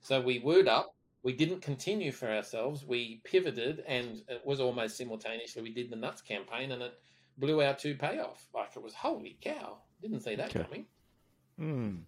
So 0.02 0.22
we 0.22 0.40
word 0.40 0.68
up. 0.68 0.96
We 1.28 1.34
didn't 1.34 1.59
continue 1.59 2.13
for 2.13 2.30
ourselves. 2.30 2.86
We 2.86 3.19
pivoted, 3.25 3.84
and 3.86 4.21
it 4.30 4.41
was 4.45 4.61
almost 4.61 4.95
simultaneously. 4.95 5.61
We 5.61 5.73
did 5.73 5.89
the 5.89 5.97
nuts 5.97 6.21
campaign, 6.21 6.71
and 6.71 6.82
it 6.82 6.93
blew 7.38 7.61
our 7.61 7.73
two 7.73 7.95
payoff. 7.95 8.47
Like 8.53 8.69
it 8.78 8.82
was 8.82 8.93
holy 8.93 9.38
cow! 9.41 9.80
Didn't 10.01 10.21
see 10.21 10.36
that 10.36 10.55
Okay. 10.55 10.63
coming. 10.63 10.86
Mm. 11.59 12.03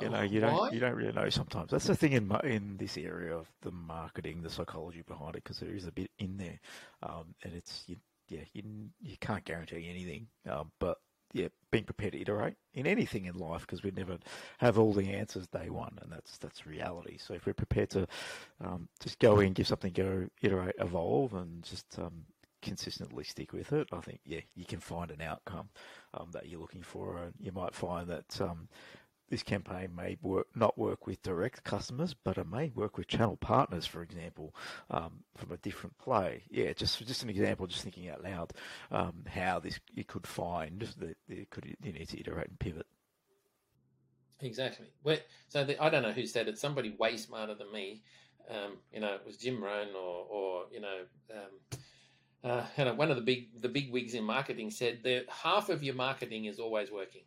You 0.00 0.08
know, 0.08 0.22
you 0.22 0.40
don't 0.40 0.54
why? 0.54 0.70
you 0.70 0.80
don't 0.80 0.94
really 0.94 1.12
know 1.12 1.28
sometimes. 1.28 1.70
That's 1.70 1.86
the 1.86 1.94
thing 1.94 2.12
in 2.12 2.34
in 2.44 2.78
this 2.78 2.96
area 2.96 3.36
of 3.36 3.46
the 3.60 3.72
marketing, 3.72 4.40
the 4.40 4.48
psychology 4.48 5.02
behind 5.06 5.36
it, 5.36 5.44
because 5.44 5.60
there 5.60 5.74
is 5.74 5.86
a 5.86 5.92
bit 5.92 6.10
in 6.18 6.38
there, 6.38 6.58
um, 7.02 7.34
and 7.44 7.52
it's 7.52 7.84
you, 7.86 7.96
yeah, 8.30 8.44
you 8.54 8.62
you 9.02 9.18
can't 9.20 9.44
guarantee 9.44 9.86
anything, 9.86 10.28
um, 10.48 10.72
but 10.80 10.96
yeah, 11.36 11.48
being 11.70 11.84
prepared 11.84 12.12
to 12.12 12.20
iterate 12.20 12.56
in 12.72 12.86
anything 12.86 13.26
in 13.26 13.34
life, 13.34 13.60
because 13.62 13.82
we 13.82 13.90
never 13.90 14.18
have 14.58 14.78
all 14.78 14.92
the 14.92 15.12
answers 15.12 15.46
day 15.48 15.68
one, 15.68 15.98
and 16.02 16.10
that's 16.10 16.38
that's 16.38 16.66
reality. 16.66 17.18
So 17.18 17.34
if 17.34 17.46
we're 17.46 17.52
prepared 17.64 17.90
to 17.90 18.06
um, 18.64 18.88
just 19.00 19.18
go 19.18 19.40
in, 19.40 19.52
give 19.52 19.66
something 19.66 19.92
go, 19.92 20.28
iterate, 20.40 20.76
evolve, 20.78 21.34
and 21.34 21.62
just 21.62 21.98
um, 21.98 22.24
consistently 22.62 23.24
stick 23.24 23.52
with 23.52 23.72
it, 23.72 23.88
I 23.92 24.00
think 24.00 24.20
yeah, 24.24 24.40
you 24.54 24.64
can 24.64 24.80
find 24.80 25.10
an 25.10 25.20
outcome 25.20 25.68
um, 26.14 26.30
that 26.32 26.48
you're 26.48 26.60
looking 26.60 26.82
for, 26.82 27.18
and 27.18 27.34
you 27.38 27.52
might 27.52 27.74
find 27.74 28.08
that. 28.08 28.40
This 29.28 29.42
campaign 29.42 29.94
may 29.94 30.16
work, 30.22 30.46
not 30.54 30.78
work 30.78 31.06
with 31.06 31.22
direct 31.22 31.64
customers, 31.64 32.14
but 32.14 32.38
it 32.38 32.46
may 32.46 32.70
work 32.74 32.96
with 32.96 33.08
channel 33.08 33.36
partners, 33.36 33.84
for 33.84 34.02
example, 34.02 34.54
um, 34.90 35.24
from 35.36 35.50
a 35.50 35.56
different 35.56 35.98
play. 35.98 36.44
Yeah, 36.48 36.72
just 36.72 37.04
just 37.06 37.22
an 37.24 37.30
example, 37.30 37.66
just 37.66 37.82
thinking 37.82 38.08
out 38.08 38.22
loud, 38.22 38.52
um, 38.90 39.24
how 39.28 39.58
this 39.58 39.80
you 39.92 40.04
could 40.04 40.26
find 40.26 40.80
that 40.98 41.16
you 41.28 41.46
could 41.50 41.76
you 41.82 41.92
need 41.92 42.08
to 42.08 42.20
iterate 42.20 42.48
and 42.48 42.58
pivot. 42.58 42.86
Exactly. 44.40 44.86
Where, 45.02 45.20
so 45.48 45.64
the, 45.64 45.82
I 45.82 45.88
don't 45.88 46.02
know 46.02 46.12
who 46.12 46.26
said 46.26 46.48
it. 46.48 46.58
Somebody 46.58 46.94
way 46.98 47.16
smarter 47.16 47.54
than 47.54 47.72
me. 47.72 48.02
Um, 48.50 48.76
you 48.92 49.00
know, 49.00 49.14
it 49.14 49.22
was 49.26 49.36
Jim 49.38 49.62
Rohn 49.62 49.88
or, 49.96 50.26
or 50.30 50.64
you 50.70 50.80
know, 50.80 51.00
um, 51.32 51.80
uh, 52.44 52.64
you 52.76 52.84
know, 52.84 52.94
one 52.94 53.10
of 53.10 53.16
the 53.16 53.22
big 53.22 53.60
the 53.60 53.68
big 53.68 53.90
wigs 53.92 54.14
in 54.14 54.22
marketing 54.22 54.70
said 54.70 55.00
that 55.02 55.24
half 55.28 55.68
of 55.68 55.82
your 55.82 55.94
marketing 55.94 56.44
is 56.44 56.60
always 56.60 56.90
working, 56.92 57.22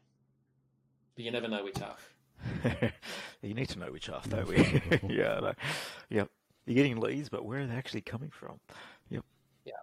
but 1.20 1.26
you 1.26 1.32
never 1.32 1.49
know 1.49 1.65
which 1.65 1.78
half. 1.80 2.13
you 3.41 3.53
need 3.53 3.67
to 3.67 3.78
know 3.78 3.91
which 3.91 4.05
half, 4.05 4.24
though. 4.30 4.45
yeah, 5.09 5.36
I 5.36 5.39
know. 5.41 5.53
yep. 6.09 6.30
You're 6.65 6.76
getting 6.76 7.01
leads, 7.01 7.28
but 7.28 7.43
where 7.43 7.59
are 7.59 7.67
they 7.67 7.76
actually 7.76 7.99
coming 7.99 8.30
from? 8.30 8.57
Yep. 9.09 9.26
Yeah. 9.65 9.74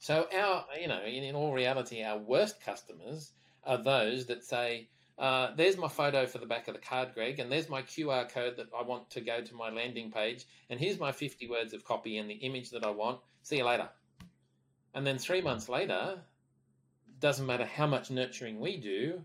So 0.00 0.26
our, 0.36 0.64
you 0.80 0.88
know, 0.88 1.00
in, 1.04 1.22
in 1.22 1.36
all 1.36 1.52
reality, 1.52 2.02
our 2.02 2.18
worst 2.18 2.60
customers 2.64 3.30
are 3.62 3.80
those 3.80 4.26
that 4.26 4.42
say, 4.42 4.88
uh, 5.16 5.54
"There's 5.54 5.76
my 5.76 5.86
photo 5.86 6.26
for 6.26 6.38
the 6.38 6.46
back 6.46 6.66
of 6.66 6.74
the 6.74 6.80
card, 6.80 7.10
Greg, 7.14 7.38
and 7.38 7.52
there's 7.52 7.68
my 7.68 7.82
QR 7.82 8.28
code 8.28 8.56
that 8.56 8.66
I 8.76 8.82
want 8.82 9.10
to 9.10 9.20
go 9.20 9.40
to 9.40 9.54
my 9.54 9.70
landing 9.70 10.10
page, 10.10 10.44
and 10.70 10.80
here's 10.80 10.98
my 10.98 11.12
50 11.12 11.46
words 11.48 11.72
of 11.72 11.84
copy 11.84 12.18
and 12.18 12.28
the 12.28 12.34
image 12.34 12.70
that 12.70 12.82
I 12.82 12.90
want. 12.90 13.20
See 13.44 13.58
you 13.58 13.64
later." 13.64 13.88
And 14.92 15.06
then 15.06 15.18
three 15.18 15.40
months 15.40 15.68
later, 15.68 16.18
doesn't 17.20 17.46
matter 17.46 17.64
how 17.64 17.86
much 17.86 18.10
nurturing 18.10 18.58
we 18.58 18.76
do, 18.76 19.24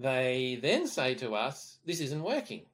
they 0.00 0.58
then 0.62 0.86
say 0.86 1.14
to 1.16 1.34
us, 1.34 1.78
"This 1.84 2.00
isn't 2.00 2.22
working." 2.22 2.66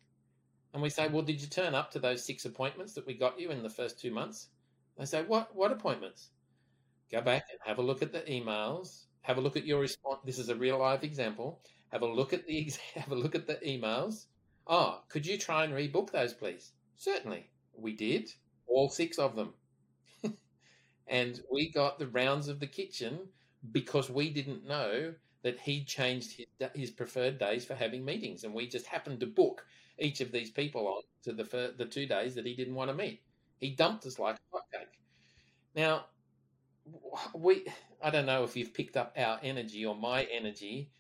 And 0.73 0.83
we 0.83 0.91
say, 0.91 1.09
"Well, 1.09 1.23
did 1.23 1.41
you 1.41 1.49
turn 1.49 1.75
up 1.75 1.91
to 1.93 1.99
those 1.99 2.25
six 2.25 2.45
appointments 2.45 2.95
that 2.95 3.07
we 3.07 3.15
got 3.15 3.41
you 3.41 3.51
in 3.51 3.63
the 3.63 3.71
first 3.71 4.01
two 4.01 4.11
months?" 4.11 4.49
They 4.97 5.05
say, 5.07 5.23
"What? 5.25 5.55
What 5.55 5.73
appointments?" 5.73 6.31
go 7.11 7.21
back 7.21 7.47
and 7.51 7.59
have 7.65 7.79
a 7.79 7.83
look 7.83 8.03
at 8.03 8.13
the 8.13 8.21
emails 8.23 9.05
have 9.23 9.39
a 9.39 9.41
look 9.41 9.57
at 9.57 9.67
your 9.67 9.81
response 9.81 10.21
this 10.25 10.39
is 10.39 10.49
a 10.49 10.55
real 10.57 10.79
life 10.79 11.05
example 11.05 11.61
have 11.91 12.03
a 12.03 12.07
look 12.07 12.33
at 12.33 12.47
the 12.47 12.73
have 12.95 13.11
a 13.11 13.15
look 13.15 13.35
at 13.35 13.47
the 13.47 13.57
emails 13.57 14.27
oh 14.67 15.01
could 15.09 15.27
you 15.27 15.39
try 15.39 15.65
and 15.65 15.73
rebook 15.73 16.11
those 16.11 16.33
please 16.33 16.73
certainly 16.97 17.49
we 17.77 17.95
did 17.95 18.31
all 18.67 18.89
six 18.89 19.19
of 19.19 19.37
them 19.37 19.53
and 21.07 21.41
we 21.53 21.71
got 21.71 21.99
the 21.99 22.09
rounds 22.09 22.49
of 22.49 22.61
the 22.61 22.67
kitchen 22.67 23.21
because 23.73 24.11
we 24.11 24.31
didn't 24.31 24.67
know 24.67 25.15
that 25.43 25.59
he 25.61 25.85
changed 25.85 26.37
his, 26.37 26.69
his 26.75 26.91
preferred 26.91 27.39
days 27.39 27.65
for 27.65 27.75
having 27.75 28.05
meetings 28.05 28.45
and 28.45 28.55
we 28.55 28.67
just 28.67 28.87
happened 28.87 29.21
to 29.21 29.27
book 29.27 29.65
each 29.99 30.21
of 30.21 30.33
these 30.33 30.51
people 30.51 30.87
on 30.89 31.03
to 31.23 31.33
the 31.33 31.45
fir- 31.45 31.73
the 31.77 31.87
two 31.87 32.07
days 32.07 32.35
that 32.35 32.47
he 32.47 32.55
didn't 32.55 32.75
want 32.75 32.91
to 32.91 32.97
meet 32.97 33.23
he 33.59 33.71
dumped 33.71 34.07
us 34.07 34.19
like 34.19 34.37
a 34.37 34.57
hotcake 34.57 34.87
now 35.75 36.05
we 37.35 37.67
I 38.03 38.11
don't 38.11 38.27
know 38.27 38.45
if 38.45 38.57
you've 38.57 38.75
picked 38.75 38.97
up 38.97 39.15
our 39.17 39.39
energy 39.43 39.85
or 39.85 39.95
my 39.95 40.25
energy. 40.25 40.91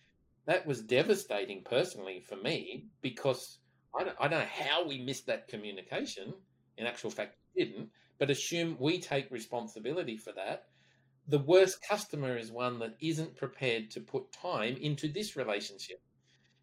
That 0.47 0.66
was 0.66 0.80
devastating 0.82 1.62
personally 1.64 2.20
for 2.20 2.37
me 2.37 2.87
because 3.03 3.59
I 3.99 4.05
don't, 4.05 4.16
I 4.20 4.28
don't 4.28 4.41
know 4.41 4.47
how 4.47 4.87
we 4.87 4.99
missed 4.99 5.26
that 5.26 5.49
communication. 5.49 6.32
In 6.78 6.87
actual 6.87 7.11
fact, 7.11 7.37
we 7.55 7.64
didn't. 7.64 7.91
But 8.18 8.30
assume 8.30 8.76
we 8.78 9.01
take 9.01 9.30
responsibility 9.30 10.16
for 10.16 10.32
that. 10.32 10.66
The 11.28 11.38
worst 11.40 11.82
customer 11.82 12.36
is 12.36 12.50
one 12.52 12.78
that 12.78 12.96
isn't 13.00 13.36
prepared 13.36 13.90
to 13.92 14.00
put 14.00 14.32
time 14.32 14.76
into 14.76 15.08
this 15.08 15.36
relationship, 15.36 16.00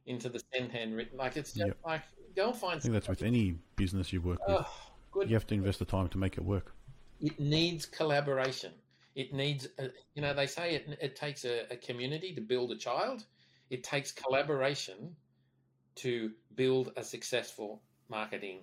into 0.06 0.30
the 0.30 0.42
send 0.54 0.72
handwritten. 0.72 1.18
Like 1.18 1.36
it's 1.38 1.54
just 1.54 1.68
Yep. 1.68 1.78
like 1.86 2.02
go 2.36 2.50
and 2.50 2.58
find. 2.58 2.78
I 2.78 2.80
think 2.80 2.94
that's 2.94 3.10
with 3.10 3.24
any 3.24 3.60
business 3.76 4.14
you 4.14 4.22
work 4.22 4.40
with. 4.48 4.58
Oh, 4.60 4.82
good 5.12 5.30
You 5.30 5.36
have 5.36 5.48
to 5.48 5.56
invest 5.56 5.80
the 5.80 5.86
time 5.86 6.08
to 6.10 6.18
make 6.18 6.38
it 6.38 6.44
work. 6.46 6.74
it 7.20 7.40
needs 7.40 7.86
collaboration. 7.86 8.74
It 9.16 9.32
needs, 9.34 9.68
a, 9.78 9.90
you 10.16 10.22
know, 10.24 10.34
they 10.34 10.48
say 10.48 10.74
it, 10.76 10.98
it 11.00 11.16
takes 11.16 11.46
a, 11.46 11.72
a 11.72 11.78
community 11.78 12.34
to 12.34 12.42
build 12.42 12.72
a 12.72 12.76
child. 12.78 13.26
It 13.70 13.84
takes 13.84 14.12
collaboration 14.12 15.16
to 15.96 16.32
build 16.56 16.92
a 16.98 17.04
successful 17.04 17.82
marketing 18.10 18.60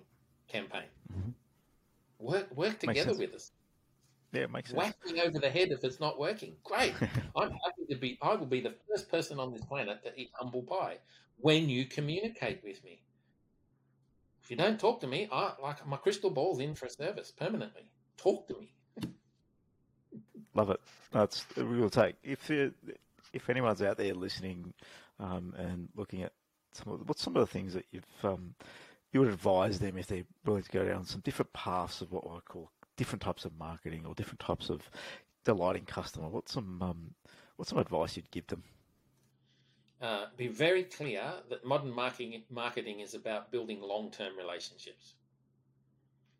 campaign. 0.47 0.89
Mhm. 1.13 1.33
Work 2.19 2.51
work 2.55 2.79
together 2.79 3.15
with 3.17 3.33
us. 3.33 3.51
Yeah, 4.31 4.43
it 4.43 4.51
makes 4.51 4.69
sense. 4.69 4.77
Whack 4.77 4.95
me 5.05 5.21
over 5.21 5.39
the 5.39 5.49
head 5.49 5.69
if 5.71 5.83
it's 5.83 5.99
not 5.99 6.17
working. 6.17 6.55
Great. 6.63 6.93
I'm 7.35 7.51
happy 7.51 7.85
to 7.89 7.95
be. 7.95 8.17
I 8.21 8.35
will 8.35 8.45
be 8.45 8.61
the 8.61 8.75
first 8.89 9.09
person 9.09 9.39
on 9.39 9.51
this 9.51 9.63
planet 9.65 10.03
to 10.03 10.19
eat 10.19 10.31
humble 10.33 10.63
pie 10.63 10.97
when 11.37 11.67
you 11.67 11.85
communicate 11.85 12.61
with 12.63 12.83
me. 12.83 13.01
If 14.43 14.49
you 14.49 14.55
don't 14.55 14.79
talk 14.79 15.01
to 15.01 15.07
me, 15.07 15.27
I 15.31 15.53
like 15.61 15.85
my 15.85 15.97
crystal 15.97 16.29
ball's 16.29 16.59
in 16.59 16.75
for 16.75 16.85
a 16.85 16.89
service 16.89 17.31
permanently. 17.31 17.89
Talk 18.17 18.47
to 18.47 18.55
me. 18.57 18.73
Love 20.53 20.69
it. 20.69 20.79
That's 21.11 21.45
a 21.57 21.63
real 21.63 21.89
take. 21.89 22.15
If 22.23 22.49
it, 22.49 22.73
if 23.33 23.49
anyone's 23.49 23.81
out 23.81 23.97
there 23.97 24.13
listening 24.13 24.73
um, 25.19 25.53
and 25.57 25.89
looking 25.95 26.23
at 26.23 26.33
some 26.73 26.93
of 26.93 27.07
what's 27.07 27.21
some 27.21 27.35
of 27.35 27.41
the 27.41 27.51
things 27.51 27.73
that 27.73 27.85
you've 27.91 28.05
um, 28.23 28.55
you 29.11 29.19
would 29.19 29.29
advise 29.29 29.79
them 29.79 29.97
if 29.97 30.07
they're 30.07 30.23
willing 30.45 30.63
to 30.63 30.71
go 30.71 30.85
down 30.85 31.05
some 31.05 31.21
different 31.21 31.51
paths 31.53 32.01
of 32.01 32.11
what 32.11 32.23
I 32.25 32.39
call 32.47 32.71
different 33.01 33.21
types 33.21 33.45
of 33.45 33.51
marketing 33.57 34.05
or 34.05 34.13
different 34.13 34.39
types 34.39 34.69
of 34.69 34.89
delighting 35.43 35.85
customer. 35.85 36.27
What's 36.29 36.53
some 36.53 36.81
um, 36.81 36.99
what's 37.55 37.69
some 37.69 37.79
advice 37.79 38.15
you'd 38.15 38.31
give 38.31 38.47
them? 38.47 38.63
uh, 40.01 40.25
be 40.35 40.47
very 40.47 40.83
clear 40.83 41.21
that 41.49 41.63
modern 41.63 41.93
marketing 41.93 42.43
marketing 42.49 43.01
is 43.01 43.13
about 43.13 43.51
building 43.51 43.81
long 43.81 44.09
term 44.09 44.35
relationships. 44.37 45.13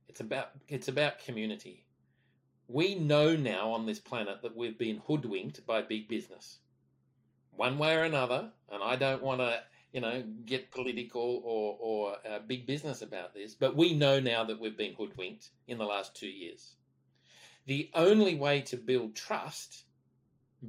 It's 0.07 0.19
about 0.19 0.51
it's 0.67 0.87
about 0.87 1.19
community. 1.19 1.85
We 2.67 2.95
know 2.95 3.35
now 3.35 3.71
on 3.71 3.85
this 3.85 3.99
planet 3.99 4.41
that 4.41 4.55
we've 4.55 4.77
been 4.77 5.01
hoodwinked 5.05 5.65
by 5.67 5.81
big 5.81 6.07
business, 6.07 6.59
one 7.51 7.77
way 7.77 7.95
or 7.95 8.03
another. 8.03 8.51
And 8.71 8.81
I 8.81 8.95
don't 8.95 9.21
want 9.21 9.41
to, 9.41 9.59
you 9.91 10.01
know, 10.01 10.23
get 10.45 10.71
political 10.71 11.41
or 11.43 11.77
or 11.79 12.15
uh, 12.27 12.39
big 12.39 12.65
business 12.65 13.01
about 13.01 13.33
this, 13.33 13.55
but 13.55 13.75
we 13.75 13.93
know 13.93 14.19
now 14.19 14.43
that 14.45 14.59
we've 14.59 14.77
been 14.77 14.93
hoodwinked 14.93 15.49
in 15.67 15.77
the 15.77 15.85
last 15.85 16.15
two 16.15 16.29
years. 16.29 16.75
The 17.65 17.91
only 17.93 18.35
way 18.35 18.61
to 18.61 18.77
build 18.77 19.15
trust 19.15 19.83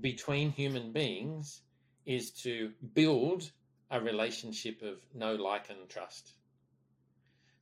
between 0.00 0.50
human 0.50 0.92
beings 0.92 1.62
is 2.04 2.30
to 2.42 2.72
build 2.94 3.50
a 3.90 4.00
relationship 4.00 4.82
of 4.82 4.98
no 5.14 5.34
like, 5.34 5.70
and 5.70 5.88
trust. 5.88 6.32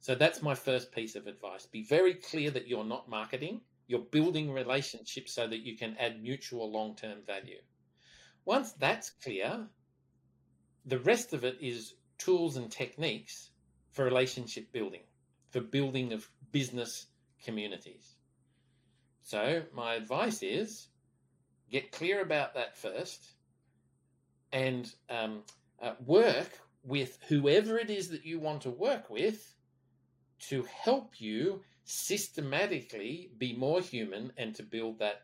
So 0.01 0.15
that's 0.15 0.43
my 0.43 0.55
first 0.55 0.93
piece 0.93 1.15
of 1.15 1.27
advice. 1.27 1.67
Be 1.67 1.83
very 1.83 2.15
clear 2.15 2.51
that 2.53 2.67
you're 2.67 2.85
not 2.85 3.09
marketing, 3.11 3.61
you're 3.87 4.01
building 4.01 4.51
relationships 4.53 5.35
so 5.35 5.47
that 5.47 5.61
you 5.61 5.77
can 5.77 5.97
add 5.99 6.23
mutual 6.23 6.71
long 6.73 6.97
term 6.97 7.19
value. 7.27 7.61
Once 8.45 8.73
that's 8.73 9.11
clear, 9.11 9.69
the 10.87 10.99
rest 10.99 11.33
of 11.33 11.45
it 11.45 11.59
is 11.61 11.95
tools 12.19 12.57
and 12.57 12.71
techniques 12.71 13.51
for 13.93 14.05
relationship 14.05 14.73
building, 14.73 15.03
for 15.51 15.61
building 15.61 16.13
of 16.13 16.29
business 16.53 17.07
communities. 17.45 18.17
So, 19.23 19.63
my 19.73 19.95
advice 19.95 20.43
is 20.43 20.89
get 21.71 21.93
clear 21.93 22.21
about 22.21 22.55
that 22.55 22.77
first 22.77 23.35
and 24.53 24.93
um, 25.09 25.43
uh, 25.81 25.93
work 26.05 26.59
with 26.83 27.19
whoever 27.29 27.79
it 27.79 27.91
is 27.91 28.09
that 28.09 28.25
you 28.25 28.41
want 28.41 28.63
to 28.63 28.71
work 28.71 29.09
with 29.11 29.55
to 30.49 30.67
help 30.83 31.21
you 31.21 31.63
systematically 31.85 33.31
be 33.39 33.55
more 33.55 33.81
human 33.81 34.33
and 34.37 34.55
to 34.55 34.63
build 34.63 34.99
that 34.99 35.23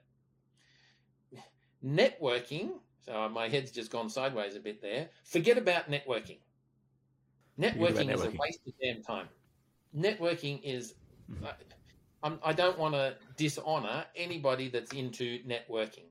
networking. 1.84 2.70
So 3.06 3.28
my 3.28 3.48
head's 3.48 3.70
just 3.70 3.90
gone 3.90 4.08
sideways 4.08 4.56
a 4.56 4.60
bit 4.60 4.82
there. 4.82 5.08
Forget 5.24 5.58
about 5.58 5.90
networking. 5.90 6.38
Networking, 7.58 8.08
networking. 8.08 8.14
is 8.14 8.24
a 8.24 8.30
waste 8.30 8.60
of 8.66 8.72
damn 8.82 9.02
time. 9.02 9.28
Networking 9.96 10.60
is. 10.62 10.94
Mm-hmm. 11.30 11.46
I'm, 12.22 12.38
I 12.42 12.52
do 12.52 12.62
not 12.64 12.78
want 12.78 12.94
to 12.94 13.16
dishonor 13.36 14.04
anybody 14.16 14.68
that's 14.68 14.92
into 14.92 15.42
networking. 15.44 16.06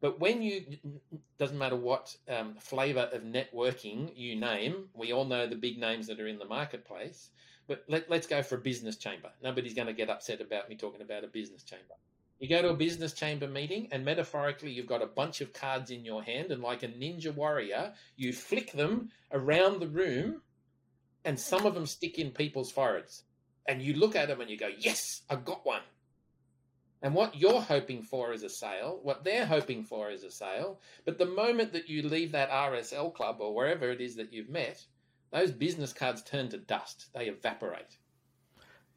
But 0.00 0.20
when 0.20 0.42
you, 0.42 0.64
doesn't 1.38 1.56
matter 1.56 1.76
what 1.76 2.14
um, 2.28 2.56
flavor 2.58 3.08
of 3.10 3.22
networking 3.22 4.12
you 4.14 4.36
name, 4.36 4.90
we 4.92 5.12
all 5.12 5.24
know 5.24 5.46
the 5.46 5.56
big 5.56 5.78
names 5.78 6.08
that 6.08 6.20
are 6.20 6.26
in 6.26 6.38
the 6.38 6.44
marketplace. 6.44 7.30
But 7.66 7.84
let, 7.88 8.10
let's 8.10 8.26
go 8.26 8.42
for 8.42 8.56
a 8.56 8.60
business 8.60 8.96
chamber. 8.96 9.30
Nobody's 9.42 9.72
going 9.72 9.86
to 9.86 9.94
get 9.94 10.10
upset 10.10 10.42
about 10.42 10.68
me 10.68 10.76
talking 10.76 11.00
about 11.00 11.24
a 11.24 11.28
business 11.28 11.62
chamber. 11.62 11.94
You 12.44 12.50
go 12.50 12.60
to 12.60 12.68
a 12.68 12.76
business 12.76 13.14
chamber 13.14 13.48
meeting, 13.48 13.88
and 13.90 14.04
metaphorically, 14.04 14.70
you've 14.70 14.86
got 14.86 15.00
a 15.00 15.06
bunch 15.06 15.40
of 15.40 15.54
cards 15.54 15.90
in 15.90 16.04
your 16.04 16.22
hand, 16.22 16.50
and 16.50 16.62
like 16.62 16.82
a 16.82 16.88
ninja 16.88 17.34
warrior, 17.34 17.94
you 18.16 18.34
flick 18.34 18.72
them 18.72 19.08
around 19.32 19.80
the 19.80 19.88
room, 19.88 20.42
and 21.24 21.40
some 21.40 21.64
of 21.64 21.72
them 21.72 21.86
stick 21.86 22.18
in 22.18 22.32
people's 22.32 22.70
foreheads. 22.70 23.22
And 23.66 23.80
you 23.80 23.94
look 23.94 24.14
at 24.14 24.28
them 24.28 24.42
and 24.42 24.50
you 24.50 24.58
go, 24.58 24.68
Yes, 24.78 25.22
I 25.30 25.36
got 25.36 25.64
one. 25.64 25.80
And 27.00 27.14
what 27.14 27.34
you're 27.34 27.62
hoping 27.62 28.02
for 28.02 28.34
is 28.34 28.42
a 28.42 28.50
sale, 28.50 29.00
what 29.02 29.24
they're 29.24 29.46
hoping 29.46 29.82
for 29.82 30.10
is 30.10 30.22
a 30.22 30.30
sale. 30.30 30.82
But 31.06 31.16
the 31.16 31.24
moment 31.24 31.72
that 31.72 31.88
you 31.88 32.02
leave 32.02 32.32
that 32.32 32.50
RSL 32.50 33.14
club 33.14 33.38
or 33.40 33.54
wherever 33.54 33.90
it 33.90 34.02
is 34.02 34.16
that 34.16 34.34
you've 34.34 34.50
met, 34.50 34.84
those 35.32 35.50
business 35.50 35.94
cards 35.94 36.22
turn 36.22 36.50
to 36.50 36.58
dust. 36.58 37.06
They 37.14 37.28
evaporate. 37.28 37.96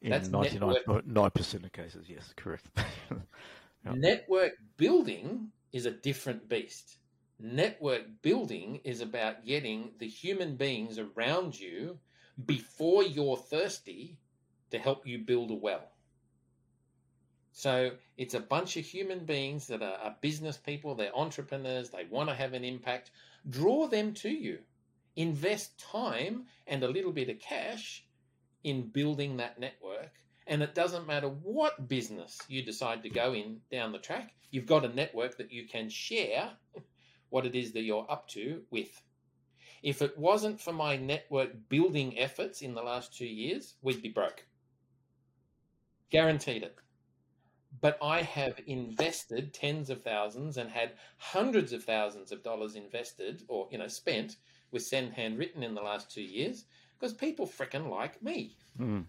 In 0.00 0.10
That's 0.10 0.28
99% 0.28 1.64
of 1.64 1.72
cases, 1.72 2.06
yes, 2.08 2.32
correct. 2.36 2.66
yep. 3.10 3.96
Network 3.96 4.52
building 4.76 5.50
is 5.72 5.86
a 5.86 5.90
different 5.90 6.48
beast. 6.48 6.98
Network 7.40 8.02
building 8.22 8.80
is 8.84 9.00
about 9.00 9.44
getting 9.44 9.90
the 9.98 10.08
human 10.08 10.56
beings 10.56 10.98
around 10.98 11.58
you 11.58 11.98
before 12.46 13.02
you're 13.02 13.36
thirsty 13.36 14.16
to 14.70 14.78
help 14.78 15.06
you 15.06 15.18
build 15.18 15.50
a 15.50 15.54
well. 15.54 15.88
So 17.52 17.92
it's 18.16 18.34
a 18.34 18.40
bunch 18.40 18.76
of 18.76 18.84
human 18.84 19.24
beings 19.24 19.66
that 19.66 19.82
are, 19.82 19.98
are 19.98 20.16
business 20.20 20.56
people, 20.56 20.94
they're 20.94 21.16
entrepreneurs, 21.16 21.90
they 21.90 22.06
want 22.08 22.28
to 22.28 22.34
have 22.34 22.52
an 22.52 22.62
impact. 22.62 23.10
Draw 23.50 23.88
them 23.88 24.14
to 24.14 24.28
you. 24.28 24.60
Invest 25.16 25.76
time 25.78 26.44
and 26.68 26.84
a 26.84 26.88
little 26.88 27.10
bit 27.10 27.28
of 27.28 27.40
cash 27.40 28.04
in 28.68 28.88
building 28.88 29.36
that 29.36 29.58
network. 29.58 30.12
And 30.46 30.62
it 30.62 30.74
doesn't 30.74 31.06
matter 31.06 31.28
what 31.28 31.88
business 31.88 32.38
you 32.48 32.62
decide 32.62 33.02
to 33.02 33.10
go 33.10 33.34
in 33.34 33.60
down 33.70 33.92
the 33.92 33.98
track, 33.98 34.32
you've 34.50 34.66
got 34.66 34.84
a 34.84 34.94
network 34.94 35.36
that 35.38 35.52
you 35.52 35.66
can 35.66 35.88
share 35.88 36.50
what 37.30 37.46
it 37.46 37.54
is 37.54 37.72
that 37.72 37.82
you're 37.82 38.10
up 38.10 38.28
to 38.28 38.62
with. 38.70 39.02
If 39.82 40.02
it 40.02 40.18
wasn't 40.18 40.60
for 40.60 40.72
my 40.72 40.96
network 40.96 41.68
building 41.68 42.18
efforts 42.18 42.62
in 42.62 42.74
the 42.74 42.82
last 42.82 43.16
two 43.16 43.26
years, 43.26 43.74
we'd 43.82 44.02
be 44.02 44.08
broke. 44.08 44.44
Guaranteed 46.10 46.62
it 46.62 46.76
but 47.80 47.98
I 48.02 48.22
have 48.22 48.60
invested 48.66 49.52
tens 49.52 49.90
of 49.90 50.02
thousands 50.02 50.56
and 50.56 50.70
had 50.70 50.92
hundreds 51.18 51.72
of 51.72 51.84
thousands 51.84 52.32
of 52.32 52.42
dollars 52.42 52.74
invested 52.74 53.44
or 53.48 53.68
you 53.70 53.78
know 53.78 53.88
spent 53.88 54.36
with 54.70 54.82
Send 54.82 55.12
Handwritten 55.12 55.62
in 55.62 55.74
the 55.74 55.82
last 55.82 56.10
two 56.10 56.22
years 56.22 56.64
because 56.98 57.14
people 57.14 57.46
freaking 57.46 57.88
like 57.88 58.22
me. 58.22 58.56
Mm. 58.78 59.04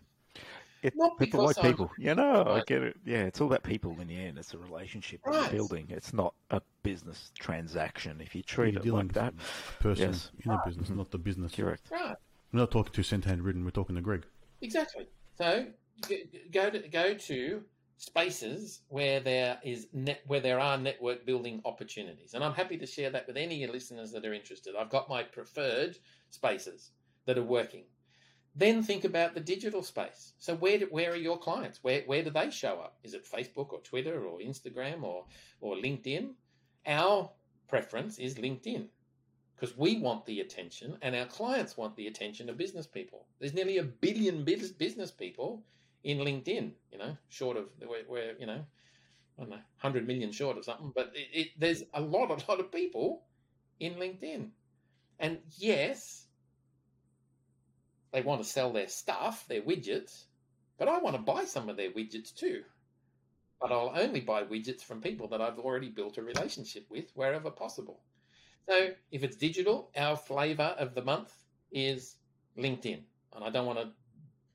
It, 0.81 0.93
Not 0.95 1.19
people 1.19 1.43
like 1.43 1.57
I'm, 1.57 1.71
people, 1.71 1.91
you 1.97 2.15
know. 2.15 2.43
Right. 2.43 2.61
I 2.61 2.63
get 2.65 2.83
it. 2.83 2.95
Yeah, 3.05 3.23
it's 3.23 3.41
all 3.41 3.47
about 3.47 3.63
people 3.63 3.97
in 3.99 4.07
the 4.07 4.15
end. 4.15 4.37
It's 4.37 4.53
a 4.53 4.57
relationship 4.57 5.19
right. 5.25 5.41
you're 5.41 5.51
building. 5.51 5.87
It's 5.89 6.13
not 6.13 6.33
a 6.51 6.61
business 6.83 7.31
transaction. 7.37 8.21
If 8.21 8.33
you 8.33 8.43
treat 8.43 8.75
you're 8.75 8.83
it 8.85 8.93
like 8.93 9.13
that, 9.13 9.33
person 9.81 10.11
yes. 10.11 10.31
in 10.45 10.51
a 10.51 10.61
business, 10.65 10.89
not 10.89 11.11
the 11.11 11.17
business. 11.17 11.53
Correct. 11.53 11.83
Right. 11.91 12.15
We're 12.53 12.61
not 12.61 12.71
talking 12.71 12.93
to 12.93 13.03
Send 13.03 13.25
Handwritten. 13.25 13.65
We're 13.65 13.71
talking 13.71 13.95
to 13.95 14.01
Greg. 14.01 14.25
Exactly. 14.61 15.07
So 15.37 15.65
go 16.51 16.69
to 16.69 16.79
go 16.87 17.13
to 17.13 17.61
spaces 17.97 18.79
where 18.87 19.19
there 19.19 19.59
is 19.65 19.87
net, 19.91 20.21
where 20.27 20.39
there 20.39 20.61
are 20.61 20.77
network 20.77 21.25
building 21.25 21.61
opportunities. 21.65 22.33
And 22.33 22.43
I'm 22.43 22.53
happy 22.53 22.77
to 22.77 22.85
share 22.85 23.09
that 23.09 23.27
with 23.27 23.35
any 23.35 23.67
listeners 23.67 24.13
that 24.13 24.25
are 24.25 24.33
interested. 24.33 24.75
I've 24.79 24.89
got 24.89 25.09
my 25.09 25.23
preferred 25.23 25.97
spaces 26.29 26.91
that 27.30 27.38
are 27.38 27.43
working. 27.43 27.84
Then 28.55 28.82
think 28.82 29.03
about 29.03 29.36
the 29.36 29.39
digital 29.39 29.84
space. 29.84 30.34
So 30.39 30.55
where 30.55 30.80
do, 30.80 30.88
where 30.89 31.11
are 31.11 31.15
your 31.27 31.38
clients? 31.38 31.84
Where 31.84 32.01
where 32.07 32.23
do 32.23 32.32
they 32.32 32.49
show 32.49 32.80
up? 32.80 32.97
Is 33.03 33.13
it 33.13 33.23
Facebook 33.23 33.71
or 33.71 33.82
Twitter 33.82 34.25
or 34.25 34.39
Instagram 34.39 35.03
or 35.03 35.25
or 35.61 35.75
LinkedIn? 35.75 36.32
Our 36.88 37.30
preference 37.67 38.17
is 38.17 38.34
LinkedIn 38.34 38.88
because 39.55 39.77
we 39.77 39.99
want 39.99 40.25
the 40.25 40.39
attention 40.39 40.97
and 41.03 41.15
our 41.15 41.27
clients 41.27 41.77
want 41.77 41.95
the 41.95 42.07
attention 42.07 42.49
of 42.49 42.57
business 42.57 42.88
people. 42.88 43.27
There's 43.38 43.53
nearly 43.53 43.77
a 43.77 43.84
billion 43.84 44.43
business 44.43 45.11
people 45.11 45.61
in 46.03 46.17
LinkedIn, 46.17 46.71
you 46.91 46.97
know, 46.97 47.15
short 47.27 47.57
of 47.57 47.65
we're, 47.80 48.05
we're 48.09 48.34
you 48.39 48.47
know, 48.47 48.65
I 49.38 49.41
don't 49.41 49.51
know, 49.51 49.59
hundred 49.77 50.07
million 50.07 50.32
short 50.32 50.57
of 50.57 50.65
something, 50.65 50.91
but 50.95 51.11
it, 51.13 51.27
it, 51.39 51.47
there's 51.59 51.84
a 51.93 52.01
lot, 52.01 52.32
a 52.32 52.51
lot 52.51 52.59
of 52.59 52.71
people 52.71 53.21
in 53.80 53.93
LinkedIn, 53.95 54.49
and 55.19 55.38
yes, 55.57 56.25
they 58.12 58.22
want 58.22 58.41
to 58.41 58.49
sell 58.49 58.72
their 58.72 58.88
stuff, 58.88 59.45
their 59.47 59.62
widgets, 59.62 60.24
but 60.78 60.88
I 60.88 60.99
want 60.99 61.16
to 61.16 61.22
buy 61.22 61.45
some 61.45 61.70
of 61.70 61.78
their 61.78 61.91
widgets 61.91 62.34
too. 62.34 62.64
But 63.62 63.72
I'll 63.72 63.93
only 63.95 64.22
buy 64.22 64.43
widgets 64.43 64.82
from 64.82 65.01
people 65.01 65.28
that 65.30 65.41
I've 65.41 65.60
already 65.60 65.89
built 65.89 66.18
a 66.18 66.24
relationship 66.24 66.86
with 66.89 67.12
wherever 67.14 67.51
possible. 67.51 67.99
So 68.68 68.91
if 69.12 69.24
it's 69.24 69.36
digital, 69.36 69.91
our 69.97 70.16
flavor 70.16 70.76
of 70.80 70.95
the 70.95 71.03
month 71.03 71.34
is 71.72 72.16
LinkedIn. 72.57 73.01
And 73.36 73.43
I 73.43 73.49
don't 73.49 73.66
want 73.66 73.80
to 73.80 73.89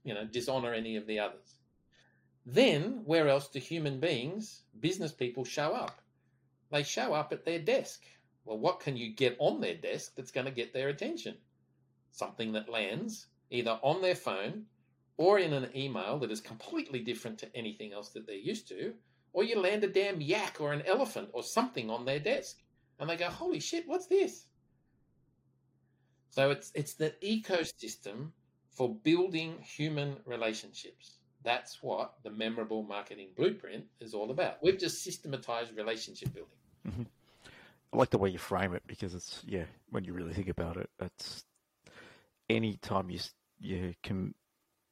you 0.04 0.14
know, 0.14 0.24
dishonor 0.24 0.72
any 0.72 0.96
of 0.96 1.06
the 1.06 1.18
others. 1.18 1.58
Then, 2.46 3.02
where 3.06 3.28
else 3.28 3.48
do 3.48 3.58
human 3.58 4.00
beings, 4.00 4.62
business 4.78 5.12
people, 5.12 5.44
show 5.44 5.72
up? 5.72 5.98
They 6.70 6.82
show 6.82 7.14
up 7.14 7.32
at 7.32 7.44
their 7.44 7.58
desk. 7.58 8.02
Well, 8.44 8.58
what 8.58 8.80
can 8.80 8.96
you 8.96 9.14
get 9.14 9.36
on 9.38 9.60
their 9.60 9.74
desk 9.74 10.12
that's 10.14 10.30
going 10.30 10.44
to 10.44 10.52
get 10.52 10.74
their 10.74 10.88
attention? 10.90 11.36
Something 12.10 12.52
that 12.52 12.68
lands 12.68 13.26
either 13.54 13.78
on 13.82 14.02
their 14.02 14.14
phone 14.14 14.64
or 15.16 15.38
in 15.38 15.52
an 15.52 15.70
email 15.76 16.18
that 16.18 16.30
is 16.30 16.40
completely 16.40 16.98
different 16.98 17.38
to 17.38 17.56
anything 17.56 17.92
else 17.92 18.10
that 18.10 18.26
they're 18.26 18.34
used 18.34 18.68
to, 18.68 18.92
or 19.32 19.44
you 19.44 19.58
land 19.58 19.84
a 19.84 19.88
damn 19.88 20.20
yak 20.20 20.56
or 20.60 20.72
an 20.72 20.82
elephant 20.86 21.28
or 21.32 21.42
something 21.42 21.90
on 21.90 22.04
their 22.04 22.18
desk. 22.18 22.58
And 22.98 23.08
they 23.08 23.16
go, 23.16 23.28
holy 23.28 23.60
shit, 23.60 23.84
what's 23.86 24.06
this? 24.06 24.46
So 26.30 26.50
it's 26.50 26.72
it's 26.74 26.94
the 26.94 27.14
ecosystem 27.22 28.30
for 28.70 28.92
building 28.92 29.56
human 29.60 30.16
relationships. 30.24 31.18
That's 31.44 31.82
what 31.82 32.14
the 32.24 32.30
memorable 32.30 32.82
marketing 32.82 33.28
blueprint 33.36 33.84
is 34.00 34.14
all 34.14 34.30
about. 34.30 34.62
We've 34.62 34.78
just 34.78 35.04
systematized 35.04 35.76
relationship 35.76 36.32
building. 36.34 36.58
Mm-hmm. 36.88 37.02
I 37.92 37.96
like 37.96 38.10
the 38.10 38.18
way 38.18 38.30
you 38.30 38.38
frame 38.38 38.74
it 38.74 38.82
because 38.86 39.14
it's 39.14 39.42
yeah. 39.46 39.64
When 39.90 40.04
you 40.04 40.12
really 40.12 40.32
think 40.32 40.48
about 40.48 40.76
it, 40.76 40.90
it's 41.00 41.44
any 42.50 42.76
time 42.78 43.10
you 43.10 43.20
you 43.64 43.94
can 44.02 44.34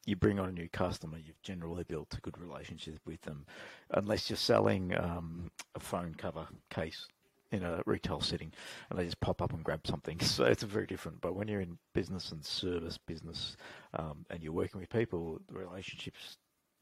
you 0.05 0.17
bring 0.17 0.41
on 0.41 0.49
a 0.49 0.53
new 0.53 0.69
customer, 0.69 1.17
you've 1.17 1.41
generally 1.43 1.85
built 1.85 2.13
a 2.15 2.21
good 2.21 2.37
relationship 2.39 2.99
with 3.07 3.21
them, 3.23 3.47
unless 3.91 4.29
you're 4.29 4.37
selling 4.37 4.97
um, 4.99 5.51
a 5.77 5.81
phone 5.81 6.15
cover 6.17 6.47
case 6.71 7.07
in 7.53 7.63
a 7.63 7.83
retail 7.87 8.21
setting 8.21 8.51
and 8.91 8.99
they 8.99 9.05
just 9.05 9.21
pop 9.21 9.43
up 9.43 9.53
and 9.53 9.63
grab 9.63 9.87
something. 9.87 10.19
So 10.33 10.45
it's 10.45 10.63
very 10.63 10.87
different. 10.87 11.21
But 11.21 11.37
when 11.37 11.49
you're 11.49 11.61
in 11.61 11.79
business 11.95 12.33
and 12.33 12.45
service 12.45 12.99
business 12.99 13.57
um, 13.95 14.25
and 14.31 14.43
you're 14.43 14.53
working 14.53 14.81
with 14.81 14.89
people, 14.89 15.39
the 15.49 15.59
relationships 15.59 16.39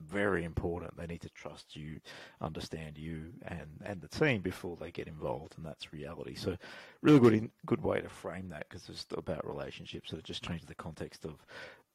very 0.09 0.45
important. 0.45 0.97
They 0.97 1.07
need 1.07 1.21
to 1.23 1.31
trust 1.31 1.77
you, 1.77 2.01
understand 2.41 2.97
you, 2.97 3.33
and, 3.47 3.69
and 3.85 4.01
the 4.01 4.09
team 4.09 4.41
before 4.41 4.77
they 4.81 4.91
get 4.91 5.07
involved, 5.07 5.55
and 5.57 5.67
that's 5.67 5.93
reality. 5.93 6.35
So, 6.35 6.57
really 7.03 7.21
good 7.21 7.35
in, 7.35 7.51
good 7.67 7.83
way 7.83 8.01
to 8.01 8.09
frame 8.09 8.49
that 8.51 8.67
because 8.69 8.89
it's 8.89 9.07
about 9.17 9.47
relationships. 9.47 10.11
So 10.11 10.17
it 10.17 10.25
just 10.25 10.43
changes 10.43 10.67
the 10.67 10.75
context 10.75 11.25
of 11.25 11.35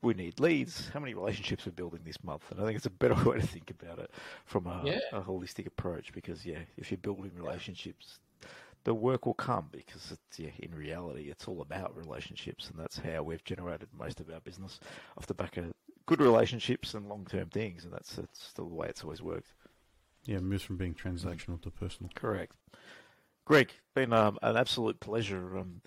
we 0.01 0.13
need 0.13 0.39
leads. 0.39 0.89
How 0.89 0.99
many 0.99 1.13
relationships 1.13 1.65
we're 1.65 1.71
building 1.71 2.01
this 2.05 2.23
month? 2.23 2.43
And 2.51 2.59
I 2.61 2.65
think 2.65 2.77
it's 2.77 2.85
a 2.85 2.91
better 2.91 3.15
way 3.29 3.39
to 3.39 3.47
think 3.47 3.71
about 3.71 3.99
it 3.99 4.11
from 4.45 4.67
a, 4.67 4.81
Yeah. 4.85 4.99
a 5.11 5.21
holistic 5.21 5.65
approach 5.67 6.13
because 6.13 6.45
yeah, 6.45 6.59
if 6.77 6.91
you're 6.91 6.97
building 6.97 7.31
relationships, 7.35 8.19
the 8.83 8.93
work 8.93 9.25
will 9.25 9.33
come 9.33 9.67
because 9.71 10.11
it's 10.11 10.39
yeah, 10.39 10.51
in 10.59 10.73
reality 10.75 11.29
it's 11.31 11.47
all 11.47 11.61
about 11.61 11.95
relationships 11.97 12.69
and 12.69 12.79
that's 12.79 12.99
how 12.99 13.23
we've 13.23 13.43
generated 13.43 13.89
most 13.97 14.19
of 14.19 14.29
our 14.29 14.39
business 14.41 14.79
off 15.17 15.25
the 15.25 15.33
back 15.33 15.57
of 15.57 15.73
good 16.05 16.21
relationships 16.21 16.93
and 16.93 17.09
long 17.09 17.25
term 17.25 17.49
things 17.49 17.83
and 17.83 17.91
that's 17.91 18.15
that's 18.15 18.53
the 18.53 18.63
way 18.63 18.87
it's 18.87 19.03
always 19.03 19.23
worked. 19.23 19.53
Yeah, 20.25 20.39
moves 20.39 20.63
from 20.63 20.77
being 20.77 20.93
transactional 20.93 21.61
to 21.63 21.71
personal. 21.71 22.11
Correct. 22.15 22.53
Greg, 23.45 23.71
been 23.93 24.11
um, 24.13 24.39
an 24.41 24.57
absolute 24.57 24.99
pleasure. 24.99 25.57
Um, 25.57 25.81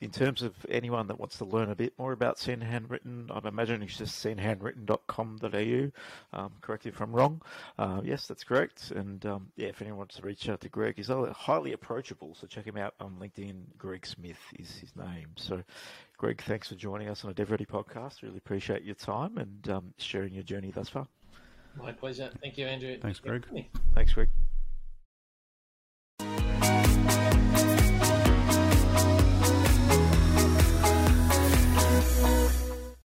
in 0.00 0.10
terms 0.10 0.42
of 0.42 0.54
anyone 0.68 1.06
that 1.06 1.18
wants 1.18 1.38
to 1.38 1.44
learn 1.44 1.70
a 1.70 1.74
bit 1.74 1.94
more 1.98 2.12
about 2.12 2.38
Send 2.38 2.62
Handwritten, 2.62 3.30
I'm 3.30 3.46
imagining 3.46 3.88
it's 3.88 3.96
just 3.96 4.24
sendhandwritten.com.au. 4.24 6.38
Um, 6.38 6.52
correct 6.60 6.86
if 6.86 7.00
I'm 7.00 7.12
wrong. 7.12 7.40
Uh, 7.78 8.02
yes, 8.04 8.26
that's 8.26 8.44
correct. 8.44 8.90
And 8.90 9.24
um, 9.24 9.48
yeah, 9.56 9.68
if 9.68 9.80
anyone 9.80 9.98
wants 9.98 10.16
to 10.16 10.22
reach 10.22 10.48
out 10.48 10.60
to 10.60 10.68
Greg, 10.68 10.96
he's 10.96 11.08
highly 11.08 11.72
approachable. 11.72 12.34
So 12.34 12.46
check 12.46 12.66
him 12.66 12.76
out 12.76 12.94
on 13.00 13.16
LinkedIn. 13.20 13.62
Greg 13.78 14.06
Smith 14.06 14.40
is 14.58 14.76
his 14.76 14.94
name. 14.96 15.28
So, 15.36 15.62
Greg, 16.18 16.42
thanks 16.42 16.68
for 16.68 16.74
joining 16.74 17.08
us 17.08 17.24
on 17.24 17.30
a 17.30 17.34
Dev 17.34 17.50
Ready 17.50 17.66
podcast. 17.66 18.22
Really 18.22 18.38
appreciate 18.38 18.82
your 18.82 18.96
time 18.96 19.38
and 19.38 19.68
um, 19.70 19.94
sharing 19.96 20.34
your 20.34 20.42
journey 20.42 20.72
thus 20.74 20.90
far. 20.90 21.06
My 21.78 21.92
pleasure. 21.92 22.30
Thank 22.42 22.58
you, 22.58 22.66
Andrew. 22.66 22.98
Thanks, 23.00 23.18
Greg. 23.18 23.46
Thanks, 23.94 24.12
Greg. 24.12 24.28